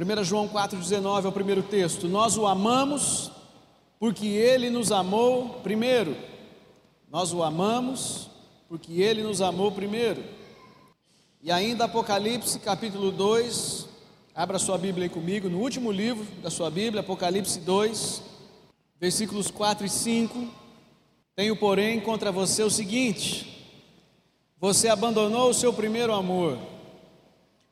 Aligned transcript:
1 0.00 0.22
João 0.22 0.48
4,19 0.48 1.24
é 1.24 1.28
o 1.28 1.32
primeiro 1.32 1.60
texto. 1.60 2.06
Nós 2.06 2.36
o 2.36 2.46
amamos 2.46 3.32
porque 3.98 4.28
ele 4.28 4.70
nos 4.70 4.92
amou 4.92 5.54
primeiro. 5.64 6.16
Nós 7.10 7.32
o 7.32 7.42
amamos 7.42 8.30
porque 8.68 9.00
ele 9.02 9.24
nos 9.24 9.42
amou 9.42 9.72
primeiro. 9.72 10.22
E 11.42 11.50
ainda 11.50 11.86
Apocalipse 11.86 12.60
capítulo 12.60 13.10
2, 13.10 13.88
abra 14.36 14.60
sua 14.60 14.78
Bíblia 14.78 15.06
aí 15.06 15.08
comigo, 15.08 15.48
no 15.48 15.58
último 15.58 15.90
livro 15.90 16.24
da 16.40 16.48
sua 16.48 16.70
Bíblia, 16.70 17.00
Apocalipse 17.00 17.58
2, 17.58 18.22
versículos 19.00 19.50
4 19.50 19.84
e 19.84 19.88
5. 19.88 20.48
Tenho, 21.34 21.56
porém, 21.56 21.98
contra 21.98 22.30
você 22.30 22.62
o 22.62 22.70
seguinte: 22.70 23.68
você 24.60 24.86
abandonou 24.86 25.50
o 25.50 25.54
seu 25.54 25.72
primeiro 25.72 26.14
amor. 26.14 26.56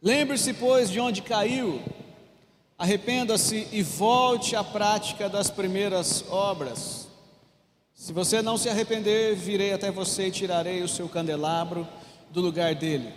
Lembre-se, 0.03 0.53
pois, 0.55 0.91
de 0.91 0.99
onde 0.99 1.23
caiu, 1.23 1.81
arrependa-se 2.79 3.69
e 3.73 3.83
volte 3.83 4.55
à 4.55 4.62
prática 4.62 5.29
das 5.29 5.51
primeiras 5.51 6.25
obras. 6.29 7.09
Se 7.95 8.12
você 8.12 8.43
não 8.43 8.59
se 8.59 8.69
arrepender, 8.69 9.34
virei 9.34 9.73
até 9.73 9.91
você 9.91 10.29
e 10.29 10.30
tirarei 10.30 10.83
o 10.83 10.89
seu 10.89 11.09
candelabro 11.09 11.89
do 12.31 12.41
lugar 12.41 12.75
dele. 12.75 13.12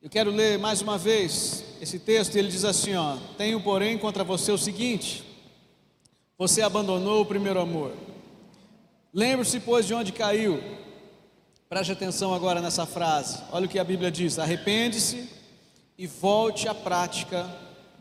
Eu 0.00 0.08
quero 0.08 0.30
ler 0.30 0.58
mais 0.58 0.80
uma 0.80 0.98
vez 0.98 1.64
esse 1.80 1.98
texto, 1.98 2.34
ele 2.36 2.48
diz 2.48 2.64
assim: 2.64 2.94
ó, 2.94 3.16
Tenho, 3.36 3.60
porém, 3.60 3.98
contra 3.98 4.24
você 4.24 4.50
o 4.50 4.58
seguinte: 4.58 5.22
você 6.38 6.62
abandonou 6.62 7.22
o 7.22 7.26
primeiro 7.26 7.60
amor. 7.60 7.92
Lembre-se, 9.12 9.60
pois, 9.60 9.86
de 9.86 9.94
onde 9.94 10.10
caiu. 10.10 10.62
Preste 11.68 11.92
atenção 11.92 12.34
agora 12.34 12.60
nessa 12.60 12.86
frase. 12.86 13.38
Olha 13.52 13.66
o 13.66 13.68
que 13.68 13.78
a 13.78 13.84
Bíblia 13.84 14.10
diz: 14.10 14.38
arrepende-se 14.38 15.28
e 15.96 16.06
volte 16.06 16.66
à 16.66 16.74
prática 16.74 17.48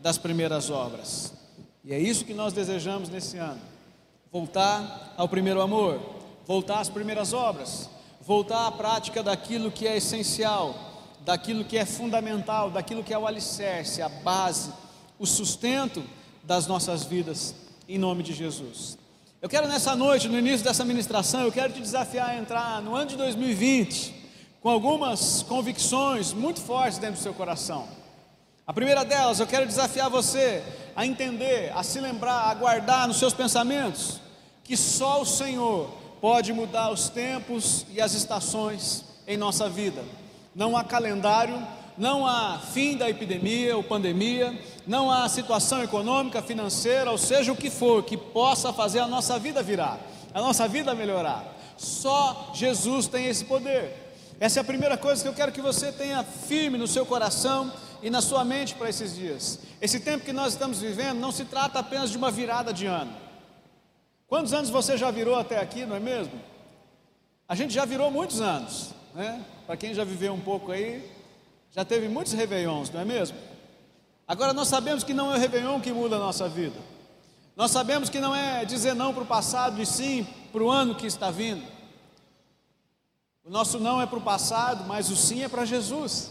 das 0.01 0.17
primeiras 0.17 0.69
obras. 0.69 1.33
E 1.83 1.93
é 1.93 1.99
isso 1.99 2.25
que 2.25 2.33
nós 2.33 2.53
desejamos 2.53 3.09
nesse 3.09 3.37
ano: 3.37 3.61
voltar 4.31 5.13
ao 5.15 5.27
primeiro 5.29 5.61
amor, 5.61 5.99
voltar 6.45 6.79
às 6.79 6.89
primeiras 6.89 7.33
obras, 7.33 7.89
voltar 8.21 8.67
à 8.67 8.71
prática 8.71 9.23
daquilo 9.23 9.71
que 9.71 9.87
é 9.87 9.97
essencial, 9.97 10.75
daquilo 11.21 11.63
que 11.63 11.77
é 11.77 11.85
fundamental, 11.85 12.69
daquilo 12.69 13.03
que 13.03 13.13
é 13.13 13.17
o 13.17 13.27
alicerce, 13.27 14.01
a 14.01 14.09
base, 14.09 14.71
o 15.19 15.25
sustento 15.25 16.03
das 16.43 16.67
nossas 16.67 17.03
vidas, 17.03 17.55
em 17.87 17.97
nome 17.97 18.23
de 18.23 18.33
Jesus. 18.33 18.97
Eu 19.41 19.49
quero 19.49 19.67
nessa 19.67 19.95
noite, 19.95 20.27
no 20.27 20.37
início 20.37 20.63
dessa 20.63 20.85
ministração, 20.85 21.41
eu 21.41 21.51
quero 21.51 21.73
te 21.73 21.81
desafiar 21.81 22.29
a 22.29 22.37
entrar 22.37 22.81
no 22.81 22.95
ano 22.95 23.07
de 23.07 23.17
2020 23.17 24.21
com 24.61 24.69
algumas 24.69 25.41
convicções 25.41 26.31
muito 26.31 26.61
fortes 26.61 26.99
dentro 26.99 27.15
do 27.15 27.23
seu 27.23 27.33
coração. 27.33 28.00
A 28.65 28.73
primeira 28.73 29.03
delas, 29.03 29.39
eu 29.39 29.47
quero 29.47 29.65
desafiar 29.65 30.09
você 30.09 30.63
a 30.95 31.05
entender, 31.05 31.71
a 31.75 31.81
se 31.83 31.99
lembrar, 31.99 32.49
a 32.49 32.53
guardar 32.53 33.07
nos 33.07 33.17
seus 33.17 33.33
pensamentos 33.33 34.19
que 34.63 34.77
só 34.77 35.21
o 35.21 35.25
Senhor 35.25 35.89
pode 36.21 36.53
mudar 36.53 36.91
os 36.91 37.09
tempos 37.09 37.85
e 37.89 37.99
as 37.99 38.13
estações 38.13 39.03
em 39.27 39.35
nossa 39.35 39.67
vida. 39.67 40.03
Não 40.55 40.77
há 40.77 40.83
calendário, 40.83 41.61
não 41.97 42.25
há 42.25 42.59
fim 42.59 42.95
da 42.95 43.09
epidemia 43.09 43.75
ou 43.75 43.83
pandemia, 43.83 44.57
não 44.85 45.11
há 45.11 45.27
situação 45.27 45.83
econômica, 45.83 46.41
financeira, 46.41 47.11
ou 47.11 47.17
seja 47.17 47.51
o 47.51 47.55
que 47.55 47.69
for, 47.69 48.03
que 48.03 48.15
possa 48.15 48.71
fazer 48.71 48.99
a 48.99 49.07
nossa 49.07 49.39
vida 49.39 49.63
virar, 49.63 49.99
a 50.33 50.39
nossa 50.39 50.67
vida 50.67 50.93
melhorar. 50.93 51.43
Só 51.75 52.51
Jesus 52.53 53.07
tem 53.07 53.25
esse 53.25 53.43
poder. 53.43 54.13
Essa 54.39 54.59
é 54.59 54.61
a 54.61 54.63
primeira 54.63 54.97
coisa 54.97 55.21
que 55.21 55.27
eu 55.27 55.33
quero 55.33 55.51
que 55.51 55.61
você 55.61 55.91
tenha 55.91 56.23
firme 56.23 56.77
no 56.77 56.87
seu 56.87 57.05
coração 57.05 57.71
e 58.01 58.09
na 58.09 58.21
sua 58.21 58.43
mente 58.43 58.75
para 58.75 58.89
esses 58.89 59.15
dias. 59.15 59.59
Esse 59.79 59.99
tempo 59.99 60.25
que 60.25 60.33
nós 60.33 60.53
estamos 60.53 60.79
vivendo 60.79 61.19
não 61.19 61.31
se 61.31 61.45
trata 61.45 61.79
apenas 61.79 62.09
de 62.09 62.17
uma 62.17 62.31
virada 62.31 62.73
de 62.73 62.85
ano. 62.85 63.15
Quantos 64.27 64.53
anos 64.53 64.69
você 64.69 64.97
já 64.97 65.11
virou 65.11 65.35
até 65.35 65.59
aqui, 65.59 65.85
não 65.85 65.95
é 65.95 65.99
mesmo? 65.99 66.33
A 67.47 67.55
gente 67.55 67.73
já 67.73 67.85
virou 67.85 68.09
muitos 68.09 68.39
anos, 68.39 68.91
né? 69.13 69.43
Para 69.65 69.75
quem 69.75 69.93
já 69.93 70.03
viveu 70.03 70.33
um 70.33 70.39
pouco 70.39 70.71
aí, 70.71 71.09
já 71.71 71.83
teve 71.83 72.07
muitos 72.07 72.33
réveillons, 72.33 72.89
não 72.89 73.01
é 73.01 73.05
mesmo? 73.05 73.37
Agora 74.27 74.53
nós 74.53 74.69
sabemos 74.69 75.03
que 75.03 75.13
não 75.13 75.33
é 75.33 75.37
o 75.37 75.39
réveillon 75.39 75.81
que 75.81 75.91
muda 75.91 76.15
a 76.15 76.19
nossa 76.19 76.47
vida. 76.47 76.79
Nós 77.55 77.71
sabemos 77.71 78.09
que 78.09 78.19
não 78.19 78.33
é 78.33 78.63
dizer 78.63 78.93
não 78.93 79.13
para 79.13 79.23
o 79.23 79.25
passado 79.25 79.81
e 79.81 79.85
sim 79.85 80.25
para 80.51 80.63
o 80.63 80.71
ano 80.71 80.95
que 80.95 81.05
está 81.05 81.29
vindo. 81.29 81.65
O 83.43 83.49
nosso 83.49 83.79
não 83.79 84.01
é 84.01 84.05
para 84.05 84.17
o 84.17 84.21
passado, 84.21 84.85
mas 84.87 85.09
o 85.09 85.15
sim 85.15 85.43
é 85.43 85.49
para 85.49 85.65
Jesus. 85.65 86.29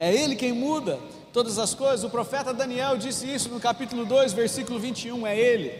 É 0.00 0.14
Ele 0.14 0.36
quem 0.36 0.52
muda 0.52 0.98
todas 1.32 1.58
as 1.58 1.74
coisas. 1.74 2.04
O 2.04 2.10
profeta 2.10 2.54
Daniel 2.54 2.96
disse 2.96 3.26
isso 3.32 3.48
no 3.48 3.58
capítulo 3.58 4.06
2, 4.06 4.32
versículo 4.32 4.78
21. 4.78 5.26
É 5.26 5.36
Ele. 5.36 5.72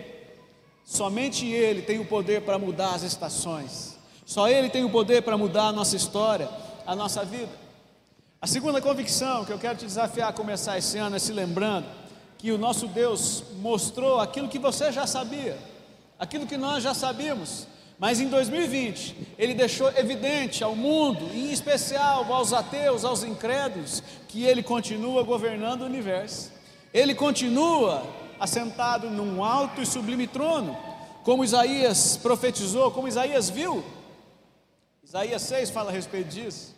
Somente 0.85 1.47
Ele 1.47 1.83
tem 1.83 1.99
o 1.99 2.05
poder 2.05 2.43
para 2.43 2.59
mudar 2.59 2.95
as 2.95 3.03
estações. 3.03 3.97
Só 4.27 4.49
Ele 4.49 4.69
tem 4.69 4.85
o 4.85 4.91
poder 4.91 5.23
para 5.23 5.39
mudar 5.39 5.69
a 5.69 5.73
nossa 5.73 5.95
história, 5.95 6.49
a 6.87 6.97
nossa 6.97 7.25
vida. 7.25 7.53
A 8.41 8.47
segunda 8.47 8.81
convicção 8.81 9.45
que 9.45 9.53
eu 9.53 9.59
quero 9.59 9.79
te 9.79 9.85
desafiar 9.85 10.31
a 10.31 10.33
começar 10.33 10.79
esse 10.79 10.99
ano 10.99 11.17
é 11.17 11.19
se 11.19 11.33
lembrando 11.33 11.87
que 12.39 12.53
o 12.53 12.59
nosso 12.59 12.87
Deus 12.87 13.43
mostrou 13.57 14.21
aquilo 14.21 14.49
que 14.49 14.59
você 14.59 14.93
já 14.93 15.07
sabia, 15.07 15.59
aquilo 16.19 16.47
que 16.47 16.57
nós 16.57 16.83
já 16.83 16.95
sabíamos, 16.95 17.67
mas 17.99 18.21
em 18.21 18.29
2020, 18.29 19.35
ele 19.37 19.55
deixou 19.55 19.91
evidente 19.97 20.63
ao 20.63 20.77
mundo, 20.77 21.31
em 21.35 21.51
especial 21.51 22.33
aos 22.33 22.53
ateus, 22.53 23.05
aos 23.05 23.25
incrédulos, 23.25 24.03
que 24.29 24.45
ele 24.45 24.63
continua 24.63 25.25
governando 25.25 25.83
o 25.83 25.87
universo. 25.87 26.53
Ele 26.95 27.13
continua 27.13 28.07
assentado 28.39 29.11
num 29.11 29.43
alto 29.43 29.83
e 29.83 29.87
sublime 29.87 30.29
trono, 30.29 30.79
como 31.25 31.43
Isaías 31.43 32.17
profetizou, 32.17 32.93
como 32.93 33.09
Isaías 33.09 33.51
viu. 33.51 33.85
Isaías 35.03 35.43
6 35.43 35.71
fala 35.71 35.91
a 35.91 35.93
respeito 35.93 36.29
disso. 36.29 36.77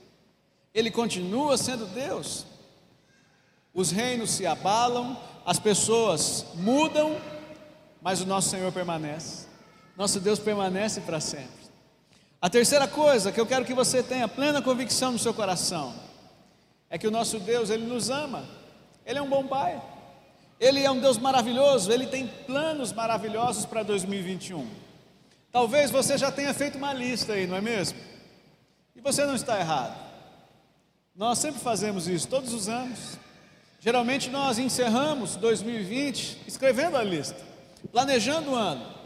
Ele 0.72 0.91
continua 0.91 1.58
sendo 1.58 1.84
Deus. 1.84 2.47
Os 3.75 3.91
reinos 3.91 4.31
se 4.31 4.47
abalam, 4.47 5.19
as 5.44 5.58
pessoas 5.58 6.47
mudam, 6.54 7.20
mas 8.00 8.22
o 8.22 8.26
nosso 8.26 8.48
Senhor 8.48 8.72
permanece. 8.72 9.50
Nosso 9.97 10.21
Deus 10.21 10.39
permanece 10.39 11.01
para 11.01 11.21
sempre. 11.21 11.61
A 12.41 12.49
terceira 12.49 12.89
coisa 12.89 13.31
que 13.31 13.41
eu 13.41 13.47
quero 13.47 13.65
que 13.65 13.75
você 13.75 14.03
tenha 14.03 14.27
plena 14.27 14.62
convicção 14.62 15.12
no 15.12 15.19
seu 15.19 15.34
coração 15.34 15.95
é 16.89 16.97
que 16.97 17.06
o 17.06 17.11
nosso 17.11 17.39
Deus, 17.39 17.71
ele 17.71 17.87
nos 17.87 18.11
ama. 18.11 18.45
Ele 19.05 19.19
é 19.19 19.23
um 19.23 19.29
bom 19.29 19.47
pai. 19.47 19.81
Ele 20.59 20.81
é 20.83 20.91
um 20.91 21.00
Deus 21.00 21.17
maravilhoso, 21.17 21.91
ele 21.91 22.06
tem 22.06 22.27
planos 22.27 22.93
maravilhosos 22.93 23.65
para 23.65 23.83
2021. 23.83 24.69
Talvez 25.50 25.91
você 25.91 26.19
já 26.19 26.31
tenha 26.31 26.53
feito 26.53 26.77
uma 26.77 26.93
lista 26.93 27.33
aí, 27.33 27.47
não 27.47 27.56
é 27.56 27.61
mesmo? 27.62 27.99
E 28.95 29.00
você 29.00 29.25
não 29.25 29.34
está 29.34 29.59
errado. 29.59 29.99
Nós 31.17 31.39
sempre 31.39 31.61
fazemos 31.61 32.06
isso, 32.06 32.29
todos 32.29 32.53
os 32.53 32.69
anos. 32.69 33.19
Geralmente 33.81 34.29
nós 34.29 34.59
encerramos 34.59 35.37
2020 35.37 36.43
escrevendo 36.47 36.99
a 36.99 37.03
lista, 37.03 37.41
planejando 37.91 38.50
o 38.50 38.55
ano. 38.55 39.00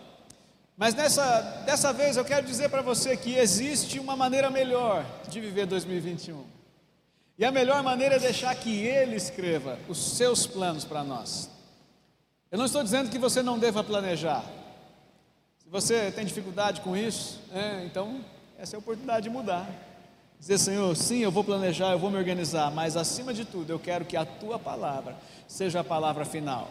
Mas 0.77 0.95
nessa, 0.95 1.41
dessa 1.65 1.93
vez 1.93 2.17
eu 2.17 2.25
quero 2.25 2.47
dizer 2.47 2.69
para 2.69 2.83
você 2.83 3.17
que 3.17 3.35
existe 3.35 4.01
uma 4.01 4.17
maneira 4.17 4.51
melhor 4.51 5.07
de 5.29 5.41
viver 5.41 5.67
2021. 5.67 6.45
E 7.39 7.45
a 7.45 7.53
melhor 7.53 7.83
maneira 7.83 8.17
é 8.17 8.19
deixar 8.19 8.55
que 8.55 8.85
Ele 8.85 9.17
escreva 9.17 9.79
os 9.89 10.17
seus 10.17 10.47
planos 10.47 10.85
para 10.85 11.05
nós. 11.05 11.51
Eu 12.51 12.59
não 12.59 12.67
estou 12.67 12.83
dizendo 12.83 13.11
que 13.11 13.19
você 13.19 13.43
não 13.43 13.59
deva 13.59 13.83
planejar. 13.83 14.45
Se 15.59 15.69
você 15.69 16.11
tem 16.13 16.25
dificuldade 16.25 16.81
com 16.81 16.97
isso, 16.97 17.41
é, 17.53 17.85
então 17.85 18.25
essa 18.59 18.75
é 18.75 18.77
a 18.77 18.81
oportunidade 18.81 19.25
de 19.25 19.31
mudar. 19.31 19.69
Dizer, 20.39 20.59
Senhor, 20.59 20.95
sim, 20.95 21.21
eu 21.21 21.31
vou 21.31 21.43
planejar, 21.43 21.93
eu 21.93 21.99
vou 21.99 22.11
me 22.11 22.17
organizar, 22.17 22.71
mas 22.71 22.97
acima 22.97 23.33
de 23.33 23.45
tudo, 23.45 23.71
eu 23.71 23.79
quero 23.79 24.05
que 24.05 24.17
a 24.17 24.25
tua 24.25 24.59
palavra 24.59 25.17
seja 25.49 25.81
a 25.81 25.85
palavra 25.85 26.25
final. 26.25 26.69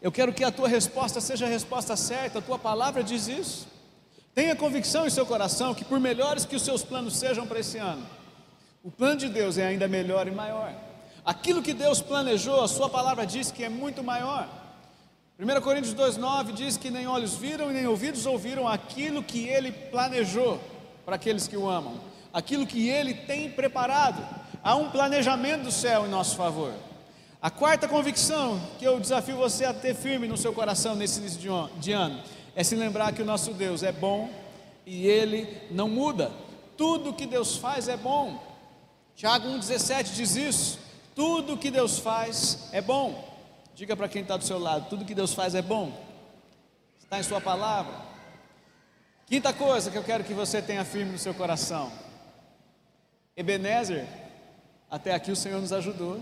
Eu 0.00 0.12
quero 0.12 0.32
que 0.32 0.44
a 0.44 0.50
tua 0.50 0.68
resposta 0.68 1.20
seja 1.20 1.46
a 1.46 1.48
resposta 1.48 1.96
certa, 1.96 2.38
a 2.38 2.42
tua 2.42 2.58
palavra 2.58 3.02
diz 3.02 3.28
isso. 3.28 3.66
Tenha 4.34 4.54
convicção 4.54 5.06
em 5.06 5.10
seu 5.10 5.24
coração 5.24 5.74
que, 5.74 5.84
por 5.84 5.98
melhores 5.98 6.44
que 6.44 6.54
os 6.54 6.62
seus 6.62 6.82
planos 6.82 7.16
sejam 7.16 7.46
para 7.46 7.60
esse 7.60 7.78
ano, 7.78 8.06
o 8.84 8.90
plano 8.90 9.16
de 9.16 9.28
Deus 9.28 9.56
é 9.56 9.66
ainda 9.66 9.88
melhor 9.88 10.28
e 10.28 10.30
maior. 10.30 10.72
Aquilo 11.24 11.62
que 11.62 11.72
Deus 11.72 12.00
planejou, 12.00 12.62
a 12.62 12.68
sua 12.68 12.88
palavra 12.88 13.26
diz 13.26 13.50
que 13.50 13.64
é 13.64 13.68
muito 13.68 14.04
maior. 14.04 14.46
1 15.38 15.60
Coríntios 15.60 15.94
2,9 15.94 16.52
diz 16.52 16.76
que 16.76 16.90
nem 16.90 17.06
olhos 17.06 17.34
viram 17.34 17.70
e 17.70 17.74
nem 17.74 17.86
ouvidos 17.86 18.26
ouviram 18.26 18.68
aquilo 18.68 19.22
que 19.22 19.48
ele 19.48 19.72
planejou 19.72 20.60
para 21.04 21.16
aqueles 21.16 21.48
que 21.48 21.56
o 21.56 21.68
amam, 21.68 22.00
aquilo 22.32 22.66
que 22.66 22.88
ele 22.88 23.12
tem 23.12 23.50
preparado. 23.50 24.22
Há 24.62 24.76
um 24.76 24.90
planejamento 24.90 25.64
do 25.64 25.72
céu 25.72 26.06
em 26.06 26.08
nosso 26.08 26.36
favor. 26.36 26.72
A 27.46 27.50
quarta 27.50 27.86
convicção 27.86 28.60
que 28.76 28.84
eu 28.84 28.98
desafio 28.98 29.36
você 29.36 29.64
a 29.64 29.72
ter 29.72 29.94
firme 29.94 30.26
no 30.26 30.36
seu 30.36 30.52
coração 30.52 30.96
nesse 30.96 31.20
início 31.20 31.70
de 31.78 31.92
ano 31.92 32.20
é 32.56 32.64
se 32.64 32.74
lembrar 32.74 33.12
que 33.12 33.22
o 33.22 33.24
nosso 33.24 33.52
Deus 33.54 33.84
é 33.84 33.92
bom 33.92 34.28
e 34.84 35.06
ele 35.06 35.56
não 35.70 35.88
muda. 35.88 36.32
Tudo 36.76 37.12
que 37.12 37.24
Deus 37.24 37.56
faz 37.56 37.86
é 37.86 37.96
bom. 37.96 38.42
Tiago 39.14 39.46
1,17 39.46 40.14
diz 40.14 40.34
isso. 40.34 40.80
Tudo 41.14 41.56
que 41.56 41.70
Deus 41.70 42.00
faz 42.00 42.68
é 42.72 42.80
bom. 42.80 43.32
Diga 43.76 43.94
para 43.96 44.08
quem 44.08 44.22
está 44.22 44.36
do 44.36 44.42
seu 44.42 44.58
lado: 44.58 44.88
tudo 44.90 45.04
que 45.04 45.14
Deus 45.14 45.32
faz 45.32 45.54
é 45.54 45.62
bom, 45.62 45.96
está 46.98 47.20
em 47.20 47.22
Sua 47.22 47.40
palavra. 47.40 47.94
Quinta 49.24 49.52
coisa 49.52 49.88
que 49.88 49.96
eu 49.96 50.02
quero 50.02 50.24
que 50.24 50.34
você 50.34 50.60
tenha 50.60 50.84
firme 50.84 51.12
no 51.12 51.18
seu 51.18 51.32
coração: 51.32 51.92
Ebenezer, 53.36 54.04
até 54.90 55.14
aqui 55.14 55.30
o 55.30 55.36
Senhor 55.36 55.60
nos 55.60 55.72
ajudou. 55.72 56.20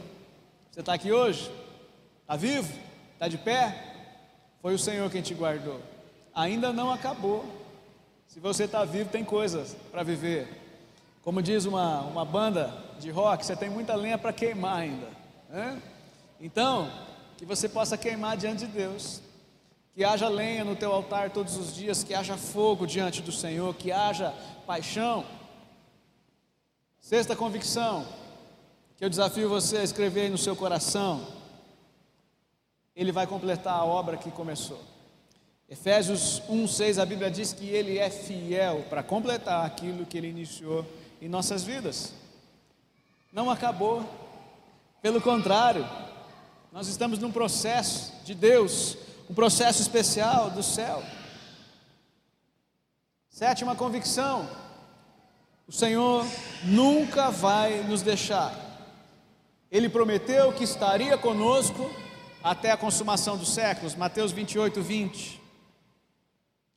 Você 0.75 0.81
está 0.81 0.93
aqui 0.93 1.13
hoje? 1.13 1.49
Está 2.23 2.35
vivo? 2.35 2.77
Está 3.13 3.29
de 3.29 3.39
pé? 3.39 3.95
Foi 4.61 4.75
o 4.75 4.79
Senhor 4.79 5.09
quem 5.09 5.23
te 5.23 5.33
guardou. 5.33 5.81
Ainda 6.35 6.73
não 6.73 6.91
acabou. 6.91 7.45
Se 8.27 8.41
você 8.41 8.65
está 8.65 8.85
vivo, 8.85 9.09
tem 9.09 9.25
coisas 9.25 9.77
para 9.93 10.03
viver. 10.03 10.49
Como 11.23 11.41
diz 11.41 11.65
uma, 11.65 12.01
uma 12.01 12.25
banda 12.25 12.75
de 12.99 13.09
rock, 13.09 13.47
você 13.47 13.55
tem 13.55 13.71
muita 13.71 13.95
lenha 13.95 14.19
para 14.19 14.33
queimar 14.33 14.81
ainda. 14.81 15.07
Né? 15.49 15.81
Então, 16.41 16.91
que 17.37 17.45
você 17.45 17.69
possa 17.69 17.97
queimar 17.97 18.37
diante 18.37 18.67
de 18.67 18.73
Deus. 18.73 19.23
Que 19.93 20.03
haja 20.03 20.29
lenha 20.29 20.65
no 20.65 20.75
teu 20.75 20.93
altar 20.93 21.31
todos 21.31 21.57
os 21.57 21.73
dias, 21.73 22.03
que 22.03 22.15
haja 22.15 22.37
fogo 22.37 22.85
diante 22.85 23.23
do 23.23 23.31
Senhor, 23.31 23.73
que 23.77 23.93
haja 23.93 24.35
paixão. 24.67 25.25
Sexta 26.99 27.37
convicção, 27.37 28.05
eu 29.05 29.11
desafio 29.11 29.51
você 29.51 29.77
a 29.77 29.85
escrever 29.85 30.23
aí 30.23 30.31
no 30.31 30.39
seu 30.39 30.57
coração. 30.57 31.27
Ele 32.97 33.13
vai 33.13 33.27
completar 33.27 33.75
a 33.75 33.85
obra 33.85 34.17
que 34.17 34.31
começou. 34.31 34.81
Efésios 35.69 36.41
1:6 36.49 36.97
a 36.97 37.05
Bíblia 37.05 37.31
diz 37.31 37.53
que 37.53 37.69
ele 37.69 37.99
é 37.99 38.09
fiel 38.09 38.87
para 38.89 39.03
completar 39.03 39.67
aquilo 39.67 40.07
que 40.07 40.17
ele 40.17 40.29
iniciou 40.29 40.87
em 41.21 41.29
nossas 41.29 41.63
vidas. 41.63 42.15
Não 43.31 43.51
acabou. 43.51 44.09
Pelo 45.03 45.21
contrário, 45.21 45.87
nós 46.73 46.89
estamos 46.89 47.19
num 47.19 47.31
processo 47.31 48.11
de 48.25 48.35
Deus, 48.35 48.97
um 49.29 49.35
processo 49.35 49.83
especial 49.83 50.49
do 50.49 50.63
céu. 50.63 51.03
Sétima 53.29 53.77
convicção: 53.77 54.49
o 55.69 55.73
Senhor 55.73 56.25
nunca 56.65 57.31
vai 57.31 57.83
nos 57.83 58.01
deixar. 58.01 58.64
Ele 59.75 59.89
prometeu 59.89 60.53
que 60.53 60.63
estaria 60.63 61.19
conosco 61.19 61.91
até 62.41 62.71
a 62.71 62.77
consumação 62.77 63.37
dos 63.37 63.49
séculos. 63.49 63.97
Mateus 63.97 64.31
28, 64.31 64.81
20. 64.81 65.41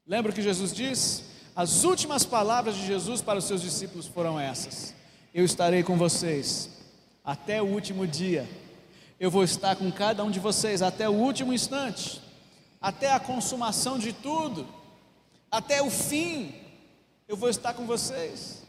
Lembra 0.08 0.32
o 0.32 0.34
que 0.34 0.42
Jesus 0.42 0.74
diz? 0.74 1.24
As 1.56 1.84
últimas 1.84 2.26
palavras 2.26 2.76
de 2.76 2.88
Jesus 2.88 3.22
para 3.22 3.38
os 3.38 3.46
seus 3.46 3.62
discípulos 3.62 4.08
foram 4.08 4.40
essas: 4.40 4.96
Eu 5.32 5.46
estarei 5.46 5.84
com 5.84 5.96
vocês 5.96 6.72
até 7.24 7.62
o 7.62 7.68
último 7.68 8.08
dia. 8.08 8.50
Eu 9.20 9.30
vou 9.30 9.44
estar 9.44 9.76
com 9.76 9.92
cada 9.92 10.24
um 10.24 10.32
de 10.32 10.40
vocês 10.40 10.82
até 10.82 11.08
o 11.08 11.14
último 11.14 11.54
instante, 11.54 12.20
até 12.82 13.12
a 13.12 13.20
consumação 13.20 14.00
de 14.00 14.12
tudo, 14.12 14.68
até 15.52 15.84
o 15.84 15.92
fim. 15.92 16.56
Eu 17.28 17.38
vou 17.38 17.48
estar 17.50 17.76
com 17.76 17.86
vocês. 17.86 18.64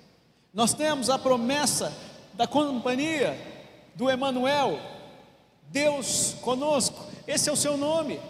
Nós 0.52 0.74
temos 0.74 1.08
a 1.08 1.18
promessa 1.18 1.90
da 2.34 2.46
companhia 2.46 3.47
do 3.98 4.08
Emanuel, 4.08 4.78
Deus 5.70 6.36
conosco. 6.40 7.04
Esse 7.26 7.48
é 7.48 7.52
o 7.52 7.56
seu 7.56 7.76
nome. 7.76 8.20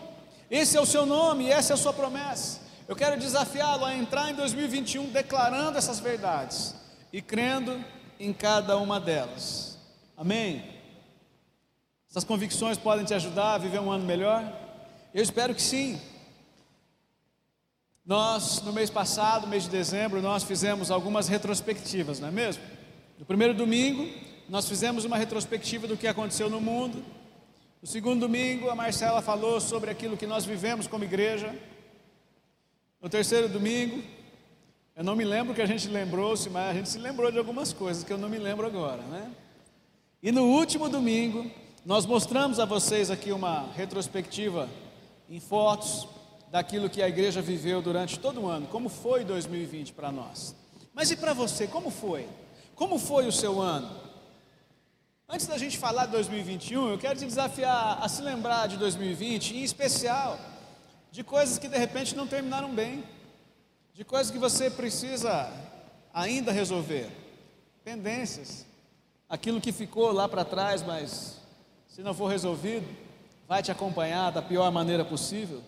Esse 0.50 0.78
é 0.78 0.80
o 0.80 0.86
seu 0.86 1.04
nome, 1.04 1.50
essa 1.50 1.74
é 1.74 1.74
a 1.74 1.76
sua 1.76 1.92
promessa. 1.92 2.62
Eu 2.88 2.96
quero 2.96 3.20
desafiá-lo 3.20 3.84
a 3.84 3.94
entrar 3.94 4.30
em 4.30 4.34
2021 4.34 5.10
declarando 5.10 5.76
essas 5.76 6.00
verdades 6.00 6.74
e 7.12 7.20
crendo 7.20 7.84
em 8.18 8.32
cada 8.32 8.78
uma 8.78 8.98
delas. 8.98 9.76
Amém? 10.16 10.64
Essas 12.08 12.24
convicções 12.24 12.78
podem 12.78 13.04
te 13.04 13.12
ajudar 13.12 13.52
a 13.52 13.58
viver 13.58 13.78
um 13.78 13.90
ano 13.90 14.06
melhor? 14.06 14.50
Eu 15.12 15.22
espero 15.22 15.54
que 15.54 15.60
sim. 15.60 16.00
Nós, 18.06 18.62
no 18.62 18.72
mês 18.72 18.88
passado, 18.88 19.46
mês 19.46 19.64
de 19.64 19.68
dezembro, 19.68 20.22
nós 20.22 20.44
fizemos 20.44 20.90
algumas 20.90 21.28
retrospectivas, 21.28 22.20
não 22.20 22.28
é 22.28 22.30
mesmo? 22.30 22.62
No 23.18 23.26
primeiro 23.26 23.52
domingo, 23.52 24.08
nós 24.48 24.66
fizemos 24.66 25.04
uma 25.04 25.18
retrospectiva 25.18 25.86
do 25.86 25.96
que 25.96 26.06
aconteceu 26.06 26.48
no 26.48 26.60
mundo. 26.60 27.04
No 27.82 27.86
segundo 27.86 28.20
domingo, 28.20 28.70
a 28.70 28.74
Marcela 28.74 29.20
falou 29.20 29.60
sobre 29.60 29.90
aquilo 29.90 30.16
que 30.16 30.26
nós 30.26 30.44
vivemos 30.44 30.86
como 30.86 31.04
igreja. 31.04 31.54
No 33.00 33.10
terceiro 33.10 33.48
domingo, 33.48 34.02
eu 34.96 35.04
não 35.04 35.14
me 35.14 35.24
lembro 35.24 35.54
que 35.54 35.60
a 35.60 35.66
gente 35.66 35.86
lembrou-se, 35.86 36.48
mas 36.48 36.70
a 36.70 36.74
gente 36.74 36.88
se 36.88 36.98
lembrou 36.98 37.30
de 37.30 37.38
algumas 37.38 37.72
coisas 37.72 38.02
que 38.02 38.12
eu 38.12 38.18
não 38.18 38.28
me 38.28 38.38
lembro 38.38 38.66
agora, 38.66 39.02
né? 39.02 39.30
E 40.22 40.32
no 40.32 40.44
último 40.44 40.88
domingo, 40.88 41.48
nós 41.84 42.06
mostramos 42.06 42.58
a 42.58 42.64
vocês 42.64 43.10
aqui 43.10 43.30
uma 43.30 43.70
retrospectiva 43.76 44.68
em 45.28 45.38
fotos 45.38 46.08
daquilo 46.50 46.88
que 46.88 47.02
a 47.02 47.08
igreja 47.08 47.42
viveu 47.42 47.82
durante 47.82 48.18
todo 48.18 48.40
o 48.40 48.48
ano, 48.48 48.66
como 48.66 48.88
foi 48.88 49.24
2020 49.24 49.92
para 49.92 50.10
nós. 50.10 50.56
Mas 50.94 51.10
e 51.10 51.16
para 51.16 51.34
você, 51.34 51.66
como 51.66 51.90
foi? 51.90 52.26
Como 52.74 52.98
foi 52.98 53.26
o 53.26 53.32
seu 53.32 53.60
ano? 53.60 54.07
Antes 55.30 55.46
da 55.46 55.58
gente 55.58 55.76
falar 55.76 56.06
de 56.06 56.12
2021, 56.12 56.88
eu 56.88 56.96
quero 56.96 57.18
te 57.18 57.26
desafiar 57.26 57.98
a 58.02 58.08
se 58.08 58.22
lembrar 58.22 58.66
de 58.66 58.78
2020, 58.78 59.58
em 59.58 59.62
especial 59.62 60.38
de 61.12 61.22
coisas 61.22 61.58
que 61.58 61.68
de 61.68 61.76
repente 61.76 62.16
não 62.16 62.26
terminaram 62.26 62.74
bem, 62.74 63.04
de 63.92 64.04
coisas 64.04 64.32
que 64.32 64.38
você 64.38 64.70
precisa 64.70 65.52
ainda 66.14 66.50
resolver, 66.50 67.10
pendências, 67.84 68.64
aquilo 69.28 69.60
que 69.60 69.70
ficou 69.70 70.12
lá 70.12 70.26
para 70.26 70.46
trás, 70.46 70.82
mas 70.82 71.36
se 71.86 72.02
não 72.02 72.14
for 72.14 72.28
resolvido, 72.28 72.88
vai 73.46 73.62
te 73.62 73.70
acompanhar 73.70 74.32
da 74.32 74.40
pior 74.40 74.72
maneira 74.72 75.04
possível. 75.04 75.62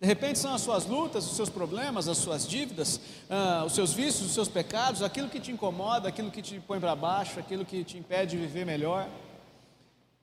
De 0.00 0.06
repente 0.06 0.38
são 0.38 0.54
as 0.54 0.60
suas 0.60 0.84
lutas, 0.84 1.24
os 1.24 1.36
seus 1.36 1.48
problemas, 1.48 2.06
as 2.06 2.18
suas 2.18 2.46
dívidas, 2.46 3.00
ah, 3.30 3.64
os 3.66 3.74
seus 3.74 3.92
vícios, 3.92 4.26
os 4.26 4.34
seus 4.34 4.48
pecados, 4.48 5.02
aquilo 5.02 5.28
que 5.28 5.40
te 5.40 5.50
incomoda, 5.50 6.08
aquilo 6.08 6.30
que 6.30 6.42
te 6.42 6.60
põe 6.60 6.78
para 6.78 6.94
baixo, 6.94 7.40
aquilo 7.40 7.64
que 7.64 7.82
te 7.82 7.96
impede 7.96 8.32
de 8.32 8.36
viver 8.36 8.66
melhor. 8.66 9.08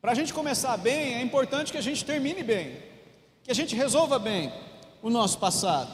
Para 0.01 0.11
a 0.11 0.15
gente 0.15 0.33
começar 0.33 0.77
bem, 0.77 1.15
é 1.15 1.21
importante 1.21 1.71
que 1.71 1.77
a 1.77 1.81
gente 1.81 2.05
termine 2.05 2.43
bem 2.43 2.93
que 3.43 3.51
a 3.51 3.55
gente 3.55 3.75
resolva 3.75 4.17
bem 4.17 4.51
o 5.01 5.09
nosso 5.09 5.37
passado. 5.37 5.91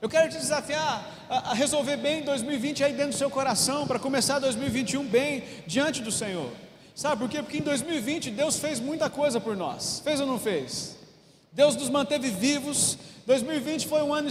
Eu 0.00 0.08
quero 0.08 0.30
te 0.30 0.36
desafiar 0.36 1.04
a, 1.28 1.50
a 1.50 1.54
resolver 1.54 1.96
bem 1.96 2.22
2020 2.22 2.84
aí 2.84 2.92
dentro 2.92 3.12
do 3.12 3.16
seu 3.16 3.30
coração, 3.30 3.86
para 3.86 3.98
começar 3.98 4.38
2021 4.38 5.04
bem 5.06 5.42
diante 5.66 6.00
do 6.00 6.12
Senhor. 6.12 6.50
Sabe 6.94 7.22
por 7.22 7.28
quê? 7.28 7.42
Porque 7.42 7.58
em 7.58 7.62
2020 7.62 8.30
Deus 8.30 8.58
fez 8.58 8.78
muita 8.78 9.10
coisa 9.10 9.40
por 9.40 9.56
nós. 9.56 10.00
Fez 10.04 10.20
ou 10.20 10.26
não 10.26 10.38
fez? 10.38 10.96
Deus 11.54 11.74
nos 11.76 11.88
manteve 11.88 12.28
vivos. 12.30 12.98
2020 13.26 13.86
foi 13.86 14.02
um 14.02 14.12
ano 14.12 14.28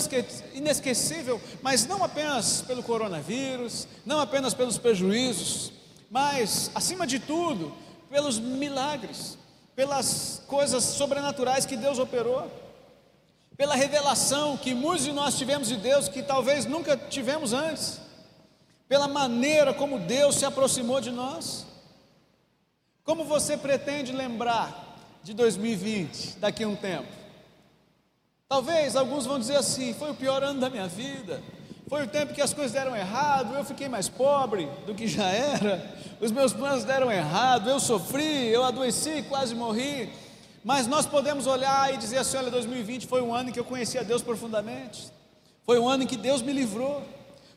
inesquecível, 0.53 1.41
mas 1.63 1.87
não 1.87 2.03
apenas 2.03 2.61
pelo 2.61 2.83
coronavírus, 2.83 3.87
não 4.05 4.19
apenas 4.19 4.53
pelos 4.53 4.77
prejuízos, 4.77 5.71
mas, 6.11 6.69
acima 6.75 7.07
de 7.07 7.17
tudo, 7.17 7.73
pelos 8.07 8.37
milagres 8.37 9.37
pelas 9.75 10.43
coisas 10.47 10.83
sobrenaturais 10.83 11.65
que 11.65 11.75
Deus 11.75 11.97
operou, 11.97 12.51
pela 13.57 13.75
revelação 13.75 14.57
que 14.57 14.73
muitos 14.73 15.05
de 15.05 15.11
nós 15.11 15.37
tivemos 15.37 15.67
de 15.67 15.77
Deus 15.77 16.07
que 16.07 16.21
talvez 16.21 16.65
nunca 16.65 16.95
tivemos 16.95 17.53
antes, 17.53 17.99
pela 18.87 19.07
maneira 19.07 19.73
como 19.73 19.99
Deus 19.99 20.35
se 20.35 20.45
aproximou 20.45 21.01
de 21.01 21.11
nós. 21.11 21.65
Como 23.03 23.25
você 23.25 23.57
pretende 23.57 24.11
lembrar 24.11 24.82
de 25.23 25.33
2020 25.33 26.37
daqui 26.39 26.63
a 26.63 26.67
um 26.67 26.75
tempo? 26.75 27.07
Talvez 28.47 28.95
alguns 28.95 29.25
vão 29.25 29.39
dizer 29.39 29.55
assim: 29.55 29.93
foi 29.93 30.11
o 30.11 30.15
pior 30.15 30.43
ano 30.43 30.59
da 30.59 30.69
minha 30.69 30.87
vida, 30.87 31.41
foi 31.87 32.03
o 32.03 32.07
tempo 32.07 32.33
que 32.33 32.41
as 32.41 32.53
coisas 32.53 32.71
deram 32.71 32.95
errado, 32.95 33.55
eu 33.55 33.63
fiquei 33.63 33.89
mais 33.89 34.09
pobre 34.09 34.69
do 34.85 34.93
que 34.93 35.07
já 35.07 35.27
era, 35.27 35.97
os 36.21 36.31
meus 36.31 36.53
planos 36.53 36.83
deram 36.83 37.11
errado, 37.11 37.69
eu 37.69 37.79
sofri, 37.79 38.47
eu 38.47 38.63
adoeci, 38.63 39.23
quase 39.23 39.55
morri. 39.55 40.09
Mas 40.63 40.87
nós 40.87 41.05
podemos 41.05 41.45
olhar 41.47 41.93
e 41.93 41.97
dizer 41.97 42.19
assim: 42.19 42.37
olha, 42.37 42.51
2020 42.51 43.07
foi 43.07 43.21
um 43.21 43.33
ano 43.33 43.49
em 43.49 43.51
que 43.51 43.59
eu 43.59 43.65
conheci 43.65 43.97
a 43.97 44.03
Deus 44.03 44.21
profundamente, 44.21 45.11
foi 45.65 45.79
um 45.79 45.87
ano 45.87 46.03
em 46.03 46.07
que 46.07 46.17
Deus 46.17 46.41
me 46.41 46.53
livrou, 46.53 47.03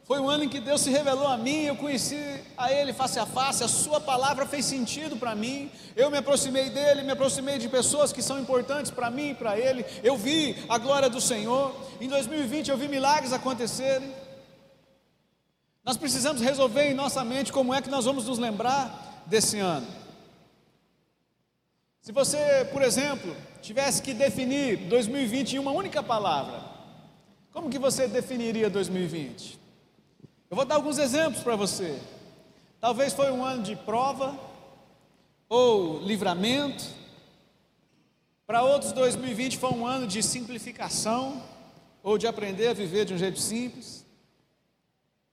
foi 0.07 0.21
um 0.21 0.31
ano 0.31 0.45
em 0.45 0.49
que 0.49 0.61
Deus 0.61 0.83
se 0.83 0.91
revelou 0.91 1.27
a 1.27 1.37
mim, 1.37 1.65
eu 1.65 1.75
conheci 1.75 2.17
a 2.57 2.73
Ele 2.73 2.93
face 2.93 3.19
a 3.19 3.27
face, 3.27 3.65
a 3.65 3.69
Sua 3.69 4.01
palavra 4.01 4.47
fez 4.47 4.65
sentido 4.65 5.17
para 5.17 5.35
mim, 5.35 5.69
eu 5.97 6.09
me 6.13 6.17
aproximei 6.17 6.71
dEle, 6.71 7.03
me 7.03 7.11
aproximei 7.11 7.59
de 7.59 7.69
pessoas 7.69 8.13
que 8.13 8.23
são 8.23 8.39
importantes 8.39 8.93
para 8.93 9.11
mim 9.11 9.31
e 9.31 9.35
para 9.35 9.59
Ele, 9.59 9.85
eu 10.05 10.17
vi 10.17 10.65
a 10.69 10.79
glória 10.79 11.11
do 11.11 11.21
Senhor, 11.21 11.75
em 12.01 12.07
2020 12.09 12.71
eu 12.71 12.79
vi 12.79 12.87
milagres 12.87 13.33
acontecerem. 13.33 14.15
Nós 15.85 15.97
precisamos 15.97 16.41
resolver 16.41 16.89
em 16.89 16.95
nossa 16.95 17.25
mente 17.25 17.53
como 17.53 17.75
é 17.75 17.83
que 17.83 17.91
nós 17.91 18.05
vamos 18.05 18.27
nos 18.27 18.39
lembrar 18.39 19.25
desse 19.27 19.59
ano. 19.59 19.89
Se 22.01 22.13
você, 22.13 22.65
por 22.73 22.83
exemplo, 22.83 23.35
tivesse 23.61 24.01
que 24.01 24.15
definir 24.15 24.89
2020 24.89 25.55
em 25.55 25.59
uma 25.59 25.73
única 25.73 26.01
palavra, 26.01 26.63
como 27.53 27.69
que 27.69 27.79
você 27.79 28.07
definiria 28.07 28.71
2020? 28.71 29.66
Eu 30.49 30.57
vou 30.57 30.65
dar 30.65 30.77
alguns 30.77 30.99
exemplos 30.99 31.43
para 31.43 31.57
você. 31.57 32.01
Talvez 32.81 33.13
foi 33.13 33.33
um 33.33 33.45
ano 33.45 33.65
de 33.65 33.75
prova, 33.75 34.39
ou 35.49 36.01
livramento, 36.01 36.85
Para 38.47 38.63
outros, 38.63 38.93
2020 38.93 39.59
foi 39.59 39.71
um 39.73 39.85
ano 39.85 40.07
de 40.07 40.23
simplificação, 40.23 41.43
ou 42.01 42.17
de 42.17 42.29
aprender 42.29 42.69
a 42.69 42.73
viver 42.73 43.05
de 43.05 43.13
um 43.13 43.19
jeito 43.19 43.41
simples. 43.41 44.07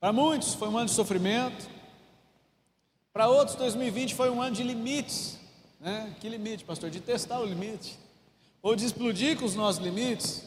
Para 0.00 0.12
muitos, 0.12 0.54
foi 0.54 0.68
um 0.68 0.76
ano 0.76 0.86
de 0.86 0.94
sofrimento. 0.94 1.70
Para 3.12 3.28
outros, 3.28 3.56
2020 3.56 4.16
foi 4.16 4.30
um 4.30 4.42
ano 4.42 4.56
de 4.56 4.64
limites. 4.64 5.38
Né? 5.78 6.12
Que 6.18 6.28
limite, 6.28 6.64
pastor? 6.64 6.90
De 6.90 7.00
testar 7.00 7.38
o 7.38 7.44
limite. 7.44 7.96
Ou 8.60 8.74
de 8.74 8.84
explodir 8.84 9.38
com 9.38 9.44
os 9.44 9.54
nossos 9.54 9.80
limites. 9.80 10.42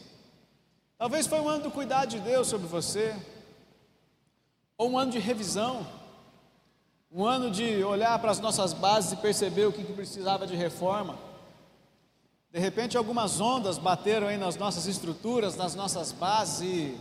Talvez 0.97 1.25
foi 1.25 1.39
um 1.39 1.47
ano 1.47 1.63
do 1.63 1.71
cuidado 1.71 2.09
de 2.09 2.19
Deus 2.19 2.47
sobre 2.47 2.67
você. 2.67 3.15
Ou 4.77 4.91
um 4.91 4.97
ano 4.97 5.11
de 5.11 5.19
revisão. 5.19 5.85
Um 7.11 7.25
ano 7.25 7.49
de 7.49 7.83
olhar 7.83 8.19
para 8.19 8.29
as 8.29 8.39
nossas 8.39 8.73
bases 8.73 9.13
e 9.13 9.15
perceber 9.15 9.65
o 9.65 9.73
que, 9.73 9.83
que 9.83 9.93
precisava 9.93 10.45
de 10.45 10.55
reforma. 10.55 11.17
De 12.51 12.59
repente, 12.59 12.95
algumas 12.95 13.41
ondas 13.41 13.77
bateram 13.77 14.27
aí 14.27 14.37
nas 14.37 14.55
nossas 14.55 14.85
estruturas, 14.85 15.55
nas 15.55 15.73
nossas 15.73 16.11
bases, 16.11 16.61
e, 16.61 16.97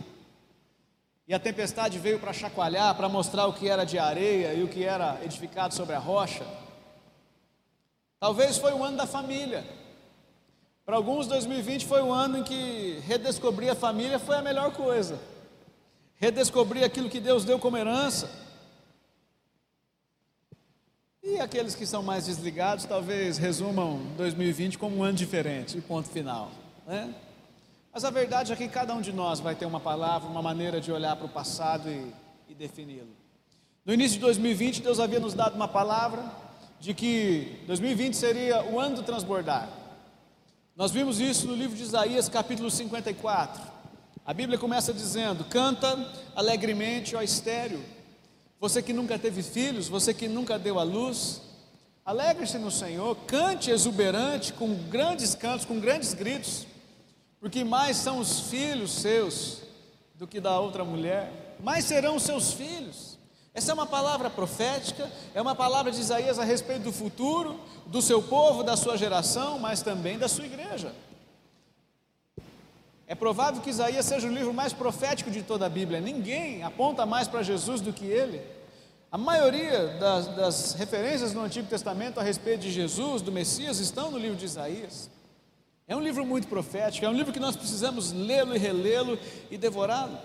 e 1.27 1.33
a 1.33 1.39
tempestade 1.39 1.99
veio 1.99 2.19
para 2.19 2.33
chacoalhar, 2.33 2.95
para 2.95 3.07
mostrar 3.07 3.45
o 3.45 3.53
que 3.53 3.69
era 3.69 3.85
de 3.85 3.99
areia 3.99 4.53
e 4.53 4.63
o 4.63 4.67
que 4.67 4.83
era 4.83 5.19
edificado 5.23 5.73
sobre 5.73 5.95
a 5.95 5.99
rocha. 5.99 6.45
Talvez 8.19 8.57
foi 8.57 8.73
o 8.73 8.83
ano 8.83 8.97
da 8.97 9.05
família. 9.05 9.63
Para 10.83 10.95
alguns, 10.95 11.27
2020 11.27 11.85
foi 11.85 12.01
o 12.01 12.11
ano 12.11 12.39
em 12.39 12.43
que 12.43 13.03
redescobrir 13.05 13.69
a 13.69 13.75
família 13.75 14.17
foi 14.17 14.37
a 14.37 14.41
melhor 14.41 14.71
coisa. 14.71 15.19
Redescobrir 16.17 16.83
aquilo 16.83 17.09
que 17.09 17.19
Deus 17.19 17.45
deu 17.45 17.59
como 17.59 17.77
herança 17.77 18.29
e 21.29 21.39
aqueles 21.41 21.75
que 21.75 21.85
são 21.85 22.01
mais 22.01 22.25
desligados 22.25 22.85
talvez 22.85 23.37
resumam 23.37 23.99
2020 24.15 24.77
como 24.77 24.97
um 24.97 25.03
ano 25.03 25.17
diferente, 25.17 25.77
e 25.77 25.81
ponto 25.81 26.07
final. 26.07 26.49
Né? 26.85 27.13
Mas 27.93 28.05
a 28.05 28.09
verdade 28.09 28.53
é 28.53 28.55
que 28.55 28.67
cada 28.69 28.95
um 28.95 29.01
de 29.01 29.11
nós 29.11 29.41
vai 29.41 29.53
ter 29.53 29.65
uma 29.65 29.79
palavra, 29.79 30.29
uma 30.29 30.41
maneira 30.41 30.79
de 30.79 30.89
olhar 30.89 31.17
para 31.17 31.25
o 31.25 31.29
passado 31.29 31.89
e, 31.89 32.13
e 32.49 32.55
defini-lo. 32.55 33.09
No 33.85 33.93
início 33.93 34.13
de 34.15 34.21
2020, 34.21 34.81
Deus 34.81 35.01
havia 35.01 35.19
nos 35.19 35.33
dado 35.33 35.55
uma 35.55 35.67
palavra 35.67 36.23
de 36.79 36.93
que 36.93 37.61
2020 37.67 38.13
seria 38.15 38.63
o 38.63 38.79
ano 38.79 38.95
do 38.95 39.03
transbordar. 39.03 39.67
Nós 40.77 40.91
vimos 40.91 41.19
isso 41.19 41.45
no 41.45 41.55
livro 41.55 41.75
de 41.75 41.83
Isaías, 41.83 42.29
capítulo 42.29 42.71
54. 42.71 43.76
A 44.27 44.33
Bíblia 44.33 44.59
começa 44.59 44.93
dizendo: 44.93 45.43
Canta 45.45 45.97
alegremente, 46.35 47.15
ó 47.15 47.21
estéreo 47.23 47.97
você 48.59 48.81
que 48.81 48.91
nunca 48.91 49.19
teve 49.19 49.43
filhos, 49.43 49.87
você 49.87 50.13
que 50.13 50.27
nunca 50.27 50.57
deu 50.57 50.79
à 50.79 50.83
luz, 50.83 51.41
alegre-se 52.03 52.57
no 52.57 52.71
Senhor, 52.71 53.15
cante 53.27 53.69
exuberante, 53.69 54.51
com 54.51 54.73
grandes 54.89 55.35
cantos, 55.35 55.63
com 55.63 55.79
grandes 55.79 56.15
gritos, 56.15 56.65
porque 57.39 57.63
mais 57.63 57.97
são 57.97 58.17
os 58.17 58.49
filhos 58.49 58.91
seus 58.91 59.61
do 60.15 60.25
que 60.25 60.39
da 60.39 60.59
outra 60.59 60.83
mulher, 60.83 61.55
mais 61.59 61.85
serão 61.85 62.15
os 62.15 62.23
seus 62.23 62.51
filhos. 62.51 63.19
Essa 63.53 63.71
é 63.71 63.73
uma 63.75 63.85
palavra 63.85 64.29
profética, 64.29 65.11
é 65.35 65.41
uma 65.41 65.53
palavra 65.53 65.91
de 65.91 65.99
Isaías 65.99 66.39
a 66.39 66.43
respeito 66.43 66.81
do 66.81 66.91
futuro, 66.91 67.59
do 67.85 68.01
seu 68.01 68.23
povo, 68.23 68.63
da 68.63 68.75
sua 68.75 68.97
geração, 68.97 69.59
mas 69.59 69.83
também 69.83 70.17
da 70.17 70.27
sua 70.27 70.45
igreja. 70.45 70.93
É 73.09 73.15
provável 73.15 73.61
que 73.61 73.69
Isaías 73.69 74.05
seja 74.05 74.27
o 74.27 74.31
livro 74.31 74.53
mais 74.53 74.73
profético 74.73 75.31
de 75.31 75.41
toda 75.41 75.65
a 75.65 75.69
Bíblia. 75.69 76.01
Ninguém 76.01 76.61
aponta 76.61 77.05
mais 77.05 77.25
para 77.25 77.41
Jesus 77.41 77.79
do 77.79 77.93
que 77.93 78.05
ele. 78.05 78.41
A 79.09 79.17
maioria 79.17 79.97
das, 79.97 80.27
das, 80.35 80.73
referências 80.73 81.33
no 81.33 81.41
Antigo 81.41 81.69
Testamento 81.69 82.19
a 82.19 82.23
respeito 82.23 82.59
de 82.61 82.71
Jesus, 82.71 83.21
do 83.21 83.31
Messias, 83.31 83.79
estão 83.79 84.11
no 84.11 84.17
livro 84.17 84.35
de 84.35 84.43
Isaías. 84.43 85.09
É 85.87 85.95
um 85.95 86.01
livro 86.01 86.25
muito 86.25 86.49
profético, 86.49 87.05
é 87.05 87.09
um 87.09 87.13
livro 87.13 87.31
que 87.31 87.39
nós 87.39 87.55
precisamos 87.55 88.11
lê-lo 88.11 88.53
e 88.53 88.59
relê-lo 88.59 89.17
e 89.49 89.57
devorá-lo. 89.57 90.17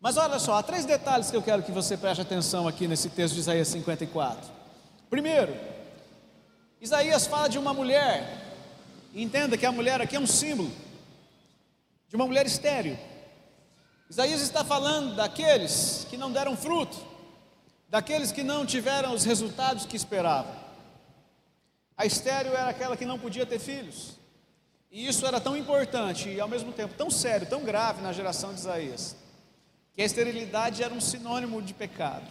Mas 0.00 0.16
olha 0.16 0.40
só, 0.40 0.54
há 0.54 0.64
três 0.64 0.84
detalhes 0.84 1.30
que 1.30 1.36
eu 1.36 1.42
quero 1.42 1.62
que 1.62 1.70
você 1.70 1.96
preste 1.96 2.20
atenção 2.20 2.66
aqui 2.66 2.88
nesse 2.88 3.08
texto 3.10 3.34
de 3.34 3.40
Isaías 3.40 3.68
54. 3.68 4.50
Primeiro, 5.08 5.56
Isaías 6.80 7.28
fala 7.28 7.48
de 7.48 7.58
uma 7.60 7.72
mulher, 7.72 8.42
entenda 9.14 9.56
que 9.56 9.66
a 9.66 9.70
mulher 9.70 10.00
aqui 10.00 10.16
é 10.16 10.20
um 10.20 10.26
símbolo 10.26 10.72
de 12.10 12.16
uma 12.16 12.26
mulher 12.26 12.44
estéril. 12.44 12.98
Isaías 14.10 14.42
está 14.42 14.64
falando 14.64 15.14
daqueles 15.14 16.04
que 16.10 16.16
não 16.16 16.32
deram 16.32 16.56
fruto, 16.56 16.98
daqueles 17.88 18.32
que 18.32 18.42
não 18.42 18.66
tiveram 18.66 19.14
os 19.14 19.24
resultados 19.24 19.86
que 19.86 19.96
esperavam. 19.96 20.52
A 21.96 22.04
estéril 22.04 22.52
era 22.52 22.68
aquela 22.68 22.96
que 22.96 23.06
não 23.06 23.16
podia 23.16 23.46
ter 23.46 23.60
filhos. 23.60 24.18
E 24.90 25.06
isso 25.06 25.24
era 25.24 25.40
tão 25.40 25.56
importante 25.56 26.28
e 26.28 26.40
ao 26.40 26.48
mesmo 26.48 26.72
tempo 26.72 26.94
tão 26.94 27.08
sério, 27.08 27.46
tão 27.46 27.62
grave 27.62 28.02
na 28.02 28.12
geração 28.12 28.52
de 28.52 28.58
Isaías, 28.58 29.14
que 29.92 30.02
a 30.02 30.04
esterilidade 30.04 30.82
era 30.82 30.92
um 30.92 31.00
sinônimo 31.00 31.62
de 31.62 31.72
pecado. 31.72 32.26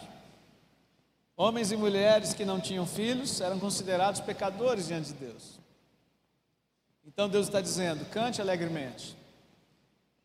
Homens 1.34 1.72
e 1.72 1.76
mulheres 1.76 2.34
que 2.34 2.44
não 2.44 2.60
tinham 2.60 2.86
filhos 2.86 3.40
eram 3.40 3.58
considerados 3.58 4.20
pecadores 4.20 4.88
diante 4.88 5.14
de 5.14 5.14
Deus. 5.14 5.58
Então 7.06 7.30
Deus 7.30 7.46
está 7.46 7.62
dizendo: 7.62 8.04
cante 8.10 8.42
alegremente, 8.42 9.16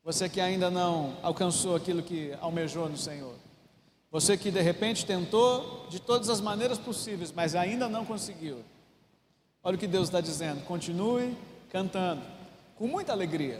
você 0.05 0.29
que 0.29 0.39
ainda 0.39 0.69
não 0.69 1.17
alcançou 1.23 1.75
aquilo 1.75 2.03
que 2.03 2.31
almejou 2.39 2.87
no 2.87 2.95
Senhor. 2.95 3.33
Você 4.11 4.37
que 4.37 4.51
de 4.51 4.61
repente 4.61 5.03
tentou 5.03 5.87
de 5.89 5.99
todas 5.99 6.29
as 6.29 6.39
maneiras 6.39 6.77
possíveis, 6.77 7.31
mas 7.31 7.55
ainda 7.55 7.89
não 7.89 8.05
conseguiu. 8.05 8.63
Olha 9.63 9.75
o 9.75 9.79
que 9.79 9.87
Deus 9.87 10.07
está 10.07 10.21
dizendo. 10.21 10.63
Continue 10.65 11.35
cantando 11.71 12.21
com 12.75 12.85
muita 12.87 13.13
alegria. 13.13 13.59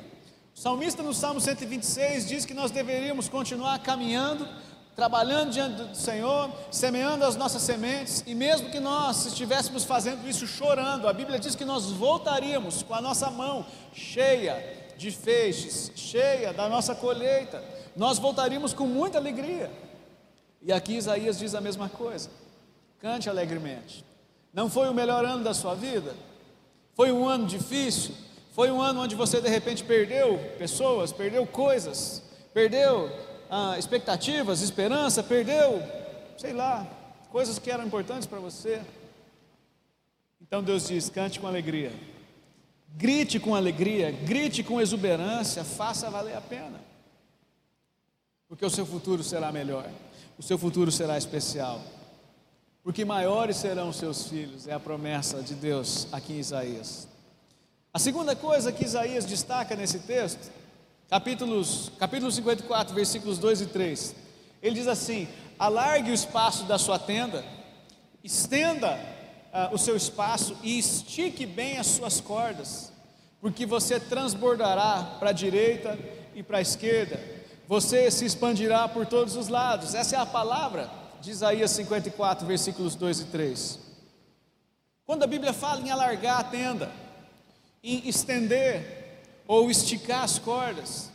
O 0.55 0.59
salmista 0.59 1.01
no 1.01 1.15
Salmo 1.15 1.41
126 1.41 2.27
diz 2.27 2.45
que 2.45 2.53
nós 2.53 2.69
deveríamos 2.69 3.27
continuar 3.27 3.79
caminhando, 3.79 4.47
trabalhando 4.95 5.49
diante 5.49 5.81
do 5.81 5.95
Senhor, 5.95 6.51
semeando 6.69 7.25
as 7.25 7.35
nossas 7.35 7.63
sementes, 7.63 8.23
e 8.27 8.35
mesmo 8.35 8.69
que 8.69 8.79
nós 8.79 9.25
estivéssemos 9.25 9.83
fazendo 9.83 10.29
isso 10.29 10.45
chorando, 10.45 11.07
a 11.07 11.11
Bíblia 11.11 11.39
diz 11.39 11.55
que 11.55 11.65
nós 11.65 11.85
voltaríamos 11.87 12.83
com 12.83 12.93
a 12.93 13.01
nossa 13.01 13.31
mão 13.31 13.65
cheia 13.91 14.84
de 14.97 15.11
feixes, 15.11 15.91
cheia 15.95 16.53
da 16.53 16.69
nossa 16.69 16.95
colheita, 16.95 17.63
nós 17.95 18.17
voltaríamos 18.19 18.73
com 18.73 18.85
muita 18.85 19.17
alegria. 19.17 19.71
E 20.61 20.71
aqui 20.71 20.95
Isaías 20.95 21.37
diz 21.37 21.53
a 21.53 21.61
mesma 21.61 21.89
coisa: 21.89 22.29
cante 22.99 23.29
alegremente. 23.29 24.03
Não 24.53 24.69
foi 24.69 24.89
o 24.89 24.93
melhor 24.93 25.25
ano 25.25 25.43
da 25.43 25.53
sua 25.53 25.75
vida? 25.75 26.15
Foi 26.93 27.11
um 27.11 27.27
ano 27.27 27.45
difícil? 27.45 28.15
Foi 28.51 28.71
um 28.71 28.81
ano 28.81 29.01
onde 29.01 29.15
você 29.15 29.41
de 29.41 29.49
repente 29.49 29.83
perdeu 29.83 30.37
pessoas, 30.57 31.11
perdeu 31.11 31.45
coisas, 31.45 32.23
perdeu 32.53 33.11
ah, 33.49 33.77
expectativas, 33.77 34.61
esperança, 34.61 35.21
perdeu, 35.21 35.83
sei 36.37 36.53
lá, 36.53 36.87
coisas 37.31 37.59
que 37.59 37.69
eram 37.69 37.85
importantes 37.85 38.25
para 38.25 38.39
você. 38.39 38.81
Então 40.41 40.63
Deus 40.63 40.87
diz: 40.87 41.09
cante 41.09 41.39
com 41.39 41.47
alegria. 41.47 41.91
Grite 42.97 43.41
com 43.41 43.53
alegria, 43.53 44.09
grite 44.09 44.63
com 44.63 44.79
exuberância, 44.79 45.65
faça 45.65 46.09
valer 46.09 46.37
a 46.37 46.41
pena. 46.41 46.79
Porque 48.47 48.65
o 48.65 48.69
seu 48.69 48.85
futuro 48.85 49.21
será 49.21 49.51
melhor, 49.51 49.89
o 50.37 50.43
seu 50.43 50.57
futuro 50.57 50.89
será 50.89 51.17
especial. 51.17 51.81
Porque 52.81 53.03
maiores 53.03 53.57
serão 53.57 53.89
os 53.89 53.97
seus 53.97 54.27
filhos, 54.27 54.65
é 54.65 54.73
a 54.73 54.79
promessa 54.79 55.41
de 55.41 55.55
Deus 55.55 56.07
aqui 56.13 56.33
em 56.33 56.39
Isaías. 56.39 57.07
A 57.93 57.99
segunda 57.99 58.33
coisa 58.33 58.71
que 58.71 58.85
Isaías 58.85 59.25
destaca 59.25 59.75
nesse 59.75 59.99
texto, 59.99 60.49
capítulos, 61.09 61.91
capítulo 61.99 62.31
54, 62.31 62.95
versículos 62.95 63.37
2 63.39 63.61
e 63.61 63.65
3, 63.65 64.15
ele 64.61 64.75
diz 64.75 64.87
assim: 64.87 65.27
alargue 65.59 66.11
o 66.11 66.13
espaço 66.13 66.63
da 66.63 66.77
sua 66.77 66.97
tenda, 66.97 67.43
estenda 68.23 68.97
uh, 69.55 69.73
o 69.73 69.77
seu 69.77 69.95
espaço 69.95 70.57
e 70.61 70.77
estique 70.77 71.45
bem 71.45 71.77
as 71.77 71.87
suas 71.87 72.19
cordas, 72.19 72.91
porque 73.39 73.65
você 73.65 73.99
transbordará 73.99 75.15
para 75.17 75.29
a 75.29 75.33
direita 75.33 75.97
e 76.35 76.43
para 76.43 76.57
a 76.57 76.61
esquerda, 76.61 77.17
você 77.65 78.11
se 78.11 78.25
expandirá 78.25 78.87
por 78.87 79.05
todos 79.05 79.37
os 79.37 79.47
lados. 79.47 79.95
Essa 79.95 80.17
é 80.17 80.19
a 80.19 80.25
palavra 80.25 80.91
de 81.21 81.31
Isaías 81.31 81.71
54, 81.71 82.45
versículos 82.45 82.95
2 82.95 83.21
e 83.21 83.25
3. 83.25 83.79
Quando 85.05 85.23
a 85.23 85.27
Bíblia 85.27 85.53
fala 85.53 85.81
em 85.81 85.89
alargar 85.89 86.39
a 86.39 86.43
tenda, 86.43 86.91
em 87.81 88.07
estender 88.07 89.23
ou 89.47 89.71
esticar 89.71 90.23
as 90.23 90.37
cordas, 90.37 91.11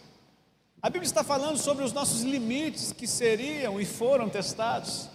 a 0.80 0.88
Bíblia 0.88 1.06
está 1.06 1.22
falando 1.22 1.58
sobre 1.58 1.84
os 1.84 1.92
nossos 1.92 2.22
limites 2.22 2.92
que 2.92 3.06
seriam 3.06 3.78
e 3.80 3.84
foram 3.84 4.30
testados. 4.30 5.08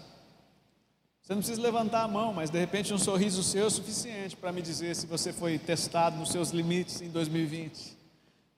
Você 1.25 1.33
não 1.33 1.41
precisa 1.41 1.59
levantar 1.59 2.03
a 2.03 2.07
mão, 2.07 2.31
mas 2.31 2.51
de 2.51 2.59
repente 2.59 2.93
um 2.93 2.99
sorriso 2.99 3.41
seu 3.41 3.65
é 3.65 3.69
suficiente 3.71 4.35
para 4.35 4.51
me 4.51 4.61
dizer 4.61 4.95
se 4.95 5.07
você 5.07 5.33
foi 5.33 5.57
testado 5.57 6.17
nos 6.17 6.29
seus 6.29 6.51
limites 6.51 7.01
em 7.01 7.09
2020. 7.09 7.97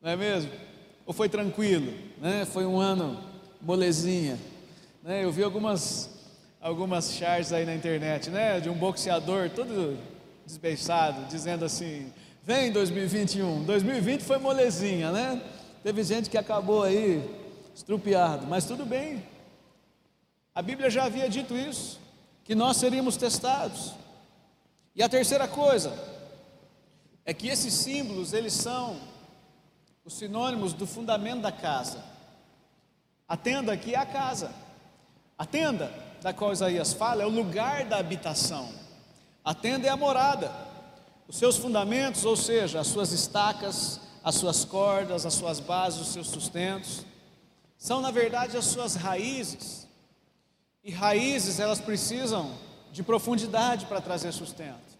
Não 0.01 0.11
é 0.11 0.17
mesmo? 0.17 0.51
Ou 1.05 1.13
foi 1.13 1.29
tranquilo? 1.29 1.93
Né? 2.17 2.43
Foi 2.43 2.65
um 2.65 2.77
ano 2.77 3.23
molezinha. 3.61 4.37
Né? 5.01 5.23
Eu 5.23 5.31
vi 5.31 5.43
algumas, 5.43 6.09
algumas 6.59 7.13
charts 7.13 7.53
aí 7.53 7.65
na 7.65 7.73
internet, 7.73 8.29
né? 8.29 8.59
De 8.59 8.67
um 8.67 8.73
boxeador 8.73 9.49
todo 9.49 9.97
desbeiçado, 10.45 11.25
dizendo 11.29 11.63
assim: 11.63 12.11
Vem 12.43 12.69
2021. 12.69 13.63
2020 13.63 14.23
foi 14.23 14.39
molezinha, 14.39 15.09
né? 15.09 15.41
Teve 15.83 16.03
gente 16.03 16.29
que 16.29 16.37
acabou 16.37 16.83
aí 16.83 17.23
estrupiado, 17.73 18.45
mas 18.45 18.65
tudo 18.65 18.85
bem. 18.85 19.23
A 20.53 20.61
Bíblia 20.61 20.89
já 20.89 21.05
havia 21.05 21.29
dito 21.29 21.55
isso, 21.55 21.97
que 22.47 22.55
nós 22.55 22.77
seríamos 22.77 23.17
testados. 23.17 23.91
E 24.95 25.03
a 25.03 25.09
terceira 25.09 25.49
coisa 25.49 25.93
é 27.25 27.33
que 27.33 27.49
esses 27.49 27.73
símbolos, 27.73 28.31
eles 28.31 28.53
são 28.53 29.01
os 30.05 30.13
sinônimos 30.13 30.71
do 30.71 30.87
fundamento 30.87 31.41
da 31.41 31.51
casa. 31.51 32.01
A 33.27 33.35
tenda 33.35 33.73
aqui 33.73 33.95
é 33.95 33.97
a 33.97 34.05
casa. 34.05 34.49
A 35.37 35.45
tenda 35.45 35.93
da 36.21 36.31
qual 36.31 36.53
Isaías 36.53 36.93
fala 36.93 37.21
é 37.21 37.25
o 37.25 37.29
lugar 37.29 37.83
da 37.83 37.97
habitação. 37.97 38.69
A 39.43 39.53
tenda 39.53 39.85
é 39.85 39.89
a 39.89 39.97
morada. 39.97 40.49
Os 41.27 41.35
seus 41.35 41.57
fundamentos, 41.57 42.23
ou 42.23 42.37
seja, 42.37 42.79
as 42.79 42.87
suas 42.87 43.11
estacas, 43.11 43.99
as 44.23 44.35
suas 44.35 44.63
cordas, 44.63 45.25
as 45.25 45.33
suas 45.33 45.59
bases, 45.59 45.99
os 45.99 46.07
seus 46.13 46.27
sustentos, 46.27 47.05
são 47.77 47.99
na 47.99 48.09
verdade 48.09 48.55
as 48.55 48.65
suas 48.65 48.95
raízes. 48.95 49.86
E 50.87 50.91
raízes, 50.91 51.59
elas 51.59 51.81
precisam 51.81 52.49
de 52.93 53.03
profundidade 53.03 53.85
para 53.87 53.99
trazer 53.99 54.31
sustento. 54.31 54.97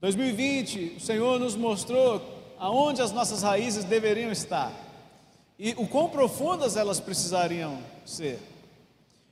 2020, 0.00 0.98
o 0.98 1.00
Senhor 1.00 1.40
nos 1.40 1.56
mostrou 1.56 2.22
aonde 2.60 3.02
as 3.02 3.10
nossas 3.10 3.42
raízes 3.42 3.82
deveriam 3.82 4.30
estar 4.30 4.72
e 5.58 5.72
o 5.76 5.88
quão 5.88 6.08
profundas 6.08 6.76
elas 6.76 7.00
precisariam 7.00 7.82
ser. 8.06 8.40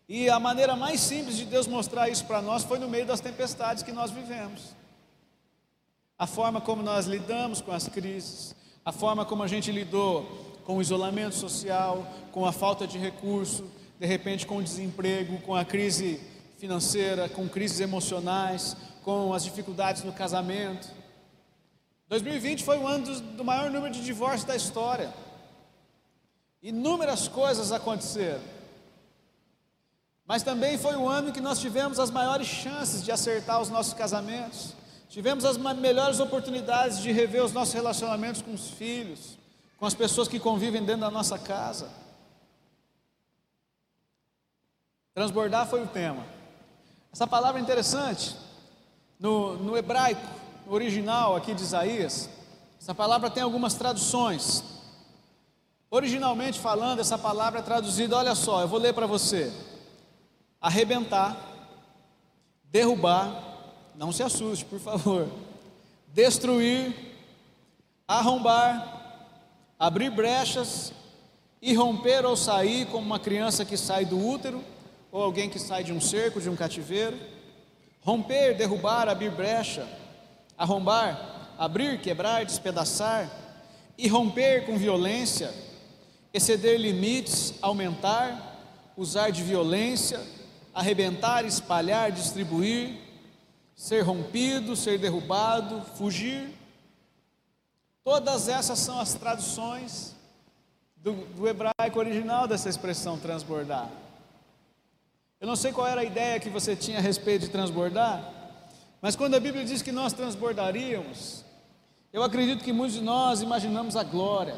E 0.09 0.29
a 0.29 0.41
maneira 0.41 0.75
mais 0.75 0.99
simples 0.99 1.37
de 1.37 1.45
Deus 1.45 1.69
mostrar 1.69 2.09
isso 2.09 2.25
para 2.25 2.43
nós 2.43 2.65
foi 2.65 2.81
no 2.81 2.89
meio 2.89 3.07
das 3.07 3.21
tempestades 3.21 3.85
que 3.85 3.93
nós 3.93 4.11
vivemos. 4.11 4.75
A 6.19 6.27
forma 6.27 6.61
como 6.61 6.83
nós 6.83 7.07
lidamos 7.07 7.61
com 7.61 7.71
as 7.71 7.87
crises, 7.87 8.53
a 8.85 8.91
forma 8.91 9.25
como 9.25 9.45
a 9.45 9.47
gente 9.47 9.71
lidou 9.71 10.25
com 10.65 10.79
o 10.79 10.83
isolamento 10.83 11.37
social, 11.37 12.05
com 12.33 12.45
a 12.45 12.51
falta 12.51 12.85
de 12.85 12.99
recurso, 12.99 13.65
de 13.99 14.07
repente 14.07 14.47
com 14.47 14.59
o 14.59 14.63
desemprego, 14.63 15.41
com 15.43 15.55
a 15.55 15.65
crise 15.65 16.21
financeira, 16.59 17.29
com 17.29 17.49
crises 17.49 17.81
emocionais, 17.81 18.77
com 19.03 19.33
as 19.33 19.45
dificuldades 19.45 20.03
no 20.03 20.13
casamento. 20.13 20.89
2020 22.09 22.63
foi 22.63 22.79
o 22.79 22.87
ano 22.87 23.05
do, 23.05 23.21
do 23.21 23.45
maior 23.45 23.71
número 23.71 23.93
de 23.93 24.05
divórcios 24.05 24.45
da 24.45 24.57
história. 24.57 25.13
Inúmeras 26.63 27.29
coisas 27.29 27.73
aconteceram. 27.73 28.41
Mas 30.27 30.43
também 30.43 30.77
foi 30.77 30.97
o 30.97 31.09
ano 31.09 31.29
em 31.29 31.33
que 31.33 31.41
nós 31.41 31.61
tivemos 31.61 32.01
as 32.01 32.11
maiores 32.11 32.49
chances 32.49 33.05
de 33.05 33.13
acertar 33.13 33.61
os 33.61 33.71
nossos 33.71 33.95
casamentos. 33.95 34.75
Tivemos 35.09 35.45
as 35.45 35.57
melhores 35.57 36.19
oportunidades 36.19 36.99
de 36.99 37.13
rever 37.13 37.45
os 37.45 37.53
nossos 37.53 37.73
relacionamentos 37.73 38.43
com 38.43 38.53
os 38.53 38.71
filhos, 38.71 39.39
com 39.79 39.87
as 39.87 39.95
pessoas 39.95 40.27
que 40.27 40.41
convivem 40.41 40.85
dentro 40.85 41.03
da 41.03 41.11
nossa 41.11 41.39
casa. 41.39 41.89
Transbordar 45.17 45.67
foi 45.67 45.83
o 45.83 45.87
tema. 45.87 46.23
Essa 47.11 47.27
palavra 47.27 47.59
é 47.59 47.63
interessante. 47.63 48.37
No, 49.19 49.57
no 49.57 49.75
hebraico, 49.75 50.21
no 50.67 50.75
original 50.75 51.35
aqui 51.35 51.55
de 51.55 51.63
Isaías, 51.63 52.29
essa 52.79 52.95
palavra 52.95 53.31
tem 53.31 53.43
algumas 53.43 53.73
traduções. 53.73 54.63
Originalmente 55.91 56.61
falando, 56.61 57.01
essa 57.01 57.17
palavra 57.17 57.61
é 57.61 57.63
traduzida, 57.63 58.15
olha 58.15 58.35
só, 58.35 58.61
eu 58.61 58.69
vou 58.69 58.79
ler 58.79 58.93
para 58.93 59.07
você: 59.07 59.51
arrebentar, 60.61 61.35
derrubar, 62.65 63.43
não 63.95 64.13
se 64.13 64.23
assuste, 64.23 64.67
por 64.67 64.79
favor, 64.79 65.31
destruir, 66.09 66.95
arrombar, 68.07 69.33
abrir 69.79 70.11
brechas, 70.11 70.93
irromper 71.63 72.27
ou 72.27 72.37
sair 72.37 72.85
como 72.89 73.07
uma 73.07 73.19
criança 73.19 73.65
que 73.65 73.79
sai 73.79 74.05
do 74.05 74.23
útero 74.23 74.76
ou 75.17 75.23
alguém 75.23 75.49
que 75.49 75.59
sai 75.59 75.83
de 75.83 75.95
um 75.95 76.01
cerco, 76.01 76.43
de 76.43 76.51
um 76.51 76.55
cativeiro. 76.55 77.19
Romper, 78.03 78.55
derrubar, 78.55 79.09
abrir 79.09 79.31
brecha, 79.31 79.89
arrombar, 80.59 81.55
abrir, 81.57 82.03
quebrar, 82.03 82.45
despedaçar, 82.45 83.27
e 83.97 84.09
romper 84.09 84.67
com 84.67 84.77
violência, 84.77 85.55
exceder 86.35 86.79
limites, 86.79 87.55
aumentar, 87.63 88.93
usar 88.95 89.31
de 89.31 89.43
violência, 89.43 90.21
arrebentar, 90.75 91.47
espalhar, 91.47 92.13
distribuir, 92.13 92.99
ser 93.75 94.03
rompido, 94.03 94.77
ser 94.77 94.99
derrubado, 94.99 95.81
fugir. 95.97 96.51
Todas 98.05 98.49
essas 98.49 98.79
são 98.79 99.01
as 99.01 99.15
traduções 99.15 100.15
do, 100.95 101.13
do 101.35 101.49
hebraico 101.49 101.99
original 101.99 102.47
dessa 102.47 102.69
expressão 102.69 103.19
transbordar. 103.19 103.91
Eu 105.39 105.47
não 105.47 105.57
sei 105.57 105.71
qual 105.71 105.87
era 105.87 106.01
a 106.01 106.05
ideia 106.05 106.41
que 106.41 106.49
você 106.49 106.75
tinha 106.75 106.99
a 106.99 107.01
respeito 107.01 107.43
de 107.43 107.51
transbordar, 107.51 108.33
mas 109.03 109.15
quando 109.15 109.35
a 109.35 109.41
Bíblia 109.41 109.65
diz 109.65 109.83
que 109.83 109.93
nós 109.93 110.15
transbordaríamos, 110.15 111.45
eu 112.11 112.23
acredito 112.23 112.65
que 112.65 112.73
muitos 112.73 112.97
de 112.97 113.05
nós 113.05 113.43
imaginamos 113.43 113.97
a 113.97 114.03
glória, 114.03 114.57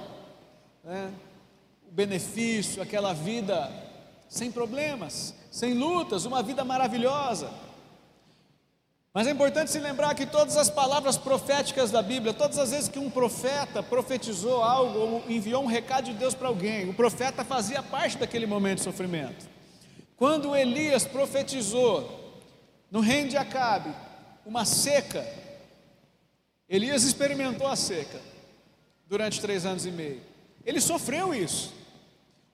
né? 0.84 1.12
o 1.90 1.92
benefício, 1.92 2.80
aquela 2.80 3.12
vida 3.12 3.68
sem 4.28 4.52
problemas, 4.52 5.34
sem 5.50 5.74
lutas, 5.74 6.24
uma 6.24 6.44
vida 6.44 6.64
maravilhosa. 6.64 7.50
Mas 9.12 9.26
é 9.26 9.32
importante 9.32 9.72
se 9.72 9.80
lembrar 9.80 10.14
que 10.14 10.26
todas 10.26 10.56
as 10.56 10.70
palavras 10.70 11.18
proféticas 11.18 11.90
da 11.90 12.02
Bíblia, 12.02 12.32
todas 12.32 12.56
as 12.56 12.70
vezes 12.70 12.88
que 12.88 13.00
um 13.00 13.10
profeta 13.10 13.82
profetizou 13.82 14.62
algo 14.62 14.96
ou 14.96 15.24
enviou 15.28 15.64
um 15.64 15.66
recado 15.66 16.04
de 16.04 16.12
Deus 16.12 16.36
para 16.36 16.46
alguém, 16.46 16.88
o 16.88 16.94
profeta 16.94 17.44
fazia 17.44 17.82
parte 17.82 18.16
daquele 18.16 18.46
momento 18.46 18.78
de 18.78 18.84
sofrimento. 18.84 19.57
Quando 20.18 20.56
Elias 20.56 21.06
profetizou 21.06 22.42
no 22.90 22.98
reino 22.98 23.30
de 23.30 23.36
Acabe 23.36 23.94
uma 24.44 24.64
seca, 24.64 25.24
Elias 26.68 27.04
experimentou 27.04 27.68
a 27.68 27.76
seca 27.76 28.20
durante 29.06 29.40
três 29.40 29.64
anos 29.64 29.86
e 29.86 29.92
meio. 29.92 30.20
Ele 30.66 30.80
sofreu 30.80 31.32
isso. 31.32 31.72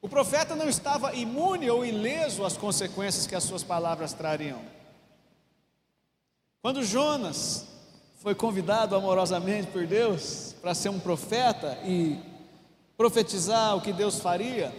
O 0.03 0.09
profeta 0.11 0.55
não 0.55 0.69
estava 0.69 1.15
imune 1.15 1.71
ou 1.71 1.87
ileso 1.87 2.45
às 2.45 2.55
consequências 2.55 3.27
que 3.27 3.35
as 3.35 3.45
suas 3.45 3.65
palavras 3.65 4.13
trariam. 4.13 4.61
Quando 6.61 6.85
Jonas 6.85 7.67
foi 8.17 8.35
convidado 8.35 8.95
amorosamente 8.95 9.69
por 9.69 9.87
Deus 9.87 10.55
para 10.61 10.75
ser 10.75 10.91
um 10.91 11.01
profeta 11.01 11.79
e 11.83 12.21
profetizar 12.95 13.75
o 13.75 13.81
que 13.81 13.93
Deus 13.93 14.21
faria, 14.21 14.71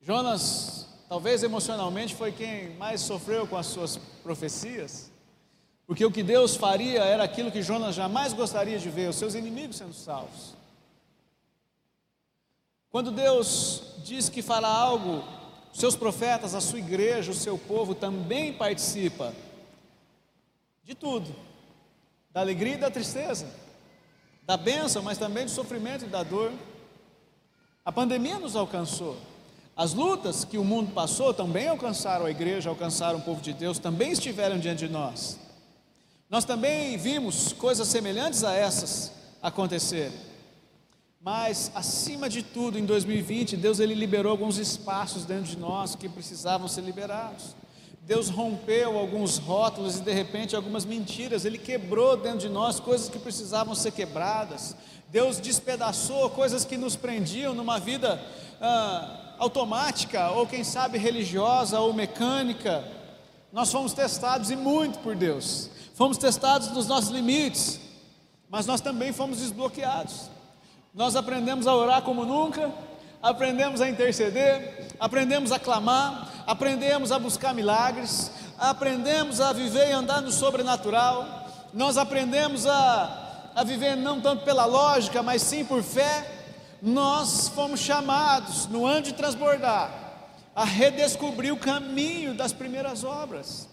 Jonas 0.00 0.77
talvez 1.08 1.42
emocionalmente 1.42 2.14
foi 2.14 2.30
quem 2.30 2.74
mais 2.76 3.00
sofreu 3.00 3.46
com 3.46 3.56
as 3.56 3.66
suas 3.66 3.96
profecias, 4.22 5.10
porque 5.86 6.04
o 6.04 6.12
que 6.12 6.22
Deus 6.22 6.54
faria 6.54 7.02
era 7.02 7.24
aquilo 7.24 7.50
que 7.50 7.62
Jonas 7.62 7.94
jamais 7.94 8.32
gostaria 8.34 8.78
de 8.78 8.90
ver, 8.90 9.08
os 9.08 9.16
seus 9.16 9.34
inimigos 9.34 9.76
sendo 9.76 9.94
salvos. 9.94 10.54
Quando 12.90 13.10
Deus 13.10 13.94
diz 14.04 14.28
que 14.28 14.42
fará 14.42 14.68
algo, 14.68 15.24
seus 15.72 15.96
profetas, 15.96 16.54
a 16.54 16.60
sua 16.60 16.78
igreja, 16.78 17.30
o 17.30 17.34
seu 17.34 17.56
povo 17.56 17.94
também 17.94 18.52
participa 18.52 19.34
de 20.84 20.94
tudo, 20.94 21.34
da 22.30 22.40
alegria 22.40 22.74
e 22.74 22.78
da 22.78 22.90
tristeza, 22.90 23.46
da 24.42 24.56
bênção, 24.56 25.02
mas 25.02 25.18
também 25.18 25.44
do 25.44 25.50
sofrimento 25.50 26.04
e 26.04 26.08
da 26.08 26.22
dor. 26.22 26.52
A 27.84 27.92
pandemia 27.92 28.38
nos 28.38 28.56
alcançou. 28.56 29.16
As 29.78 29.94
lutas 29.94 30.44
que 30.44 30.58
o 30.58 30.64
mundo 30.64 30.90
passou 30.90 31.32
também 31.32 31.68
alcançaram 31.68 32.26
a 32.26 32.30
igreja, 32.32 32.68
alcançaram 32.68 33.20
o 33.20 33.22
povo 33.22 33.40
de 33.40 33.52
Deus, 33.52 33.78
também 33.78 34.10
estiveram 34.10 34.58
diante 34.58 34.88
de 34.88 34.92
nós. 34.92 35.38
Nós 36.28 36.44
também 36.44 36.96
vimos 36.96 37.52
coisas 37.52 37.86
semelhantes 37.86 38.42
a 38.42 38.52
essas 38.52 39.12
acontecerem. 39.40 40.18
Mas, 41.20 41.70
acima 41.76 42.28
de 42.28 42.42
tudo, 42.42 42.76
em 42.76 42.84
2020, 42.84 43.56
Deus 43.56 43.78
ele 43.78 43.94
liberou 43.94 44.32
alguns 44.32 44.58
espaços 44.58 45.24
dentro 45.24 45.44
de 45.44 45.56
nós 45.56 45.94
que 45.94 46.08
precisavam 46.08 46.66
ser 46.66 46.80
liberados. 46.80 47.54
Deus 48.02 48.28
rompeu 48.30 48.98
alguns 48.98 49.38
rótulos 49.38 49.98
e 49.98 50.00
de 50.00 50.12
repente 50.12 50.56
algumas 50.56 50.84
mentiras, 50.84 51.44
Ele 51.44 51.58
quebrou 51.58 52.16
dentro 52.16 52.40
de 52.40 52.48
nós 52.48 52.80
coisas 52.80 53.08
que 53.08 53.18
precisavam 53.18 53.76
ser 53.76 53.92
quebradas. 53.92 54.74
Deus 55.08 55.38
despedaçou 55.38 56.30
coisas 56.30 56.64
que 56.64 56.76
nos 56.76 56.96
prendiam 56.96 57.54
numa 57.54 57.78
vida 57.78 58.20
ah, 58.60 59.27
automática, 59.38 60.30
ou 60.30 60.46
quem 60.46 60.64
sabe 60.64 60.98
religiosa 60.98 61.80
ou 61.80 61.92
mecânica. 61.92 62.84
Nós 63.52 63.70
fomos 63.70 63.92
testados 63.92 64.50
e 64.50 64.56
muito 64.56 64.98
por 64.98 65.14
Deus. 65.14 65.70
Fomos 65.94 66.18
testados 66.18 66.68
nos 66.68 66.86
nossos 66.86 67.10
limites, 67.10 67.80
mas 68.48 68.66
nós 68.66 68.80
também 68.80 69.12
fomos 69.12 69.38
desbloqueados. 69.38 70.30
Nós 70.94 71.16
aprendemos 71.16 71.66
a 71.66 71.74
orar 71.74 72.02
como 72.02 72.24
nunca, 72.24 72.72
aprendemos 73.22 73.80
a 73.80 73.88
interceder, 73.88 74.88
aprendemos 74.98 75.52
a 75.52 75.58
clamar, 75.58 76.44
aprendemos 76.46 77.12
a 77.12 77.18
buscar 77.18 77.54
milagres, 77.54 78.30
aprendemos 78.58 79.40
a 79.40 79.52
viver 79.52 79.88
e 79.88 79.92
andar 79.92 80.20
no 80.20 80.32
sobrenatural, 80.32 81.46
nós 81.72 81.96
aprendemos 81.96 82.66
a 82.66 83.26
a 83.58 83.64
viver 83.64 83.96
não 83.96 84.20
tanto 84.20 84.44
pela 84.44 84.64
lógica, 84.66 85.20
mas 85.20 85.42
sim 85.42 85.64
por 85.64 85.82
fé, 85.82 86.37
nós 86.80 87.48
fomos 87.48 87.80
chamados, 87.80 88.66
no 88.66 88.86
ano 88.86 89.02
de 89.02 89.14
transbordar, 89.14 90.08
a 90.54 90.64
redescobrir 90.64 91.52
o 91.52 91.58
caminho 91.58 92.34
das 92.34 92.52
primeiras 92.52 93.04
obras. 93.04 93.68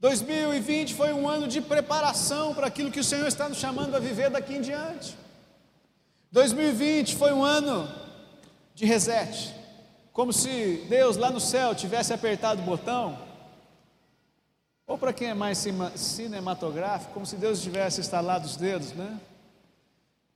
2020 0.00 0.94
foi 0.94 1.12
um 1.14 1.28
ano 1.28 1.48
de 1.48 1.60
preparação 1.60 2.54
para 2.54 2.66
aquilo 2.66 2.90
que 2.90 3.00
o 3.00 3.04
Senhor 3.04 3.26
está 3.26 3.48
nos 3.48 3.58
chamando 3.58 3.94
a 3.94 3.98
viver 3.98 4.28
daqui 4.30 4.54
em 4.54 4.60
diante. 4.60 5.16
2020 6.30 7.16
foi 7.16 7.32
um 7.32 7.42
ano 7.42 7.88
de 8.74 8.84
reset, 8.84 9.54
como 10.12 10.32
se 10.32 10.84
Deus 10.88 11.16
lá 11.16 11.30
no 11.30 11.40
céu 11.40 11.74
tivesse 11.74 12.12
apertado 12.12 12.60
o 12.60 12.64
botão, 12.64 13.18
ou 14.86 14.98
para 14.98 15.12
quem 15.12 15.28
é 15.28 15.34
mais 15.34 15.64
cinematográfico, 15.94 17.14
como 17.14 17.24
se 17.24 17.36
Deus 17.36 17.62
tivesse 17.62 18.00
instalado 18.00 18.44
os 18.44 18.56
dedos, 18.56 18.92
né? 18.92 19.18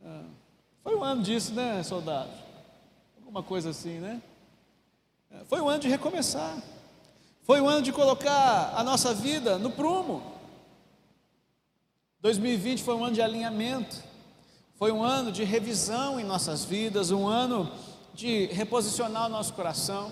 Ah, 0.02 0.22
foi 0.88 0.96
um 0.96 1.04
ano 1.04 1.22
disso, 1.22 1.52
né, 1.52 1.82
soldado? 1.82 2.30
Alguma 3.18 3.42
coisa 3.42 3.68
assim, 3.68 3.98
né? 3.98 4.22
É, 5.30 5.44
foi 5.44 5.60
um 5.60 5.68
ano 5.68 5.80
de 5.80 5.86
recomeçar. 5.86 6.56
Foi 7.42 7.60
um 7.60 7.68
ano 7.68 7.82
de 7.82 7.92
colocar 7.92 8.72
a 8.74 8.82
nossa 8.82 9.12
vida 9.12 9.58
no 9.58 9.70
prumo. 9.70 10.22
2020 12.22 12.82
foi 12.82 12.94
um 12.94 13.04
ano 13.04 13.14
de 13.14 13.20
alinhamento. 13.20 14.02
Foi 14.76 14.90
um 14.90 15.02
ano 15.02 15.30
de 15.30 15.44
revisão 15.44 16.18
em 16.18 16.24
nossas 16.24 16.64
vidas, 16.64 17.10
um 17.10 17.28
ano 17.28 17.70
de 18.14 18.46
reposicionar 18.46 19.26
o 19.26 19.28
nosso 19.28 19.52
coração. 19.52 20.10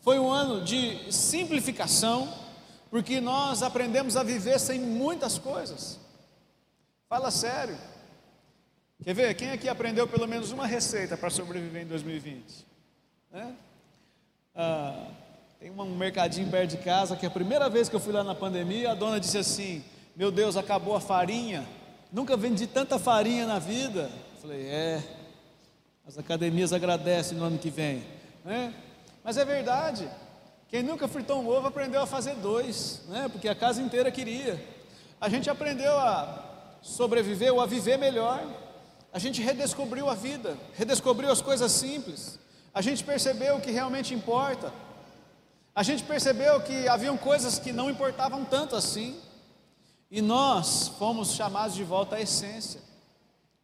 Foi 0.00 0.18
um 0.18 0.30
ano 0.30 0.64
de 0.64 1.12
simplificação, 1.12 2.26
porque 2.88 3.20
nós 3.20 3.62
aprendemos 3.62 4.16
a 4.16 4.22
viver 4.22 4.58
sem 4.58 4.80
muitas 4.80 5.38
coisas. 5.38 5.98
Fala 7.06 7.30
sério. 7.30 7.76
Quer 9.04 9.14
ver? 9.14 9.34
Quem 9.34 9.50
aqui 9.50 9.68
aprendeu 9.68 10.06
pelo 10.08 10.26
menos 10.26 10.50
uma 10.50 10.66
receita 10.66 11.16
para 11.16 11.30
sobreviver 11.30 11.82
em 11.82 11.86
2020? 11.86 12.66
Né? 13.32 13.54
Ah, 14.54 15.08
tem 15.60 15.70
um 15.70 15.96
mercadinho 15.96 16.50
perto 16.50 16.70
de 16.70 16.78
casa 16.78 17.16
que 17.16 17.26
a 17.26 17.30
primeira 17.30 17.68
vez 17.68 17.88
que 17.88 17.96
eu 17.96 18.00
fui 18.00 18.12
lá 18.12 18.24
na 18.24 18.34
pandemia, 18.34 18.92
a 18.92 18.94
dona 18.94 19.20
disse 19.20 19.38
assim: 19.38 19.84
Meu 20.14 20.30
Deus, 20.30 20.56
acabou 20.56 20.96
a 20.96 21.00
farinha. 21.00 21.66
Nunca 22.12 22.36
vendi 22.36 22.66
tanta 22.66 22.98
farinha 22.98 23.46
na 23.46 23.58
vida. 23.58 24.10
Eu 24.34 24.40
falei: 24.40 24.66
É, 24.66 25.02
as 26.06 26.16
academias 26.16 26.72
agradecem 26.72 27.36
no 27.36 27.44
ano 27.44 27.58
que 27.58 27.70
vem. 27.70 28.02
Né? 28.44 28.72
Mas 29.22 29.36
é 29.36 29.44
verdade. 29.44 30.08
Quem 30.68 30.82
nunca 30.82 31.06
fritou 31.06 31.42
um 31.42 31.48
ovo 31.48 31.68
aprendeu 31.68 32.00
a 32.02 32.06
fazer 32.06 32.34
dois, 32.36 33.02
né? 33.08 33.28
porque 33.30 33.48
a 33.48 33.54
casa 33.54 33.80
inteira 33.80 34.10
queria. 34.10 34.60
A 35.20 35.28
gente 35.28 35.48
aprendeu 35.48 35.96
a 35.98 36.44
sobreviver 36.82 37.52
ou 37.52 37.60
a 37.60 37.66
viver 37.66 37.98
melhor. 37.98 38.44
A 39.16 39.18
gente 39.18 39.40
redescobriu 39.40 40.10
a 40.10 40.14
vida, 40.14 40.58
redescobriu 40.74 41.32
as 41.32 41.40
coisas 41.40 41.72
simples. 41.72 42.38
A 42.74 42.82
gente 42.82 43.02
percebeu 43.02 43.56
o 43.56 43.60
que 43.62 43.70
realmente 43.70 44.12
importa. 44.12 44.70
A 45.74 45.82
gente 45.82 46.04
percebeu 46.04 46.60
que 46.60 46.86
haviam 46.86 47.16
coisas 47.16 47.58
que 47.58 47.72
não 47.72 47.88
importavam 47.88 48.44
tanto 48.44 48.76
assim. 48.76 49.18
E 50.10 50.20
nós 50.20 50.88
fomos 50.98 51.32
chamados 51.32 51.74
de 51.74 51.82
volta 51.82 52.16
à 52.16 52.20
essência, 52.20 52.82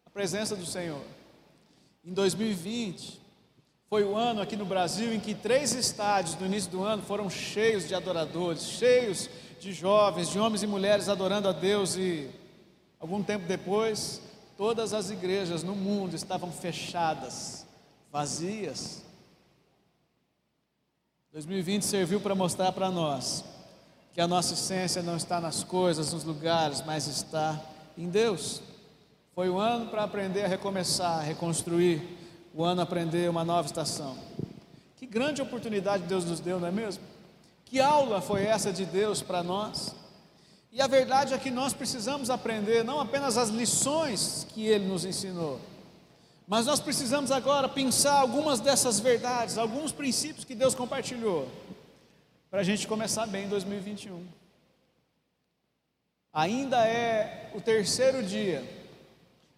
à 0.06 0.08
presença 0.08 0.56
do 0.56 0.64
Senhor. 0.64 1.04
Em 2.02 2.14
2020, 2.14 3.20
foi 3.90 4.04
o 4.04 4.16
ano 4.16 4.40
aqui 4.40 4.56
no 4.56 4.64
Brasil 4.64 5.12
em 5.12 5.20
que 5.20 5.34
três 5.34 5.74
estádios 5.74 6.34
no 6.36 6.46
início 6.46 6.70
do 6.70 6.82
ano 6.82 7.02
foram 7.02 7.28
cheios 7.28 7.86
de 7.86 7.94
adoradores, 7.94 8.62
cheios 8.62 9.28
de 9.60 9.70
jovens, 9.74 10.30
de 10.30 10.38
homens 10.38 10.62
e 10.62 10.66
mulheres 10.66 11.10
adorando 11.10 11.46
a 11.46 11.52
Deus. 11.52 11.94
E 11.94 12.30
algum 12.98 13.22
tempo 13.22 13.44
depois, 13.46 14.31
todas 14.62 14.94
as 14.94 15.10
igrejas 15.10 15.64
no 15.64 15.74
mundo 15.74 16.14
estavam 16.14 16.52
fechadas, 16.52 17.66
vazias. 18.12 19.02
2020 21.32 21.82
serviu 21.82 22.20
para 22.20 22.32
mostrar 22.36 22.70
para 22.70 22.88
nós 22.88 23.44
que 24.12 24.20
a 24.20 24.28
nossa 24.28 24.54
essência 24.54 25.02
não 25.02 25.16
está 25.16 25.40
nas 25.40 25.64
coisas, 25.64 26.12
nos 26.12 26.22
lugares, 26.22 26.80
mas 26.86 27.08
está 27.08 27.60
em 27.98 28.08
Deus. 28.08 28.62
Foi 29.34 29.50
o 29.50 29.58
ano 29.58 29.90
para 29.90 30.04
aprender 30.04 30.44
a 30.44 30.48
recomeçar, 30.48 31.18
a 31.18 31.22
reconstruir, 31.22 32.16
o 32.54 32.62
ano 32.62 32.82
aprender 32.82 33.28
uma 33.28 33.44
nova 33.44 33.66
estação. 33.66 34.16
Que 34.94 35.06
grande 35.06 35.42
oportunidade 35.42 36.04
Deus 36.04 36.24
nos 36.24 36.38
deu, 36.38 36.60
não 36.60 36.68
é 36.68 36.70
mesmo? 36.70 37.02
Que 37.64 37.80
aula 37.80 38.20
foi 38.20 38.44
essa 38.44 38.72
de 38.72 38.86
Deus 38.86 39.22
para 39.22 39.42
nós? 39.42 39.92
E 40.72 40.80
a 40.80 40.86
verdade 40.86 41.34
é 41.34 41.38
que 41.38 41.50
nós 41.50 41.74
precisamos 41.74 42.30
aprender 42.30 42.82
não 42.82 42.98
apenas 42.98 43.36
as 43.36 43.50
lições 43.50 44.46
que 44.54 44.66
ele 44.66 44.86
nos 44.86 45.04
ensinou, 45.04 45.60
mas 46.48 46.64
nós 46.64 46.80
precisamos 46.80 47.30
agora 47.30 47.68
pensar 47.68 48.14
algumas 48.14 48.58
dessas 48.58 48.98
verdades, 48.98 49.58
alguns 49.58 49.92
princípios 49.92 50.46
que 50.46 50.54
Deus 50.54 50.74
compartilhou, 50.74 51.46
para 52.50 52.60
a 52.60 52.62
gente 52.62 52.88
começar 52.88 53.26
bem 53.26 53.44
em 53.44 53.48
2021. 53.50 54.26
Ainda 56.32 56.86
é 56.86 57.50
o 57.54 57.60
terceiro 57.60 58.22
dia 58.22 58.64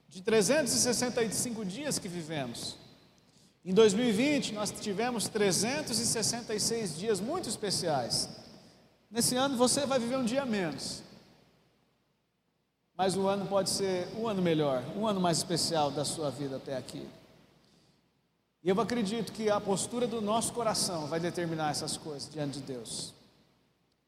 de 0.09 0.21
365 0.21 1.65
dias 1.65 1.97
que 1.97 2.09
vivemos. 2.09 2.77
Em 3.65 3.73
2020, 3.73 4.53
nós 4.53 4.73
tivemos 4.73 5.29
366 5.29 6.99
dias 6.99 7.21
muito 7.21 7.49
especiais. 7.49 8.29
Nesse 9.15 9.37
ano 9.37 9.57
você 9.57 9.87
vai 9.87 10.01
viver 10.01 10.17
um 10.17 10.25
dia 10.25 10.45
menos. 10.45 11.01
Mas 12.97 13.17
o 13.17 13.29
ano 13.29 13.47
pode 13.47 13.71
ser 13.71 14.09
um 14.19 14.27
ano 14.27 14.43
melhor, 14.43 14.83
um 14.97 15.07
ano 15.07 15.21
mais 15.21 15.39
especial 15.39 15.89
da 15.89 16.05
sua 16.05 16.33
vida 16.33 16.57
até 16.57 16.77
aqui. 16.77 17.09
E 18.65 18.69
eu 18.69 18.81
acredito 18.81 19.33
que 19.33 19.49
a 19.49 19.61
postura 19.61 20.09
do 20.09 20.21
nosso 20.21 20.53
coração 20.53 21.07
vai 21.07 21.21
determinar 21.21 21.71
essas 21.71 21.97
coisas 21.97 22.29
diante 22.29 22.59
de 22.59 22.65
Deus. 22.65 23.15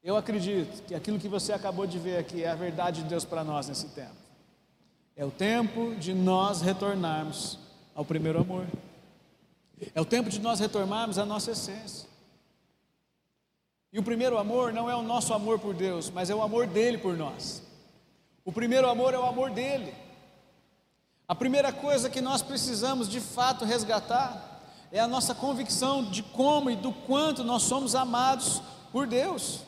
Eu 0.02 0.16
acredito 0.16 0.82
que 0.82 0.94
aquilo 0.94 1.20
que 1.20 1.28
você 1.28 1.52
acabou 1.52 1.86
de 1.86 2.00
ver 2.00 2.16
aqui 2.16 2.42
é 2.42 2.48
a 2.48 2.56
verdade 2.56 3.04
de 3.04 3.08
Deus 3.08 3.24
para 3.24 3.44
nós 3.44 3.68
nesse 3.68 3.86
tempo. 3.90 4.16
É 5.14 5.24
o 5.24 5.30
tempo 5.30 5.94
de 5.94 6.12
nós 6.12 6.62
retornarmos 6.62 7.60
ao 7.94 8.04
primeiro 8.04 8.40
amor. 8.40 8.66
É 9.94 10.00
o 10.00 10.04
tempo 10.04 10.28
de 10.28 10.40
nós 10.40 10.58
retornarmos 10.58 11.16
à 11.16 11.24
nossa 11.24 11.52
essência. 11.52 12.15
E 13.96 13.98
o 13.98 14.02
primeiro 14.02 14.36
amor 14.36 14.74
não 14.74 14.90
é 14.90 14.94
o 14.94 15.00
nosso 15.00 15.32
amor 15.32 15.58
por 15.58 15.72
Deus, 15.72 16.10
mas 16.10 16.28
é 16.28 16.34
o 16.34 16.42
amor 16.42 16.66
dele 16.66 16.98
por 16.98 17.16
nós. 17.16 17.62
O 18.44 18.52
primeiro 18.52 18.90
amor 18.90 19.14
é 19.14 19.18
o 19.18 19.24
amor 19.24 19.50
dele. 19.50 19.94
A 21.26 21.34
primeira 21.34 21.72
coisa 21.72 22.10
que 22.10 22.20
nós 22.20 22.42
precisamos 22.42 23.08
de 23.08 23.20
fato 23.20 23.64
resgatar 23.64 24.68
é 24.92 25.00
a 25.00 25.08
nossa 25.08 25.34
convicção 25.34 26.04
de 26.10 26.22
como 26.22 26.68
e 26.68 26.76
do 26.76 26.92
quanto 26.92 27.42
nós 27.42 27.62
somos 27.62 27.94
amados 27.94 28.60
por 28.92 29.06
Deus. 29.06 29.60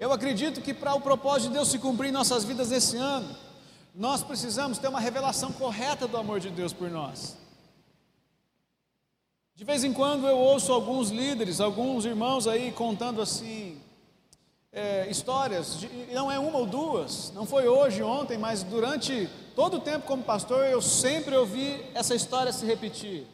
Eu 0.00 0.10
acredito 0.10 0.62
que 0.62 0.72
para 0.72 0.94
o 0.94 1.00
propósito 1.02 1.48
de 1.48 1.56
Deus 1.56 1.68
se 1.68 1.78
cumprir 1.78 2.08
em 2.08 2.12
nossas 2.12 2.42
vidas 2.42 2.70
nesse 2.70 2.96
ano, 2.96 3.36
nós 3.94 4.22
precisamos 4.22 4.78
ter 4.78 4.88
uma 4.88 4.98
revelação 4.98 5.52
correta 5.52 6.08
do 6.08 6.16
amor 6.16 6.40
de 6.40 6.48
Deus 6.48 6.72
por 6.72 6.90
nós. 6.90 7.36
De 9.58 9.64
vez 9.64 9.82
em 9.82 9.92
quando 9.92 10.24
eu 10.28 10.38
ouço 10.38 10.72
alguns 10.72 11.10
líderes, 11.10 11.60
alguns 11.60 12.04
irmãos 12.04 12.46
aí 12.46 12.70
contando 12.70 13.20
assim, 13.20 13.76
é, 14.72 15.08
histórias, 15.10 15.80
de, 15.80 15.88
não 16.12 16.30
é 16.30 16.38
uma 16.38 16.58
ou 16.58 16.64
duas, 16.64 17.32
não 17.34 17.44
foi 17.44 17.66
hoje, 17.66 18.00
ontem, 18.00 18.38
mas 18.38 18.62
durante 18.62 19.28
todo 19.56 19.78
o 19.78 19.80
tempo 19.80 20.06
como 20.06 20.22
pastor 20.22 20.64
eu 20.64 20.80
sempre 20.80 21.36
ouvi 21.36 21.84
essa 21.92 22.14
história 22.14 22.52
se 22.52 22.64
repetir. 22.64 23.26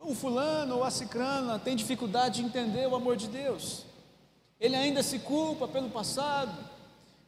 O 0.00 0.16
fulano 0.16 0.78
ou 0.78 0.82
a 0.82 0.90
cicrana 0.90 1.60
tem 1.60 1.76
dificuldade 1.76 2.40
de 2.40 2.48
entender 2.48 2.88
o 2.88 2.96
amor 2.96 3.14
de 3.14 3.28
Deus, 3.28 3.84
ele 4.58 4.74
ainda 4.74 5.00
se 5.00 5.20
culpa 5.20 5.68
pelo 5.68 5.90
passado, 5.90 6.52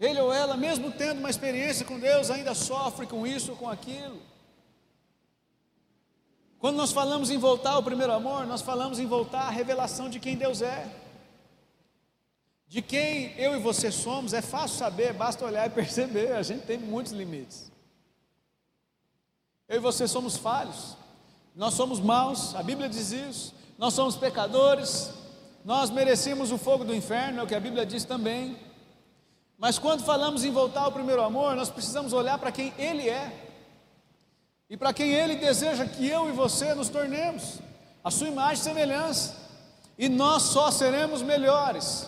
ele 0.00 0.20
ou 0.20 0.32
ela, 0.32 0.56
mesmo 0.56 0.90
tendo 0.90 1.20
uma 1.20 1.30
experiência 1.30 1.86
com 1.86 2.00
Deus, 2.00 2.32
ainda 2.32 2.52
sofre 2.52 3.06
com 3.06 3.24
isso 3.24 3.52
ou 3.52 3.56
com 3.56 3.70
aquilo. 3.70 4.32
Quando 6.62 6.77
nós 6.77 6.92
falamos 6.92 7.29
em 7.29 7.38
voltar 7.38 7.72
ao 7.72 7.83
primeiro 7.83 8.12
amor, 8.12 8.46
nós 8.46 8.62
falamos 8.62 9.01
em 9.01 9.05
voltar 9.05 9.48
à 9.48 9.51
revelação 9.51 10.09
de 10.09 10.20
quem 10.20 10.37
Deus 10.37 10.62
é. 10.62 10.88
De 12.68 12.81
quem 12.81 13.37
eu 13.37 13.57
e 13.57 13.59
você 13.59 13.90
somos, 13.90 14.33
é 14.33 14.40
fácil 14.40 14.79
saber, 14.79 15.12
basta 15.12 15.44
olhar 15.44 15.66
e 15.66 15.70
perceber, 15.75 16.31
a 16.37 16.42
gente 16.44 16.64
tem 16.64 16.79
muitos 16.79 17.12
limites. 17.12 17.68
Eu 19.68 19.79
e 19.79 19.81
você 19.81 20.07
somos 20.07 20.37
falhos, 20.37 20.96
nós 21.57 21.75
somos 21.75 21.98
maus, 21.98 22.55
a 22.55 22.62
Bíblia 22.62 22.88
diz 22.88 23.11
isso, 23.11 23.53
nós 23.77 23.92
somos 23.92 24.14
pecadores, 24.14 25.11
nós 25.64 25.90
merecemos 25.90 26.53
o 26.53 26.59
fogo 26.59 26.85
do 26.85 26.94
inferno, 26.94 27.40
é 27.40 27.42
o 27.42 27.46
que 27.48 27.57
a 27.57 27.61
Bíblia 27.61 27.85
diz 27.85 28.05
também. 28.05 28.57
Mas 29.59 29.81
quando 29.81 30.05
falamos 30.05 30.44
em 30.44 30.53
voltar 30.53 30.83
ao 30.83 30.92
primeiro 30.92 31.22
amor, 31.22 31.57
nós 31.57 31.70
precisamos 31.70 32.12
olhar 32.12 32.38
para 32.38 32.53
quem 32.53 32.72
Ele 32.79 33.09
é 33.09 33.51
e 34.72 34.76
para 34.78 34.90
quem 34.94 35.12
Ele 35.12 35.37
deseja 35.37 35.85
que 35.85 36.08
eu 36.08 36.30
e 36.30 36.32
você 36.32 36.72
nos 36.72 36.88
tornemos, 36.88 37.58
a 38.02 38.11
sua 38.11 38.28
imagem 38.28 38.54
e 38.54 38.64
semelhança, 38.64 39.37
e 39.98 40.08
nós 40.08 40.44
só 40.44 40.70
seremos 40.70 41.20
melhores 41.20 42.06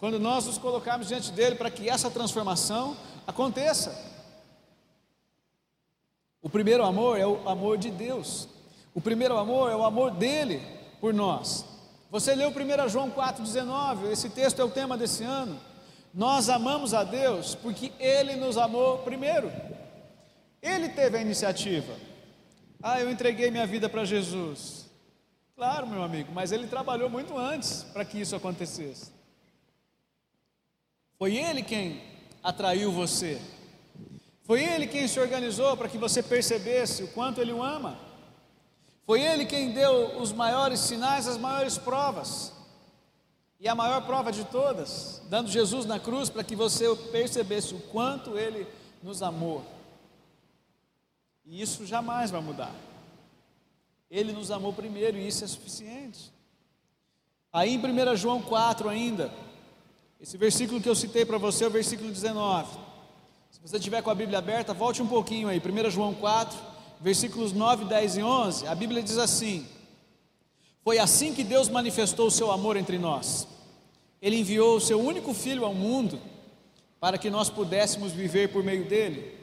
quando 0.00 0.18
nós 0.18 0.46
nos 0.46 0.56
colocarmos 0.56 1.08
diante 1.08 1.30
dele 1.30 1.56
para 1.56 1.70
que 1.70 1.90
essa 1.90 2.10
transformação 2.10 2.96
aconteça. 3.26 3.94
O 6.40 6.48
primeiro 6.48 6.86
amor 6.86 7.18
é 7.18 7.26
o 7.26 7.46
amor 7.46 7.76
de 7.76 7.90
Deus. 7.90 8.48
O 8.94 9.00
primeiro 9.00 9.36
amor 9.36 9.70
é 9.70 9.76
o 9.76 9.84
amor 9.84 10.10
dele 10.10 10.62
por 11.02 11.12
nós. 11.12 11.66
Você 12.10 12.34
leu 12.34 12.48
1 12.48 12.88
João 12.88 13.10
4,19, 13.10 14.10
esse 14.10 14.30
texto 14.30 14.62
é 14.62 14.64
o 14.64 14.70
tema 14.70 14.96
desse 14.96 15.22
ano. 15.22 15.60
Nós 16.14 16.48
amamos 16.48 16.94
a 16.94 17.04
Deus 17.04 17.54
porque 17.56 17.92
Ele 17.98 18.36
nos 18.36 18.56
amou 18.56 19.00
primeiro. 19.00 19.52
Ele 20.66 20.88
teve 20.88 21.16
a 21.16 21.20
iniciativa. 21.20 21.94
Ah, 22.82 23.00
eu 23.00 23.10
entreguei 23.10 23.50
minha 23.50 23.66
vida 23.66 23.88
para 23.88 24.04
Jesus. 24.04 24.86
Claro, 25.54 25.86
meu 25.86 26.02
amigo, 26.02 26.32
mas 26.32 26.52
Ele 26.52 26.66
trabalhou 26.66 27.08
muito 27.08 27.36
antes 27.38 27.84
para 27.84 28.04
que 28.04 28.20
isso 28.20 28.34
acontecesse. 28.34 29.12
Foi 31.18 31.36
Ele 31.36 31.62
quem 31.62 32.02
atraiu 32.42 32.90
você. 32.92 33.40
Foi 34.42 34.62
Ele 34.62 34.86
quem 34.86 35.08
se 35.08 35.18
organizou 35.18 35.76
para 35.76 35.88
que 35.88 35.96
você 35.96 36.22
percebesse 36.22 37.02
o 37.02 37.08
quanto 37.08 37.40
Ele 37.40 37.52
o 37.52 37.62
ama. 37.62 37.98
Foi 39.06 39.22
Ele 39.22 39.46
quem 39.46 39.72
deu 39.72 40.18
os 40.18 40.32
maiores 40.32 40.80
sinais, 40.80 41.26
as 41.26 41.38
maiores 41.38 41.78
provas. 41.78 42.52
E 43.58 43.68
a 43.68 43.74
maior 43.74 44.04
prova 44.04 44.30
de 44.30 44.44
todas, 44.44 45.22
dando 45.30 45.48
Jesus 45.48 45.86
na 45.86 45.98
cruz 45.98 46.28
para 46.28 46.44
que 46.44 46.54
você 46.54 46.94
percebesse 47.10 47.74
o 47.74 47.80
quanto 47.80 48.36
Ele 48.36 48.66
nos 49.02 49.22
amou. 49.22 49.75
E 51.46 51.62
isso 51.62 51.86
jamais 51.86 52.30
vai 52.30 52.40
mudar. 52.40 52.74
Ele 54.10 54.32
nos 54.32 54.50
amou 54.50 54.72
primeiro 54.72 55.16
e 55.16 55.26
isso 55.26 55.44
é 55.44 55.46
suficiente. 55.46 56.32
Aí 57.52 57.74
em 57.74 57.78
1 57.78 58.16
João 58.16 58.42
4 58.42 58.88
ainda, 58.88 59.32
esse 60.20 60.36
versículo 60.36 60.80
que 60.80 60.88
eu 60.88 60.94
citei 60.94 61.24
para 61.24 61.38
você 61.38 61.64
é 61.64 61.68
o 61.68 61.70
versículo 61.70 62.10
19. 62.10 62.78
Se 63.50 63.60
você 63.60 63.78
tiver 63.78 64.02
com 64.02 64.10
a 64.10 64.14
Bíblia 64.14 64.38
aberta, 64.38 64.74
volte 64.74 65.00
um 65.00 65.06
pouquinho 65.06 65.48
aí, 65.48 65.58
1 65.60 65.90
João 65.90 66.12
4, 66.12 66.58
versículos 67.00 67.52
9, 67.52 67.84
10 67.86 68.16
e 68.16 68.22
11. 68.22 68.66
A 68.66 68.74
Bíblia 68.74 69.02
diz 69.02 69.16
assim: 69.16 69.66
foi 70.86 71.00
assim 71.00 71.34
que 71.34 71.42
Deus 71.42 71.68
manifestou 71.68 72.28
o 72.28 72.30
seu 72.30 72.52
amor 72.52 72.76
entre 72.76 72.96
nós. 72.96 73.48
Ele 74.22 74.38
enviou 74.38 74.76
o 74.76 74.80
seu 74.80 75.00
único 75.00 75.34
filho 75.34 75.64
ao 75.64 75.74
mundo 75.74 76.20
para 77.00 77.18
que 77.18 77.28
nós 77.28 77.50
pudéssemos 77.50 78.12
viver 78.12 78.52
por 78.52 78.62
meio 78.62 78.84
dele. 78.84 79.35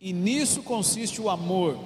E 0.00 0.12
nisso 0.12 0.62
consiste 0.62 1.20
o 1.20 1.28
amor, 1.28 1.78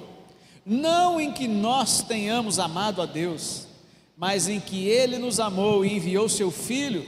não 0.65 1.19
em 1.19 1.33
que 1.33 1.47
nós 1.47 2.01
tenhamos 2.01 2.59
amado 2.59 3.01
a 3.01 3.05
Deus, 3.05 3.67
mas 4.15 4.47
em 4.47 4.59
que 4.59 4.87
ele 4.87 5.17
nos 5.17 5.39
amou 5.39 5.85
e 5.85 5.93
enviou 5.93 6.29
seu 6.29 6.49
filho 6.49 7.05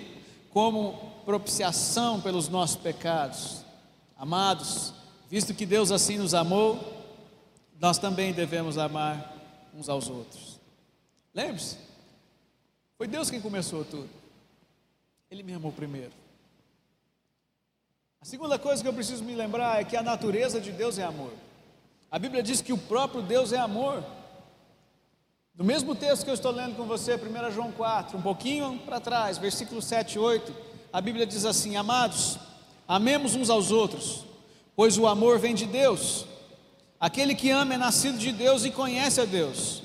como 0.49 1.07
propiciação 1.23 2.19
pelos 2.19 2.49
nossos 2.49 2.75
pecados. 2.75 3.63
Amados, 4.17 4.93
visto 5.29 5.53
que 5.53 5.65
Deus 5.65 5.91
assim 5.91 6.17
nos 6.17 6.33
amou, 6.33 6.77
nós 7.79 7.97
também 7.97 8.33
devemos 8.33 8.77
amar 8.77 9.33
uns 9.73 9.87
aos 9.87 10.09
outros. 10.09 10.59
Lembre-se, 11.33 11.77
foi 12.97 13.07
Deus 13.07 13.29
quem 13.29 13.39
começou 13.39 13.85
tudo. 13.85 14.09
Ele 15.29 15.43
me 15.43 15.53
amou 15.53 15.71
primeiro. 15.71 16.11
A 18.19 18.25
segunda 18.25 18.57
coisa 18.57 18.81
que 18.81 18.89
eu 18.89 18.93
preciso 18.93 19.23
me 19.23 19.35
lembrar 19.35 19.79
é 19.79 19.83
que 19.83 19.95
a 19.95 20.03
natureza 20.03 20.59
de 20.59 20.71
Deus 20.71 20.97
é 20.97 21.03
amor. 21.03 21.31
A 22.09 22.17
Bíblia 22.17 22.41
diz 22.41 22.61
que 22.61 22.73
o 22.73 22.77
próprio 22.77 23.21
Deus 23.21 23.53
é 23.53 23.57
amor. 23.57 24.03
No 25.55 25.63
mesmo 25.63 25.95
texto 25.95 26.23
que 26.23 26.29
eu 26.29 26.33
estou 26.33 26.51
lendo 26.51 26.75
com 26.75 26.85
você, 26.85 27.15
1 27.15 27.51
João 27.51 27.71
4, 27.71 28.17
um 28.17 28.21
pouquinho 28.21 28.79
para 28.85 28.99
trás, 28.99 29.37
versículo 29.37 29.81
7 29.81 30.15
e 30.15 30.19
8, 30.19 30.53
a 30.91 31.01
Bíblia 31.01 31.25
diz 31.25 31.45
assim: 31.45 31.75
Amados, 31.75 32.37
amemos 32.87 33.35
uns 33.35 33.49
aos 33.49 33.71
outros, 33.71 34.25
pois 34.75 34.97
o 34.97 35.07
amor 35.07 35.39
vem 35.39 35.53
de 35.53 35.65
Deus. 35.65 36.25
Aquele 36.99 37.35
que 37.35 37.51
ama 37.51 37.75
é 37.75 37.77
nascido 37.77 38.17
de 38.17 38.31
Deus 38.31 38.65
e 38.65 38.71
conhece 38.71 39.21
a 39.21 39.25
Deus. 39.25 39.83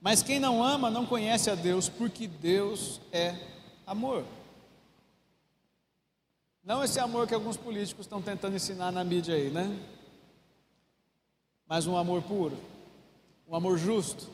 Mas 0.00 0.22
quem 0.22 0.38
não 0.38 0.62
ama 0.62 0.90
não 0.90 1.04
conhece 1.04 1.50
a 1.50 1.54
Deus, 1.54 1.88
porque 1.88 2.28
Deus 2.28 3.00
é 3.12 3.34
amor. 3.86 4.24
Não 6.66 6.84
esse 6.84 7.00
amor 7.00 7.26
que 7.26 7.32
alguns 7.32 7.56
políticos 7.56 8.04
estão 8.04 8.20
tentando 8.20 8.56
ensinar 8.56 8.92
na 8.92 9.02
mídia 9.02 9.34
aí, 9.34 9.48
né? 9.48 9.74
Mas 11.66 11.86
um 11.86 11.96
amor 11.96 12.20
puro, 12.22 12.58
um 13.48 13.56
amor 13.56 13.78
justo, 13.78 14.28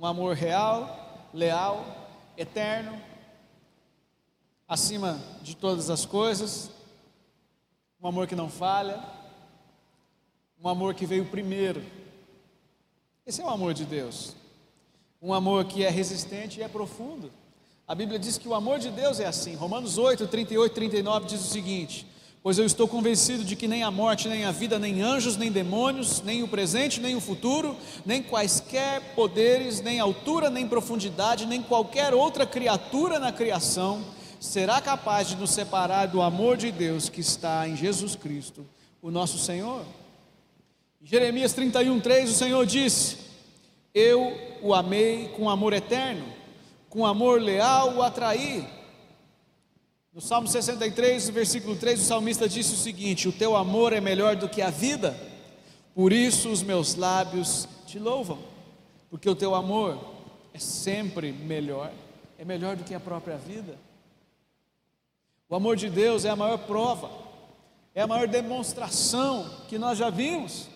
um 0.00 0.06
amor 0.06 0.34
real, 0.34 1.28
leal, 1.34 1.84
eterno, 2.38 2.98
acima 4.66 5.20
de 5.42 5.54
todas 5.54 5.90
as 5.90 6.06
coisas, 6.06 6.70
um 8.00 8.06
amor 8.06 8.26
que 8.26 8.34
não 8.34 8.48
falha, 8.48 9.04
um 10.62 10.68
amor 10.68 10.94
que 10.94 11.04
veio 11.04 11.28
primeiro. 11.28 11.84
Esse 13.26 13.42
é 13.42 13.44
o 13.44 13.50
amor 13.50 13.74
de 13.74 13.84
Deus 13.84 14.34
um 15.20 15.32
amor 15.32 15.64
que 15.64 15.84
é 15.84 15.90
resistente 15.90 16.60
e 16.60 16.62
é 16.62 16.68
profundo. 16.68 17.30
A 17.88 17.94
Bíblia 17.94 18.18
diz 18.18 18.36
que 18.36 18.48
o 18.48 18.54
amor 18.54 18.80
de 18.80 18.90
Deus 18.90 19.20
é 19.20 19.26
assim. 19.26 19.54
Romanos 19.54 19.96
8, 19.96 20.26
38 20.26 20.72
39 20.72 21.26
diz 21.26 21.40
o 21.40 21.48
seguinte: 21.48 22.04
Pois 22.42 22.58
eu 22.58 22.64
estou 22.64 22.88
convencido 22.88 23.44
de 23.44 23.54
que 23.54 23.68
nem 23.68 23.84
a 23.84 23.92
morte, 23.92 24.28
nem 24.28 24.44
a 24.44 24.50
vida, 24.50 24.76
nem 24.76 25.02
anjos, 25.02 25.36
nem 25.36 25.52
demônios, 25.52 26.20
nem 26.20 26.42
o 26.42 26.48
presente, 26.48 27.00
nem 27.00 27.14
o 27.14 27.20
futuro, 27.20 27.76
nem 28.04 28.20
quaisquer 28.20 29.14
poderes, 29.14 29.80
nem 29.80 30.00
altura, 30.00 30.50
nem 30.50 30.66
profundidade, 30.66 31.46
nem 31.46 31.62
qualquer 31.62 32.12
outra 32.12 32.44
criatura 32.44 33.20
na 33.20 33.30
criação 33.30 34.04
será 34.40 34.80
capaz 34.80 35.28
de 35.28 35.36
nos 35.36 35.50
separar 35.50 36.06
do 36.06 36.20
amor 36.20 36.56
de 36.56 36.72
Deus 36.72 37.08
que 37.08 37.20
está 37.20 37.68
em 37.68 37.76
Jesus 37.76 38.16
Cristo, 38.16 38.66
o 39.00 39.12
nosso 39.12 39.38
Senhor. 39.38 39.84
Em 41.00 41.06
Jeremias 41.06 41.52
31, 41.52 42.00
3, 42.00 42.30
o 42.30 42.34
Senhor 42.34 42.66
disse: 42.66 43.18
Eu 43.94 44.36
o 44.60 44.74
amei 44.74 45.28
com 45.36 45.48
amor 45.48 45.72
eterno, 45.72 46.35
com 46.96 47.04
amor 47.04 47.42
leal 47.42 47.94
o 47.94 48.02
atraí. 48.02 48.66
No 50.14 50.20
Salmo 50.22 50.48
63, 50.48 51.28
versículo 51.28 51.76
3, 51.76 52.00
o 52.00 52.04
salmista 52.04 52.48
disse 52.48 52.72
o 52.72 52.78
seguinte: 52.78 53.28
O 53.28 53.32
teu 53.32 53.54
amor 53.54 53.92
é 53.92 54.00
melhor 54.00 54.34
do 54.34 54.48
que 54.48 54.62
a 54.62 54.70
vida, 54.70 55.14
por 55.94 56.10
isso 56.10 56.48
os 56.48 56.62
meus 56.62 56.94
lábios 56.94 57.68
te 57.86 57.98
louvam, 57.98 58.38
porque 59.10 59.28
o 59.28 59.34
teu 59.34 59.54
amor 59.54 60.02
é 60.54 60.58
sempre 60.58 61.32
melhor, 61.32 61.92
é 62.38 62.46
melhor 62.46 62.76
do 62.76 62.84
que 62.84 62.94
a 62.94 63.00
própria 63.00 63.36
vida. 63.36 63.76
O 65.50 65.54
amor 65.54 65.76
de 65.76 65.90
Deus 65.90 66.24
é 66.24 66.30
a 66.30 66.36
maior 66.36 66.60
prova, 66.60 67.10
é 67.94 68.00
a 68.00 68.06
maior 68.06 68.26
demonstração 68.26 69.50
que 69.68 69.78
nós 69.78 69.98
já 69.98 70.08
vimos. 70.08 70.66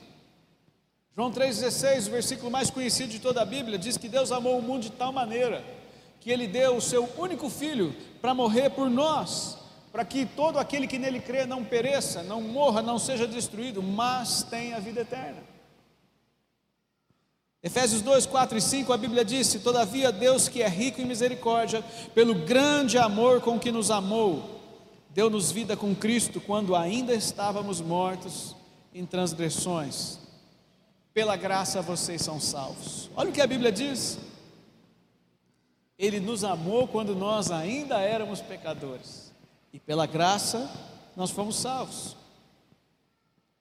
João 1.17 1.33
3,16, 1.33 2.09
o 2.09 2.11
versículo 2.11 2.51
mais 2.51 2.69
conhecido 2.69 3.09
de 3.09 3.21
toda 3.21 3.41
a 3.41 3.47
Bíblia, 3.47 3.79
diz 3.79 3.97
que 3.97 4.07
Deus 4.07 4.31
amou 4.31 4.59
o 4.59 4.63
mundo 4.63 4.83
de 4.83 4.93
tal 4.93 5.15
maneira 5.15 5.80
que 6.21 6.31
Ele 6.31 6.47
deu 6.47 6.77
o 6.77 6.81
seu 6.81 7.09
único 7.17 7.49
filho 7.49 7.95
para 8.21 8.35
morrer 8.35 8.71
por 8.71 8.89
nós, 8.91 9.59
para 9.91 10.05
que 10.05 10.25
todo 10.25 10.59
aquele 10.59 10.87
que 10.87 10.99
nele 10.99 11.21
crê 11.21 11.47
não 11.47 11.65
pereça, 11.65 12.23
não 12.23 12.41
morra, 12.41 12.83
não 12.83 12.99
seja 12.99 13.27
destruído, 13.27 13.83
mas 13.83 14.43
tenha 14.43 14.81
vida 14.81 15.01
eterna. 15.01 15.43
Efésios 17.63 18.01
2, 18.01 18.27
4 18.27 18.57
e 18.57 18.61
5, 18.61 18.93
a 18.93 18.97
Bíblia 18.97 19.25
diz: 19.25 19.53
Todavia, 19.63 20.13
Deus 20.13 20.49
que 20.49 20.63
é 20.63 20.69
rico 20.69 21.01
em 21.01 21.07
misericórdia, 21.07 21.85
pelo 22.15 22.35
grande 22.35 22.97
amor 22.97 23.41
com 23.41 23.59
que 23.59 23.73
nos 23.73 23.91
amou, 23.91 24.61
deu-nos 25.11 25.51
vida 25.51 25.77
com 25.77 25.95
Cristo 25.95 26.41
quando 26.41 26.77
ainda 26.77 27.13
estávamos 27.13 27.81
mortos 27.81 28.55
em 28.95 29.05
transgressões 29.05 30.21
pela 31.13 31.37
graça 31.37 31.83
vocês 31.83 32.23
são 32.23 32.41
salvos. 32.41 33.11
Olha 33.17 33.31
o 33.31 33.33
que 33.33 33.41
a 33.41 33.47
Bíblia 33.47 33.73
diz. 33.73 34.19
Ele 36.01 36.19
nos 36.19 36.45
amou 36.45 36.89
quando 36.89 37.15
nós 37.15 37.51
ainda 37.51 38.01
éramos 38.01 38.41
pecadores, 38.41 39.31
e 39.71 39.79
pela 39.79 40.07
graça 40.07 40.67
nós 41.15 41.31
fomos 41.31 41.57
salvos. 41.57 42.17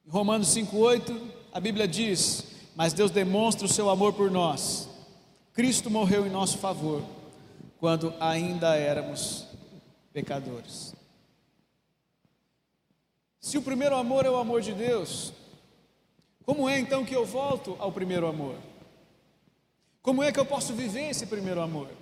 Em 0.08 0.10
Romanos 0.10 0.47
5,8, 0.56 1.19
a 1.52 1.60
Bíblia 1.60 1.86
diz: 1.86 2.45
Mas 2.78 2.93
Deus 2.93 3.12
demonstra 3.12 3.65
o 3.65 3.69
seu 3.69 3.89
amor 3.89 4.13
por 4.13 4.32
nós. 4.32 4.88
Cristo 5.52 5.89
morreu 5.89 6.25
em 6.25 6.30
nosso 6.30 6.60
favor, 6.60 7.04
quando 7.78 8.13
ainda 8.21 8.73
éramos 8.73 9.45
pecadores. 10.13 10.95
Se 13.41 13.58
o 13.58 13.62
primeiro 13.62 13.97
amor 13.97 14.25
é 14.25 14.30
o 14.30 14.38
amor 14.38 14.62
de 14.62 14.71
Deus, 14.71 15.34
como 16.45 16.69
é 16.69 16.80
então 16.80 17.04
que 17.04 17.13
eu 17.13 17.25
volto 17.25 17.75
ao 17.80 17.91
primeiro 17.91 18.28
amor? 18.28 18.56
Como 20.02 20.23
é 20.23 20.32
que 20.32 20.39
eu 20.39 20.45
posso 20.45 20.73
viver 20.73 21.10
esse 21.10 21.25
primeiro 21.25 21.60
amor? 21.62 21.98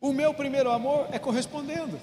O 0.00 0.12
meu 0.12 0.34
primeiro 0.34 0.70
amor 0.70 1.08
é 1.10 1.18
correspondendo. 1.18 1.98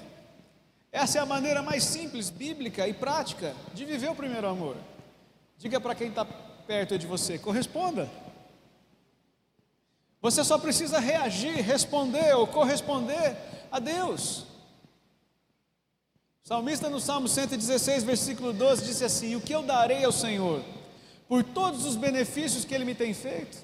Essa 0.90 1.18
é 1.18 1.20
a 1.20 1.26
maneira 1.26 1.62
mais 1.62 1.84
simples, 1.84 2.30
bíblica 2.30 2.86
e 2.86 2.94
prática 2.94 3.54
de 3.72 3.84
viver 3.84 4.10
o 4.10 4.14
primeiro 4.14 4.46
amor. 4.48 4.76
Diga 5.58 5.80
para 5.80 5.94
quem 5.94 6.08
está 6.08 6.24
perto 6.24 6.98
de 6.98 7.06
você: 7.06 7.38
corresponda. 7.38 8.08
Você 10.20 10.42
só 10.42 10.56
precisa 10.58 10.98
reagir, 10.98 11.54
responder 11.56 12.34
ou 12.34 12.46
corresponder 12.46 13.36
a 13.70 13.78
Deus. 13.78 14.46
O 16.44 16.48
salmista 16.48 16.88
no 16.88 17.00
Salmo 17.00 17.26
116, 17.26 18.04
versículo 18.04 18.52
12, 18.52 18.84
disse 18.84 19.04
assim: 19.04 19.36
O 19.36 19.40
que 19.40 19.54
eu 19.54 19.62
darei 19.62 20.04
ao 20.04 20.12
Senhor 20.12 20.62
por 21.26 21.42
todos 21.42 21.84
os 21.84 21.96
benefícios 21.96 22.64
que 22.64 22.74
Ele 22.74 22.84
me 22.84 22.94
tem 22.94 23.12
feito? 23.12 23.58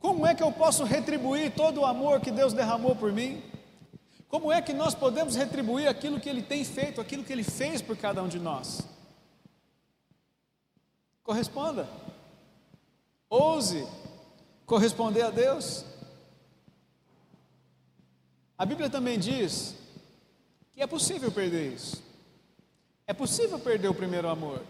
Como 0.00 0.26
é 0.26 0.34
que 0.34 0.42
eu 0.42 0.50
posso 0.50 0.82
retribuir 0.82 1.54
todo 1.54 1.82
o 1.82 1.86
amor 1.86 2.20
que 2.20 2.30
Deus 2.30 2.54
derramou 2.54 2.96
por 2.96 3.12
mim? 3.12 3.42
Como 4.28 4.50
é 4.50 4.62
que 4.62 4.72
nós 4.72 4.94
podemos 4.94 5.36
retribuir 5.36 5.88
aquilo 5.88 6.18
que 6.18 6.28
Ele 6.28 6.42
tem 6.42 6.64
feito, 6.64 7.00
aquilo 7.00 7.22
que 7.22 7.32
Ele 7.32 7.44
fez 7.44 7.82
por 7.82 7.96
cada 7.96 8.22
um 8.22 8.28
de 8.28 8.38
nós? 8.38 8.80
Corresponda. 11.22 11.86
Ouse 13.28 13.86
corresponder 14.64 15.22
a 15.22 15.30
Deus. 15.30 15.84
A 18.56 18.64
Bíblia 18.64 18.88
também 18.88 19.18
diz 19.18 19.74
que 20.72 20.80
é 20.80 20.86
possível 20.86 21.30
perder 21.30 21.74
isso. 21.74 22.02
É 23.06 23.12
possível 23.12 23.58
perder 23.58 23.88
o 23.88 23.94
primeiro 23.94 24.28
amor. 24.28 24.62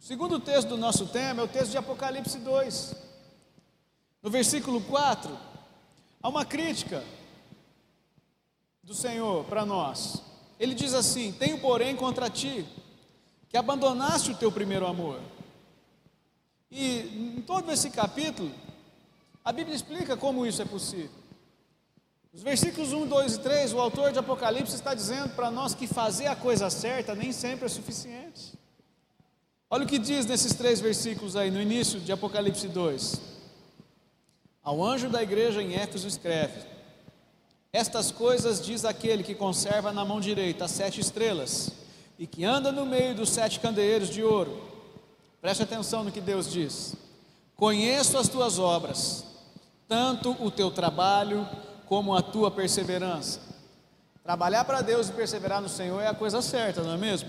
O 0.00 0.02
segundo 0.02 0.40
texto 0.40 0.70
do 0.70 0.76
nosso 0.76 1.06
tema 1.06 1.42
é 1.42 1.44
o 1.44 1.48
texto 1.48 1.70
de 1.70 1.78
Apocalipse 1.78 2.38
2. 2.38 3.11
No 4.22 4.30
versículo 4.30 4.80
4, 4.82 5.36
há 6.22 6.28
uma 6.28 6.44
crítica 6.44 7.02
do 8.82 8.94
Senhor 8.94 9.44
para 9.46 9.66
nós. 9.66 10.22
Ele 10.60 10.74
diz 10.74 10.94
assim: 10.94 11.32
Tenho, 11.32 11.58
porém, 11.58 11.96
contra 11.96 12.30
ti 12.30 12.64
que 13.48 13.56
abandonaste 13.56 14.30
o 14.30 14.36
teu 14.36 14.50
primeiro 14.50 14.86
amor. 14.86 15.20
E 16.70 17.36
em 17.36 17.42
todo 17.42 17.70
esse 17.70 17.90
capítulo, 17.90 18.50
a 19.44 19.52
Bíblia 19.52 19.74
explica 19.74 20.16
como 20.16 20.46
isso 20.46 20.62
é 20.62 20.64
possível. 20.64 21.10
Os 22.32 22.42
versículos 22.42 22.92
1, 22.92 23.06
2 23.08 23.34
e 23.34 23.38
3, 23.40 23.72
o 23.74 23.80
autor 23.80 24.10
de 24.10 24.18
Apocalipse 24.18 24.74
está 24.74 24.94
dizendo 24.94 25.34
para 25.34 25.50
nós 25.50 25.74
que 25.74 25.86
fazer 25.86 26.28
a 26.28 26.36
coisa 26.36 26.70
certa 26.70 27.14
nem 27.14 27.30
sempre 27.30 27.66
é 27.66 27.68
suficiente. 27.68 28.54
Olha 29.68 29.84
o 29.84 29.86
que 29.86 29.98
diz 29.98 30.24
nesses 30.24 30.54
três 30.54 30.80
versículos 30.80 31.36
aí, 31.36 31.50
no 31.50 31.60
início 31.60 32.00
de 32.00 32.10
Apocalipse 32.10 32.68
2. 32.68 33.31
Ao 34.64 34.82
anjo 34.84 35.08
da 35.08 35.20
igreja 35.20 35.60
em 35.60 35.74
Éfeso 35.74 36.06
escreve: 36.06 36.60
Estas 37.72 38.12
coisas 38.12 38.64
diz 38.64 38.84
aquele 38.84 39.24
que 39.24 39.34
conserva 39.34 39.92
na 39.92 40.04
mão 40.04 40.20
direita 40.20 40.66
as 40.66 40.70
sete 40.70 41.00
estrelas 41.00 41.72
e 42.16 42.28
que 42.28 42.44
anda 42.44 42.70
no 42.70 42.86
meio 42.86 43.14
dos 43.14 43.30
sete 43.30 43.58
candeeiros 43.58 44.08
de 44.08 44.22
ouro. 44.22 44.62
Preste 45.40 45.64
atenção 45.64 46.04
no 46.04 46.12
que 46.12 46.20
Deus 46.20 46.48
diz. 46.48 46.94
Conheço 47.56 48.16
as 48.16 48.28
tuas 48.28 48.60
obras, 48.60 49.24
tanto 49.88 50.30
o 50.40 50.50
teu 50.50 50.70
trabalho 50.70 51.48
como 51.86 52.14
a 52.14 52.22
tua 52.22 52.48
perseverança. 52.48 53.40
Trabalhar 54.22 54.64
para 54.64 54.80
Deus 54.80 55.08
e 55.08 55.12
perseverar 55.12 55.60
no 55.60 55.68
Senhor 55.68 56.00
é 56.00 56.06
a 56.06 56.14
coisa 56.14 56.40
certa, 56.40 56.82
não 56.82 56.92
é 56.92 56.96
mesmo? 56.96 57.28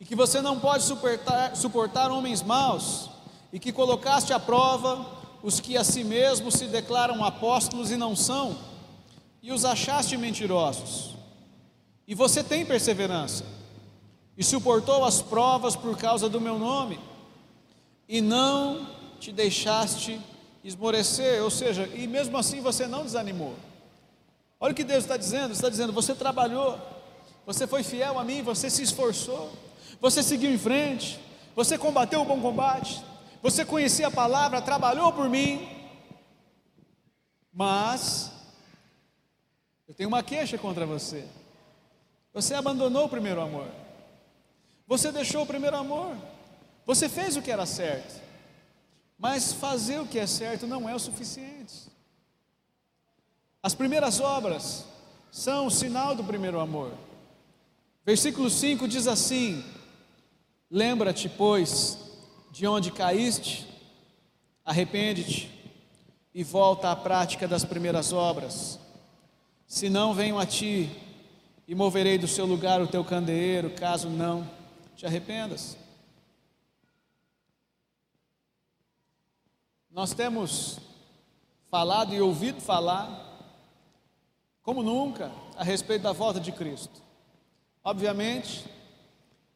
E 0.00 0.04
que 0.04 0.16
você 0.16 0.40
não 0.40 0.58
pode 0.58 0.82
suportar, 0.82 1.54
suportar 1.54 2.10
homens 2.10 2.42
maus, 2.42 3.08
e 3.52 3.60
que 3.60 3.70
colocaste 3.70 4.32
à 4.32 4.40
prova 4.40 5.19
os 5.42 5.60
que 5.60 5.76
a 5.76 5.84
si 5.84 6.04
mesmos 6.04 6.54
se 6.54 6.66
declaram 6.66 7.24
apóstolos 7.24 7.90
e 7.90 7.96
não 7.96 8.14
são, 8.14 8.56
e 9.42 9.52
os 9.52 9.64
achaste 9.64 10.16
mentirosos. 10.16 11.14
E 12.06 12.14
você 12.14 12.42
tem 12.42 12.66
perseverança, 12.66 13.44
e 14.36 14.44
suportou 14.44 15.04
as 15.04 15.22
provas 15.22 15.76
por 15.76 15.96
causa 15.96 16.28
do 16.28 16.40
meu 16.40 16.58
nome, 16.58 16.98
e 18.08 18.20
não 18.20 18.86
te 19.18 19.30
deixaste 19.30 20.20
esmorecer, 20.64 21.42
ou 21.42 21.50
seja, 21.50 21.88
e 21.94 22.06
mesmo 22.06 22.36
assim 22.36 22.60
você 22.60 22.86
não 22.86 23.04
desanimou. 23.04 23.54
Olha 24.58 24.72
o 24.72 24.74
que 24.74 24.84
Deus 24.84 25.04
está 25.04 25.16
dizendo: 25.16 25.52
está 25.52 25.68
dizendo, 25.68 25.92
você 25.92 26.14
trabalhou, 26.14 26.78
você 27.46 27.66
foi 27.66 27.82
fiel 27.82 28.18
a 28.18 28.24
mim, 28.24 28.42
você 28.42 28.68
se 28.68 28.82
esforçou, 28.82 29.50
você 30.00 30.22
seguiu 30.22 30.52
em 30.52 30.58
frente, 30.58 31.18
você 31.56 31.78
combateu 31.78 32.20
o 32.20 32.24
bom 32.24 32.40
combate, 32.40 33.02
você 33.42 33.64
conhecia 33.64 34.08
a 34.08 34.10
palavra, 34.10 34.60
trabalhou 34.60 35.12
por 35.12 35.28
mim, 35.28 35.68
mas 37.52 38.30
eu 39.88 39.94
tenho 39.94 40.08
uma 40.08 40.22
queixa 40.22 40.58
contra 40.58 40.84
você. 40.84 41.26
Você 42.32 42.54
abandonou 42.54 43.06
o 43.06 43.08
primeiro 43.08 43.40
amor. 43.40 43.68
Você 44.86 45.10
deixou 45.10 45.42
o 45.42 45.46
primeiro 45.46 45.76
amor. 45.76 46.16
Você 46.86 47.08
fez 47.08 47.36
o 47.36 47.42
que 47.42 47.50
era 47.50 47.66
certo. 47.66 48.20
Mas 49.18 49.52
fazer 49.52 50.00
o 50.00 50.06
que 50.06 50.18
é 50.18 50.26
certo 50.26 50.66
não 50.66 50.88
é 50.88 50.94
o 50.94 50.98
suficiente. 50.98 51.90
As 53.62 53.74
primeiras 53.74 54.20
obras 54.20 54.84
são 55.30 55.66
o 55.66 55.70
sinal 55.70 56.14
do 56.14 56.24
primeiro 56.24 56.58
amor. 56.58 56.92
Versículo 58.04 58.48
5 58.48 58.88
diz 58.88 59.06
assim: 59.06 59.64
Lembra-te, 60.70 61.28
pois, 61.28 62.09
de 62.50 62.66
onde 62.66 62.90
caíste, 62.90 63.66
arrepende-te 64.64 65.50
e 66.34 66.44
volta 66.44 66.90
à 66.90 66.96
prática 66.96 67.46
das 67.46 67.64
primeiras 67.64 68.12
obras. 68.12 68.78
Se 69.66 69.88
não 69.88 70.14
venho 70.14 70.38
a 70.38 70.46
ti 70.46 70.90
e 71.66 71.74
moverei 71.74 72.18
do 72.18 72.28
seu 72.28 72.46
lugar 72.46 72.80
o 72.80 72.88
teu 72.88 73.04
candeeiro, 73.04 73.70
caso 73.70 74.08
não 74.08 74.48
te 74.96 75.06
arrependas. 75.06 75.76
Nós 79.90 80.12
temos 80.12 80.78
falado 81.70 82.14
e 82.14 82.20
ouvido 82.20 82.60
falar 82.60 83.28
como 84.62 84.82
nunca, 84.82 85.32
a 85.56 85.64
respeito 85.64 86.02
da 86.02 86.12
volta 86.12 86.38
de 86.38 86.52
Cristo. 86.52 87.02
Obviamente, 87.82 88.64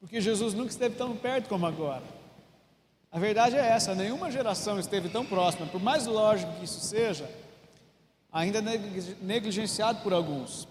porque 0.00 0.20
Jesus 0.20 0.54
nunca 0.54 0.70
esteve 0.70 0.96
tão 0.96 1.16
perto 1.16 1.48
como 1.48 1.66
agora. 1.66 2.02
A 3.14 3.18
verdade 3.20 3.57
é 3.57 3.64
essa: 3.64 3.94
nenhuma 3.94 4.29
geração 4.29 4.77
esteve 4.77 5.09
tão 5.09 5.24
próxima, 5.24 5.66
por 5.68 5.81
mais 5.81 6.05
lógico 6.05 6.53
que 6.55 6.64
isso 6.64 6.81
seja, 6.81 7.31
ainda 8.33 8.61
negligenciado 9.22 10.00
por 10.00 10.12
alguns. 10.12 10.66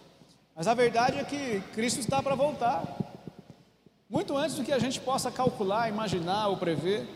Mas 0.53 0.67
a 0.67 0.73
verdade 0.73 1.19
é 1.19 1.23
que 1.23 1.63
Cristo 1.73 2.01
está 2.01 2.21
para 2.21 2.35
voltar, 2.35 2.83
muito 4.09 4.35
antes 4.35 4.57
do 4.57 4.63
que 4.65 4.73
a 4.73 4.77
gente 4.77 4.99
possa 4.99 5.31
calcular, 5.31 5.87
imaginar 5.87 6.49
ou 6.49 6.57
prever. 6.57 7.07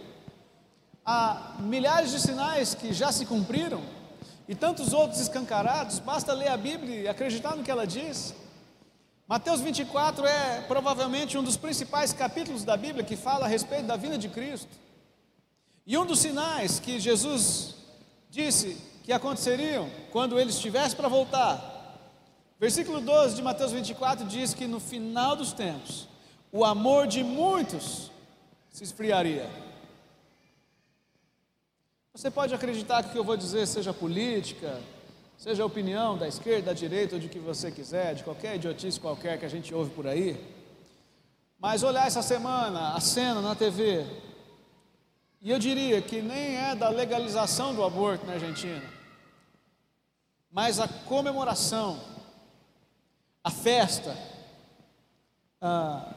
Há 1.05 1.57
milhares 1.59 2.11
de 2.11 2.21
sinais 2.21 2.73
que 2.73 2.93
já 2.93 3.11
se 3.11 3.25
cumpriram 3.25 3.81
e 4.47 4.55
tantos 4.55 4.93
outros 4.93 5.19
escancarados, 5.19 5.99
basta 5.99 6.31
ler 6.31 6.47
a 6.47 6.55
Bíblia 6.55 7.01
e 7.01 7.07
acreditar 7.09 7.53
no 7.53 7.63
que 7.65 7.71
ela 7.71 7.85
diz. 7.85 8.33
Mateus 9.27 9.59
24 9.59 10.25
é 10.25 10.61
provavelmente 10.69 11.37
um 11.37 11.43
dos 11.43 11.57
principais 11.57 12.13
capítulos 12.13 12.63
da 12.63 12.77
Bíblia 12.77 13.03
que 13.03 13.17
fala 13.17 13.43
a 13.43 13.49
respeito 13.49 13.87
da 13.87 13.97
vinda 13.97 14.17
de 14.17 14.29
Cristo. 14.29 14.86
E 15.87 15.97
um 15.97 16.05
dos 16.05 16.19
sinais 16.19 16.81
que 16.81 16.99
Jesus 16.99 17.73
disse 18.29 18.77
que 19.05 19.13
aconteceriam 19.13 19.89
quando 20.11 20.37
ele 20.37 20.49
estivesse 20.49 20.93
para 20.93 21.07
voltar. 21.07 21.73
Versículo 22.59 22.99
12 22.99 23.37
de 23.37 23.41
Mateus 23.41 23.71
24 23.71 24.25
diz 24.25 24.53
que 24.53 24.67
no 24.67 24.81
final 24.81 25.37
dos 25.37 25.53
tempos, 25.53 26.09
o 26.51 26.65
amor 26.65 27.07
de 27.07 27.23
muitos 27.23 28.11
se 28.69 28.83
esfriaria. 28.83 29.49
Você 32.13 32.29
pode 32.29 32.53
acreditar 32.53 33.01
que 33.03 33.09
o 33.09 33.11
que 33.13 33.17
eu 33.19 33.23
vou 33.23 33.37
dizer 33.37 33.65
seja 33.65 33.93
política, 33.93 34.81
seja 35.37 35.65
opinião 35.65 36.17
da 36.17 36.27
esquerda, 36.27 36.67
da 36.67 36.73
direita 36.73 37.15
ou 37.15 37.21
de 37.21 37.29
que 37.29 37.39
você 37.39 37.71
quiser, 37.71 38.13
de 38.13 38.25
qualquer 38.25 38.57
idiotice 38.57 38.99
qualquer 38.99 39.39
que 39.39 39.45
a 39.45 39.49
gente 39.49 39.73
ouve 39.73 39.91
por 39.91 40.05
aí. 40.05 40.35
Mas 41.57 41.81
olhar 41.81 42.07
essa 42.07 42.21
semana 42.21 42.93
a 42.93 42.99
cena 42.99 43.39
na 43.39 43.55
TV, 43.55 44.05
e 45.47 45.49
eu 45.49 45.57
diria 45.57 46.01
que 46.01 46.21
nem 46.21 46.57
é 46.57 46.75
da 46.75 46.89
legalização 46.89 47.73
do 47.73 47.81
aborto 47.81 48.25
na 48.25 48.33
Argentina, 48.33 48.83
mas 50.51 50.77
a 50.77 50.89
comemoração, 50.89 51.97
a 53.41 53.49
festa, 53.49 54.13
ah, 55.61 56.13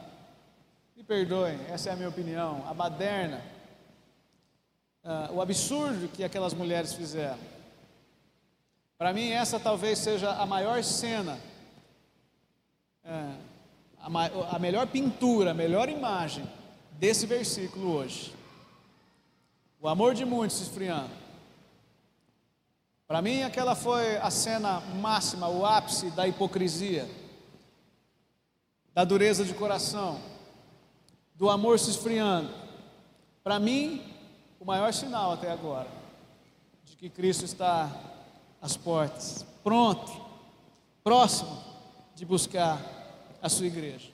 me 0.97 1.01
perdoem, 1.01 1.57
essa 1.69 1.89
é 1.89 1.93
a 1.93 1.95
minha 1.95 2.09
opinião, 2.09 2.65
a 2.67 2.73
baderna, 2.73 3.41
uh, 5.05 5.33
o 5.35 5.41
absurdo 5.41 6.09
que 6.09 6.25
aquelas 6.25 6.53
mulheres 6.53 6.91
fizeram. 6.91 7.39
Para 8.97 9.13
mim, 9.13 9.29
essa 9.29 9.57
talvez 9.57 9.97
seja 9.99 10.29
a 10.29 10.45
maior 10.45 10.83
cena, 10.83 11.39
uh, 13.05 13.37
a, 13.97 14.57
a 14.57 14.59
melhor 14.59 14.87
pintura, 14.87 15.51
a 15.51 15.53
melhor 15.53 15.87
imagem 15.87 16.43
desse 16.99 17.25
versículo 17.25 17.93
hoje. 17.95 18.40
O 19.81 19.87
amor 19.87 20.13
de 20.13 20.23
muitos 20.23 20.57
se 20.57 20.63
esfriando. 20.63 21.09
Para 23.07 23.19
mim, 23.19 23.41
aquela 23.41 23.73
foi 23.73 24.17
a 24.17 24.29
cena 24.29 24.79
máxima, 24.79 25.49
o 25.49 25.65
ápice 25.65 26.11
da 26.11 26.27
hipocrisia, 26.27 27.09
da 28.93 29.03
dureza 29.03 29.43
de 29.43 29.55
coração, 29.55 30.21
do 31.33 31.49
amor 31.49 31.79
se 31.79 31.89
esfriando. 31.89 32.53
Para 33.43 33.59
mim, 33.59 34.05
o 34.59 34.65
maior 34.65 34.93
sinal 34.93 35.31
até 35.31 35.51
agora 35.51 35.89
de 36.85 36.95
que 36.95 37.09
Cristo 37.09 37.43
está 37.43 37.89
às 38.61 38.77
portas, 38.77 39.43
pronto, 39.63 40.11
próximo 41.03 41.59
de 42.15 42.23
buscar 42.23 42.79
a 43.41 43.49
sua 43.49 43.65
igreja. 43.65 44.11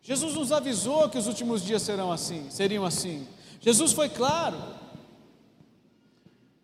Jesus 0.00 0.34
nos 0.34 0.50
avisou 0.50 1.10
que 1.10 1.18
os 1.18 1.26
últimos 1.26 1.62
dias 1.62 1.82
serão 1.82 2.10
assim, 2.10 2.48
seriam 2.48 2.86
assim. 2.86 3.28
Jesus 3.60 3.92
foi 3.92 4.08
claro. 4.08 4.56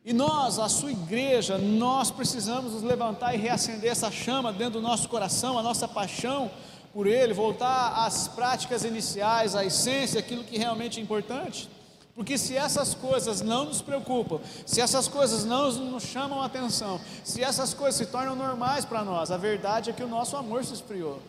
E 0.05 0.12
nós, 0.12 0.59
a 0.59 0.68
sua 0.68 0.92
igreja, 0.92 1.57
nós 1.57 2.11
precisamos 2.11 2.72
nos 2.72 2.82
levantar 2.82 3.34
e 3.34 3.38
reacender 3.38 3.90
essa 3.90 4.11
chama 4.11 4.53
dentro 4.53 4.74
do 4.74 4.82
nosso 4.82 5.09
coração, 5.09 5.59
a 5.59 5.62
nossa 5.62 5.88
paixão 5.88 6.51
por 6.92 7.07
Ele, 7.07 7.32
voltar 7.32 8.05
às 8.07 8.28
práticas 8.28 8.84
iniciais, 8.84 9.57
à 9.57 9.64
essência, 9.64 10.20
aquilo 10.20 10.45
que 10.45 10.59
realmente 10.59 11.01
é 11.01 11.03
importante. 11.03 11.68
Porque 12.14 12.38
se 12.38 12.55
essas 12.55 12.95
coisas 12.95 13.40
não 13.40 13.64
nos 13.64 13.82
preocupam, 13.82 14.38
se 14.64 14.80
essas 14.80 15.09
coisas 15.09 15.45
não 15.45 15.72
nos 15.72 16.05
chamam 16.05 16.40
a 16.40 16.47
atenção, 16.47 17.01
se 17.24 17.42
essas 17.42 17.74
coisas 17.74 17.97
se 17.97 18.07
tornam 18.07 18.36
normais 18.36 18.84
para 18.84 19.03
nós, 19.03 19.32
a 19.32 19.36
verdade 19.36 19.90
é 19.90 19.92
que 19.92 20.03
o 20.03 20.09
nosso 20.09 20.36
amor 20.36 20.64
se 20.64 20.74
esfriou. 20.74 21.20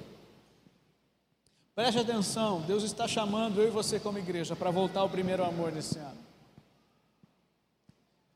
Preste 1.75 1.99
atenção, 1.99 2.61
Deus 2.61 2.83
está 2.83 3.05
chamando 3.05 3.61
eu 3.61 3.67
e 3.67 3.71
você 3.71 3.99
como 3.99 4.17
igreja 4.17 4.55
para 4.55 4.71
voltar 4.71 5.01
ao 5.01 5.09
primeiro 5.09 5.43
amor 5.43 5.73
nesse 5.73 5.99
ano. 5.99 6.17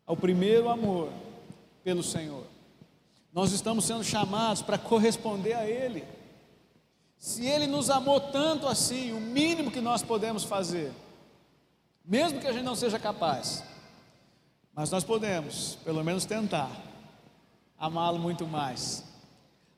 Ao 0.06 0.18
primeiro 0.18 0.68
amor 0.68 1.10
pelo 1.82 2.04
Senhor. 2.04 2.44
Nós 3.32 3.54
estamos 3.54 3.86
sendo 3.86 4.04
chamados 4.04 4.62
para 4.62 4.78
corresponder 4.78 5.54
a 5.54 5.66
Ele. 5.66 6.04
Se 7.18 7.46
Ele 7.46 7.66
nos 7.66 7.90
amou 7.90 8.20
tanto 8.20 8.68
assim, 8.68 9.14
o 9.14 9.22
mínimo 9.22 9.72
que 9.72 9.80
nós 9.80 10.04
podemos 10.04 10.44
fazer, 10.44 10.92
mesmo 12.04 12.42
que 12.42 12.48
a 12.48 12.52
gente 12.52 12.66
não 12.66 12.76
seja 12.76 13.00
capaz, 13.00 13.64
mas 14.74 14.92
nós 14.92 15.06
podemos, 15.06 15.78
pelo 15.86 16.04
menos 16.04 16.26
tentar, 16.26 16.72
amá-lo 17.78 18.20
muito 18.20 18.46
mais, 18.46 19.06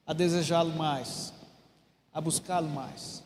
a 0.05 0.13
desejá-lo 0.13 0.71
mais, 0.71 1.31
a 2.11 2.19
buscá-lo 2.19 2.69
mais. 2.69 3.21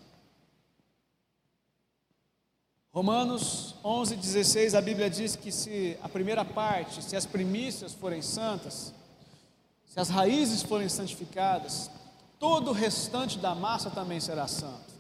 Romanos 2.96 3.76
11, 3.84 4.16
16, 4.16 4.74
a 4.74 4.80
Bíblia 4.80 5.10
diz 5.10 5.36
que 5.36 5.52
se 5.52 5.98
a 6.02 6.08
primeira 6.08 6.46
parte, 6.46 7.04
se 7.04 7.14
as 7.18 7.26
primícias 7.26 7.92
forem 7.92 8.22
santas, 8.22 8.94
se 9.86 10.00
as 10.00 10.08
raízes 10.08 10.64
forem 10.64 10.88
santificadas, 10.88 11.92
todo 12.40 12.70
o 12.70 12.74
restante 12.74 13.38
da 13.38 13.54
massa 13.54 13.90
também 13.90 14.22
será 14.22 14.48
santo. 14.48 14.94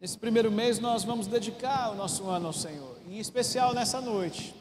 Nesse 0.00 0.18
primeiro 0.18 0.50
mês 0.50 0.80
nós 0.80 1.04
vamos 1.04 1.28
dedicar 1.28 1.92
o 1.92 1.94
nosso 1.94 2.28
ano 2.28 2.48
ao 2.48 2.52
Senhor, 2.52 2.98
em 3.06 3.20
especial 3.20 3.72
nessa 3.72 4.00
noite. 4.00 4.52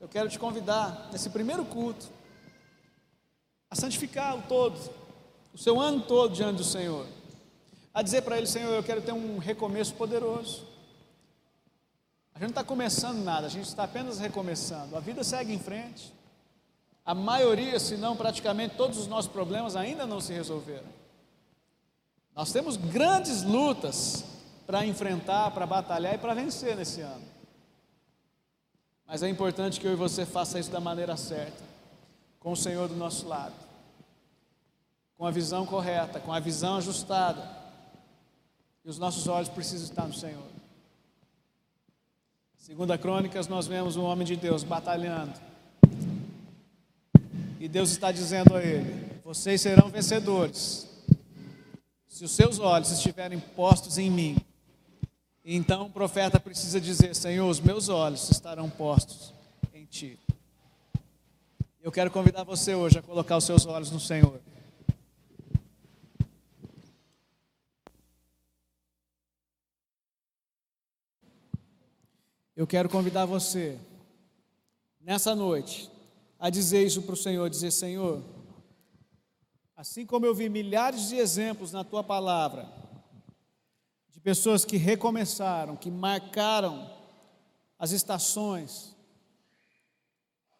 Eu 0.00 0.08
quero 0.08 0.28
te 0.28 0.36
convidar, 0.36 1.10
nesse 1.12 1.30
primeiro 1.30 1.64
culto, 1.64 2.08
a 3.70 3.76
santificar 3.76 4.36
o 4.36 4.42
todo, 4.48 4.76
o 5.54 5.58
seu 5.58 5.80
ano 5.80 6.00
todo 6.00 6.34
diante 6.34 6.56
do 6.56 6.64
Senhor, 6.64 7.06
a 7.94 8.02
dizer 8.02 8.22
para 8.22 8.36
Ele: 8.36 8.48
Senhor, 8.48 8.72
eu 8.72 8.82
quero 8.82 9.00
ter 9.00 9.12
um 9.12 9.38
recomeço 9.38 9.94
poderoso. 9.94 10.66
A 12.38 12.40
gente 12.40 12.50
não 12.54 12.60
está 12.60 12.62
começando 12.62 13.18
nada, 13.24 13.48
a 13.48 13.50
gente 13.50 13.66
está 13.66 13.82
apenas 13.82 14.20
recomeçando. 14.20 14.96
A 14.96 15.00
vida 15.00 15.24
segue 15.24 15.52
em 15.52 15.58
frente. 15.58 16.14
A 17.04 17.12
maioria, 17.12 17.80
se 17.80 17.96
não 17.96 18.16
praticamente 18.16 18.76
todos 18.76 18.96
os 18.96 19.08
nossos 19.08 19.28
problemas 19.28 19.74
ainda 19.74 20.06
não 20.06 20.20
se 20.20 20.32
resolveram. 20.32 20.86
Nós 22.36 22.52
temos 22.52 22.76
grandes 22.76 23.42
lutas 23.42 24.24
para 24.64 24.86
enfrentar, 24.86 25.50
para 25.50 25.66
batalhar 25.66 26.14
e 26.14 26.18
para 26.18 26.32
vencer 26.32 26.76
nesse 26.76 27.00
ano. 27.00 27.24
Mas 29.04 29.24
é 29.24 29.28
importante 29.28 29.80
que 29.80 29.88
eu 29.88 29.92
e 29.94 29.96
você 29.96 30.24
faça 30.24 30.60
isso 30.60 30.70
da 30.70 30.78
maneira 30.78 31.16
certa, 31.16 31.64
com 32.38 32.52
o 32.52 32.56
Senhor 32.56 32.86
do 32.86 32.94
nosso 32.94 33.26
lado, 33.26 33.54
com 35.16 35.26
a 35.26 35.32
visão 35.32 35.66
correta, 35.66 36.20
com 36.20 36.32
a 36.32 36.38
visão 36.38 36.76
ajustada. 36.76 37.42
E 38.84 38.88
os 38.88 38.96
nossos 38.96 39.26
olhos 39.26 39.48
precisam 39.48 39.88
estar 39.88 40.06
no 40.06 40.14
Senhor. 40.14 40.57
Segunda 42.68 42.98
Crônicas, 42.98 43.48
nós 43.48 43.66
vemos 43.66 43.96
um 43.96 44.02
homem 44.02 44.26
de 44.26 44.36
Deus 44.36 44.62
batalhando. 44.62 45.32
E 47.58 47.66
Deus 47.66 47.90
está 47.90 48.12
dizendo 48.12 48.54
a 48.54 48.62
ele: 48.62 49.10
Vocês 49.24 49.62
serão 49.62 49.88
vencedores, 49.88 50.86
se 52.06 52.26
os 52.26 52.30
seus 52.30 52.58
olhos 52.58 52.90
estiverem 52.90 53.40
postos 53.40 53.96
em 53.96 54.10
mim. 54.10 54.36
Então 55.42 55.86
o 55.86 55.90
profeta 55.90 56.38
precisa 56.38 56.78
dizer: 56.78 57.16
Senhor, 57.16 57.48
os 57.48 57.58
meus 57.58 57.88
olhos 57.88 58.28
estarão 58.28 58.68
postos 58.68 59.32
em 59.72 59.86
ti. 59.86 60.18
Eu 61.82 61.90
quero 61.90 62.10
convidar 62.10 62.44
você 62.44 62.74
hoje 62.74 62.98
a 62.98 63.02
colocar 63.02 63.38
os 63.38 63.44
seus 63.44 63.64
olhos 63.64 63.90
no 63.90 63.98
Senhor. 63.98 64.38
Eu 72.58 72.66
quero 72.66 72.88
convidar 72.88 73.24
você, 73.24 73.78
nessa 75.00 75.32
noite, 75.32 75.88
a 76.40 76.50
dizer 76.50 76.84
isso 76.84 77.02
para 77.02 77.12
o 77.12 77.16
Senhor: 77.16 77.48
dizer, 77.48 77.70
Senhor, 77.70 78.20
assim 79.76 80.04
como 80.04 80.26
eu 80.26 80.34
vi 80.34 80.48
milhares 80.48 81.08
de 81.08 81.18
exemplos 81.18 81.70
na 81.70 81.84
tua 81.84 82.02
palavra, 82.02 82.68
de 84.10 84.18
pessoas 84.18 84.64
que 84.64 84.76
recomeçaram, 84.76 85.76
que 85.76 85.88
marcaram 85.88 86.90
as 87.78 87.92
estações, 87.92 88.92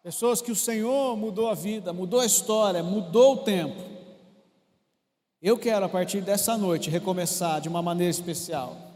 pessoas 0.01 0.41
que 0.41 0.53
o 0.53 0.55
Senhor 0.55 1.17
mudou 1.17 1.49
a 1.49 1.53
vida, 1.53 1.91
mudou 1.91 2.21
a 2.21 2.25
história, 2.25 2.81
mudou 2.81 3.33
o 3.33 3.43
tempo. 3.43 3.83
Eu 5.41 5.59
quero, 5.59 5.85
a 5.85 5.89
partir 5.89 6.21
dessa 6.21 6.57
noite, 6.57 6.89
recomeçar 6.89 7.59
de 7.59 7.67
uma 7.67 7.81
maneira 7.81 8.09
especial. 8.09 8.88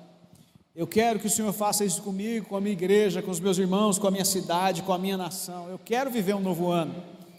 Eu 0.76 0.88
quero 0.88 1.20
que 1.20 1.28
o 1.28 1.30
Senhor 1.30 1.54
faça 1.54 1.86
isso 1.86 2.02
comigo, 2.02 2.48
com 2.48 2.58
a 2.58 2.62
minha 2.62 2.74
igreja, 2.74 3.22
com 3.22 3.30
os 3.30 3.40
meus 3.40 3.60
irmãos, 3.60 4.00
com 4.00 4.08
a 4.08 4.12
minha 4.12 4.26
cidade, 4.26 4.82
com 4.82 4.92
a 4.92 4.98
minha 4.98 5.16
nação. 5.16 5.70
Eu 5.70 5.78
quero 5.78 6.10
viver 6.10 6.34
um 6.34 6.40
novo 6.40 6.72
ano, 6.72 6.96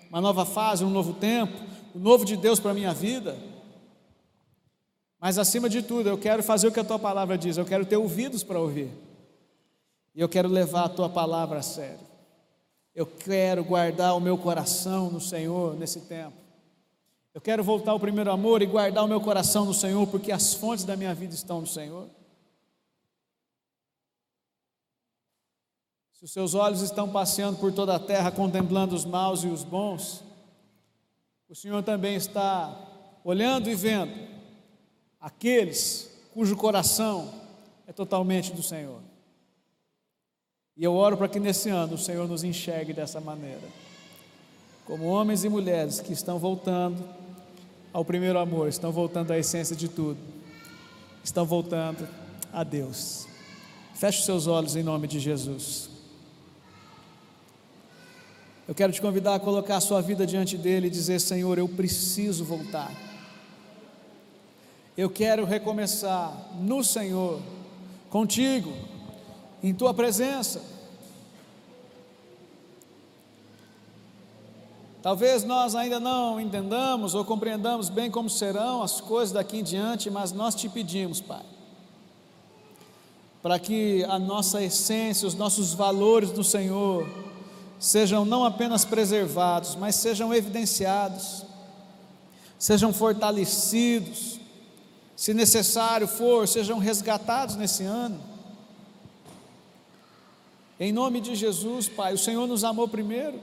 uma 0.08 0.20
nova 0.20 0.44
fase, 0.44 0.84
um 0.84 0.90
novo 0.90 1.14
tempo, 1.14 1.52
o 1.92 1.98
um 1.98 2.00
novo 2.00 2.24
de 2.24 2.36
Deus 2.36 2.60
para 2.60 2.70
a 2.70 2.74
minha 2.74 2.94
vida. 2.94 3.36
Mas 5.20 5.36
acima 5.36 5.68
de 5.68 5.82
tudo, 5.82 6.08
eu 6.08 6.16
quero 6.16 6.44
fazer 6.44 6.68
o 6.68 6.72
que 6.72 6.78
a 6.78 6.84
tua 6.84 6.98
palavra 6.98 7.36
diz, 7.36 7.56
eu 7.56 7.64
quero 7.64 7.84
ter 7.84 7.96
ouvidos 7.96 8.44
para 8.44 8.60
ouvir. 8.60 8.90
E 10.14 10.20
eu 10.20 10.28
quero 10.28 10.48
levar 10.48 10.84
a 10.84 10.88
tua 10.88 11.08
palavra 11.08 11.58
a 11.58 11.62
sério. 11.62 12.06
Eu 12.94 13.04
quero 13.04 13.64
guardar 13.64 14.16
o 14.16 14.20
meu 14.20 14.38
coração 14.38 15.10
no 15.10 15.20
Senhor 15.20 15.74
nesse 15.74 16.02
tempo. 16.02 16.36
Eu 17.34 17.40
quero 17.40 17.64
voltar 17.64 17.90
ao 17.90 17.98
primeiro 17.98 18.30
amor 18.30 18.62
e 18.62 18.66
guardar 18.66 19.04
o 19.04 19.08
meu 19.08 19.20
coração 19.20 19.64
no 19.64 19.74
Senhor, 19.74 20.06
porque 20.06 20.30
as 20.30 20.54
fontes 20.54 20.84
da 20.84 20.94
minha 20.94 21.12
vida 21.12 21.34
estão 21.34 21.60
no 21.60 21.66
Senhor. 21.66 22.08
Se 26.24 26.26
os 26.26 26.32
seus 26.32 26.54
olhos 26.54 26.80
estão 26.80 27.06
passeando 27.06 27.58
por 27.58 27.70
toda 27.70 27.94
a 27.94 27.98
terra, 27.98 28.30
contemplando 28.30 28.94
os 28.94 29.04
maus 29.04 29.44
e 29.44 29.46
os 29.46 29.62
bons, 29.62 30.24
o 31.50 31.54
Senhor 31.54 31.82
também 31.82 32.14
está 32.14 32.74
olhando 33.22 33.68
e 33.68 33.74
vendo 33.74 34.10
aqueles 35.20 36.10
cujo 36.32 36.56
coração 36.56 37.30
é 37.86 37.92
totalmente 37.92 38.54
do 38.54 38.62
Senhor. 38.62 39.00
E 40.74 40.82
eu 40.82 40.94
oro 40.94 41.14
para 41.18 41.28
que 41.28 41.38
nesse 41.38 41.68
ano 41.68 41.96
o 41.96 41.98
Senhor 41.98 42.26
nos 42.26 42.42
enxergue 42.42 42.94
dessa 42.94 43.20
maneira, 43.20 43.68
como 44.86 45.04
homens 45.04 45.44
e 45.44 45.50
mulheres 45.50 46.00
que 46.00 46.14
estão 46.14 46.38
voltando 46.38 47.06
ao 47.92 48.02
primeiro 48.02 48.38
amor, 48.38 48.68
estão 48.68 48.90
voltando 48.90 49.30
à 49.30 49.38
essência 49.38 49.76
de 49.76 49.88
tudo, 49.88 50.18
estão 51.22 51.44
voltando 51.44 52.08
a 52.50 52.64
Deus. 52.64 53.26
Feche 53.94 54.20
os 54.20 54.24
seus 54.24 54.46
olhos 54.46 54.74
em 54.74 54.82
nome 54.82 55.06
de 55.06 55.20
Jesus. 55.20 55.92
Eu 58.66 58.74
quero 58.74 58.92
te 58.92 59.00
convidar 59.00 59.34
a 59.34 59.38
colocar 59.38 59.76
a 59.76 59.80
sua 59.80 60.00
vida 60.00 60.26
diante 60.26 60.56
dele 60.56 60.86
e 60.86 60.90
dizer: 60.90 61.20
Senhor, 61.20 61.58
eu 61.58 61.68
preciso 61.68 62.44
voltar. 62.44 62.90
Eu 64.96 65.10
quero 65.10 65.44
recomeçar 65.44 66.32
no 66.60 66.82
Senhor, 66.82 67.40
contigo, 68.08 68.72
em 69.62 69.74
tua 69.74 69.92
presença. 69.92 70.62
Talvez 75.02 75.44
nós 75.44 75.74
ainda 75.74 76.00
não 76.00 76.40
entendamos 76.40 77.14
ou 77.14 77.22
compreendamos 77.26 77.90
bem 77.90 78.10
como 78.10 78.30
serão 78.30 78.82
as 78.82 79.02
coisas 79.02 79.32
daqui 79.32 79.58
em 79.58 79.62
diante, 79.62 80.08
mas 80.08 80.32
nós 80.32 80.54
te 80.54 80.66
pedimos, 80.66 81.20
Pai, 81.20 81.44
para 83.42 83.58
que 83.58 84.02
a 84.04 84.18
nossa 84.18 84.62
essência, 84.62 85.28
os 85.28 85.34
nossos 85.34 85.74
valores 85.74 86.30
do 86.30 86.42
Senhor, 86.42 87.06
sejam 87.84 88.24
não 88.24 88.46
apenas 88.46 88.82
preservados, 88.82 89.76
mas 89.76 89.96
sejam 89.96 90.32
evidenciados, 90.32 91.44
sejam 92.58 92.94
fortalecidos, 92.94 94.40
se 95.14 95.34
necessário 95.34 96.08
for, 96.08 96.48
sejam 96.48 96.78
resgatados 96.78 97.56
nesse 97.56 97.84
ano. 97.84 98.18
Em 100.80 100.92
nome 100.92 101.20
de 101.20 101.34
Jesus, 101.34 101.86
Pai, 101.86 102.14
o 102.14 102.18
Senhor 102.18 102.46
nos 102.46 102.64
amou 102.64 102.88
primeiro. 102.88 103.38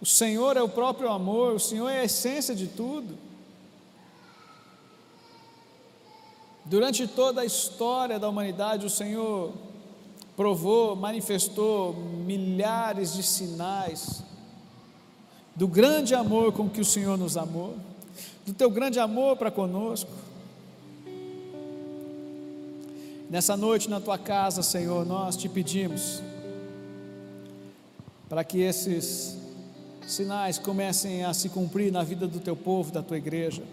O 0.00 0.06
Senhor 0.06 0.56
é 0.56 0.62
o 0.62 0.68
próprio 0.68 1.10
amor, 1.10 1.56
o 1.56 1.60
Senhor 1.60 1.90
é 1.90 2.00
a 2.00 2.04
essência 2.04 2.54
de 2.54 2.68
tudo. 2.68 3.18
Durante 6.64 7.06
toda 7.06 7.42
a 7.42 7.44
história 7.44 8.18
da 8.18 8.30
humanidade, 8.30 8.86
o 8.86 8.90
Senhor 8.90 9.52
provou, 10.38 10.94
manifestou 10.94 11.92
milhares 12.24 13.12
de 13.12 13.24
sinais 13.24 14.22
do 15.56 15.66
grande 15.66 16.14
amor 16.14 16.52
com 16.52 16.70
que 16.70 16.80
o 16.80 16.84
Senhor 16.84 17.18
nos 17.18 17.36
amou, 17.36 17.74
do 18.46 18.54
teu 18.54 18.70
grande 18.70 19.00
amor 19.00 19.36
para 19.36 19.50
conosco. 19.50 20.08
Nessa 23.28 23.56
noite 23.56 23.90
na 23.90 24.00
tua 24.00 24.16
casa, 24.16 24.62
Senhor, 24.62 25.04
nós 25.04 25.36
te 25.36 25.48
pedimos 25.48 26.22
para 28.28 28.44
que 28.44 28.60
esses 28.60 29.36
sinais 30.06 30.56
comecem 30.56 31.24
a 31.24 31.34
se 31.34 31.48
cumprir 31.48 31.90
na 31.90 32.04
vida 32.04 32.28
do 32.28 32.38
teu 32.38 32.54
povo, 32.54 32.92
da 32.92 33.02
tua 33.02 33.16
igreja. 33.16 33.64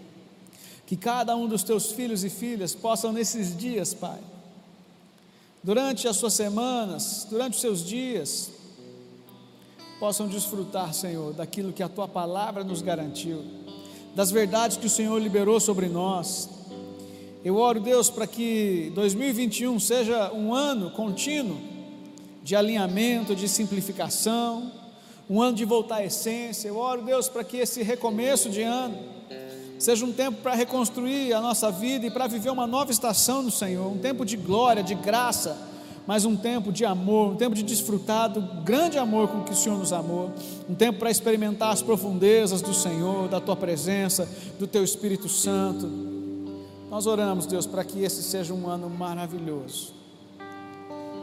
Que 0.84 0.96
cada 0.96 1.36
um 1.36 1.46
dos 1.46 1.62
teus 1.62 1.92
filhos 1.92 2.24
e 2.24 2.28
filhas 2.28 2.74
possam 2.74 3.12
nesses 3.12 3.56
dias, 3.56 3.94
Pai, 3.94 4.18
durante 5.66 6.06
as 6.06 6.16
suas 6.16 6.32
semanas, 6.32 7.26
durante 7.28 7.54
os 7.54 7.60
seus 7.60 7.84
dias, 7.84 8.52
possam 9.98 10.28
desfrutar, 10.28 10.94
Senhor, 10.94 11.32
daquilo 11.32 11.72
que 11.72 11.82
a 11.82 11.88
tua 11.88 12.06
palavra 12.06 12.62
nos 12.62 12.80
garantiu, 12.80 13.42
das 14.14 14.30
verdades 14.30 14.76
que 14.76 14.86
o 14.86 14.90
Senhor 14.90 15.20
liberou 15.20 15.58
sobre 15.58 15.88
nós. 15.88 16.48
Eu 17.44 17.56
oro, 17.56 17.80
Deus, 17.80 18.08
para 18.08 18.28
que 18.28 18.92
2021 18.94 19.80
seja 19.80 20.32
um 20.32 20.54
ano 20.54 20.92
contínuo 20.92 21.58
de 22.44 22.54
alinhamento, 22.54 23.34
de 23.34 23.48
simplificação, 23.48 24.70
um 25.28 25.42
ano 25.42 25.56
de 25.56 25.64
voltar 25.64 25.96
à 25.96 26.04
essência. 26.04 26.68
Eu 26.68 26.76
oro, 26.76 27.02
Deus, 27.02 27.28
para 27.28 27.42
que 27.42 27.56
esse 27.56 27.82
recomeço 27.82 28.50
de 28.50 28.62
ano 28.62 28.96
seja 29.78 30.04
um 30.04 30.12
tempo 30.12 30.38
para 30.42 30.54
reconstruir 30.54 31.32
a 31.32 31.40
nossa 31.40 31.70
vida 31.70 32.06
e 32.06 32.10
para 32.10 32.26
viver 32.26 32.50
uma 32.50 32.66
nova 32.66 32.90
estação 32.90 33.42
no 33.42 33.50
Senhor, 33.50 33.90
um 33.90 33.98
tempo 33.98 34.24
de 34.24 34.36
glória, 34.36 34.82
de 34.82 34.94
graça, 34.94 35.56
mas 36.06 36.24
um 36.24 36.36
tempo 36.36 36.72
de 36.72 36.84
amor, 36.84 37.32
um 37.32 37.36
tempo 37.36 37.54
de 37.54 37.62
desfrutar 37.62 38.28
do 38.28 38.40
grande 38.62 38.96
amor 38.96 39.28
com 39.28 39.42
que 39.42 39.52
o 39.52 39.56
Senhor 39.56 39.76
nos 39.76 39.92
amou, 39.92 40.32
um 40.68 40.74
tempo 40.74 41.00
para 41.00 41.10
experimentar 41.10 41.72
as 41.72 41.82
profundezas 41.82 42.62
do 42.62 42.72
Senhor, 42.72 43.28
da 43.28 43.40
tua 43.40 43.56
presença, 43.56 44.28
do 44.58 44.66
teu 44.66 44.84
Espírito 44.84 45.28
Santo. 45.28 45.86
Nós 46.88 47.06
oramos, 47.06 47.46
Deus, 47.46 47.66
para 47.66 47.84
que 47.84 48.02
esse 48.02 48.22
seja 48.22 48.54
um 48.54 48.68
ano 48.68 48.88
maravilhoso. 48.88 49.94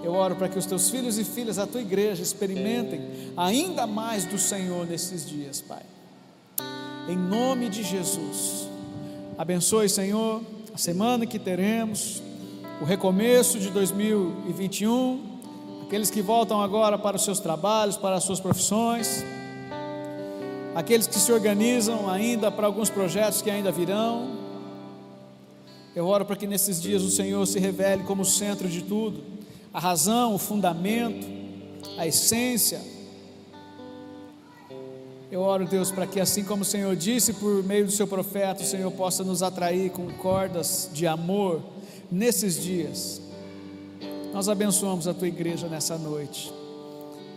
Eu 0.04 0.14
oro 0.14 0.36
para 0.36 0.50
que 0.50 0.60
os 0.60 0.66
teus 0.66 0.90
filhos 0.90 1.18
e 1.18 1.24
filhas, 1.24 1.58
a 1.58 1.66
tua 1.66 1.80
igreja, 1.80 2.22
experimentem 2.22 3.32
ainda 3.38 3.88
mais 3.88 4.26
do 4.26 4.38
Senhor 4.38 4.86
nesses 4.86 5.26
dias, 5.26 5.62
Pai 5.62 5.82
em 7.08 7.18
nome 7.18 7.70
de 7.70 7.84
Jesus. 7.84 8.68
Abençoe, 9.38 9.90
Senhor, 9.90 10.42
a 10.74 10.78
semana 10.78 11.26
que 11.26 11.38
teremos, 11.38 12.22
o 12.82 12.86
recomeço 12.86 13.60
de 13.60 13.70
2021, 13.70 15.40
aqueles 15.86 16.10
que 16.10 16.22
voltam 16.22 16.62
agora 16.62 16.98
para 16.98 17.18
os 17.18 17.24
seus 17.24 17.40
trabalhos, 17.40 17.98
para 17.98 18.16
as 18.16 18.24
suas 18.24 18.40
profissões, 18.40 19.24
aqueles 20.74 21.06
que 21.08 21.20
se 21.20 21.32
organizam 21.32 22.10
ainda 22.10 22.50
para 22.50 22.68
alguns 22.68 22.90
projetos 22.90 23.42
que 23.42 23.50
ainda 23.50 23.72
virão. 23.72 24.44
Eu 25.96 26.08
oro 26.08 26.26
para 26.26 26.36
que 26.36 26.48
nesses 26.48 26.82
dias 26.82 27.04
o 27.04 27.12
Senhor 27.12 27.46
se 27.46 27.60
revele 27.60 28.04
como 28.04 28.22
o 28.22 28.26
centro 28.26 28.68
de 28.68 28.82
tudo, 28.82 29.24
a 29.74 29.80
razão, 29.80 30.34
o 30.34 30.40
fundamento, 30.40 31.28
a 31.98 32.08
essência, 32.08 32.82
eu 35.34 35.42
oro, 35.42 35.66
Deus, 35.66 35.90
para 35.90 36.06
que 36.06 36.20
assim 36.20 36.44
como 36.44 36.62
o 36.62 36.66
Senhor 36.66 36.96
disse 36.96 37.34
por 37.34 37.64
meio 37.64 37.86
do 37.86 37.92
seu 37.92 38.06
profeta, 38.06 38.62
o 38.62 38.66
Senhor 38.66 38.92
possa 38.92 39.24
nos 39.24 39.42
atrair 39.42 39.90
com 39.90 40.08
cordas 40.12 40.88
de 40.94 41.08
amor 41.08 41.60
nesses 42.12 42.62
dias. 42.62 43.20
Nós 44.32 44.48
abençoamos 44.48 45.08
a 45.08 45.14
tua 45.14 45.28
igreja 45.28 45.68
nessa 45.68 45.98
noite, 45.98 46.54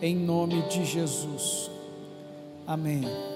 em 0.03 0.15
nome 0.15 0.61
de 0.69 0.85
Jesus. 0.85 1.71
Amém. 2.67 3.36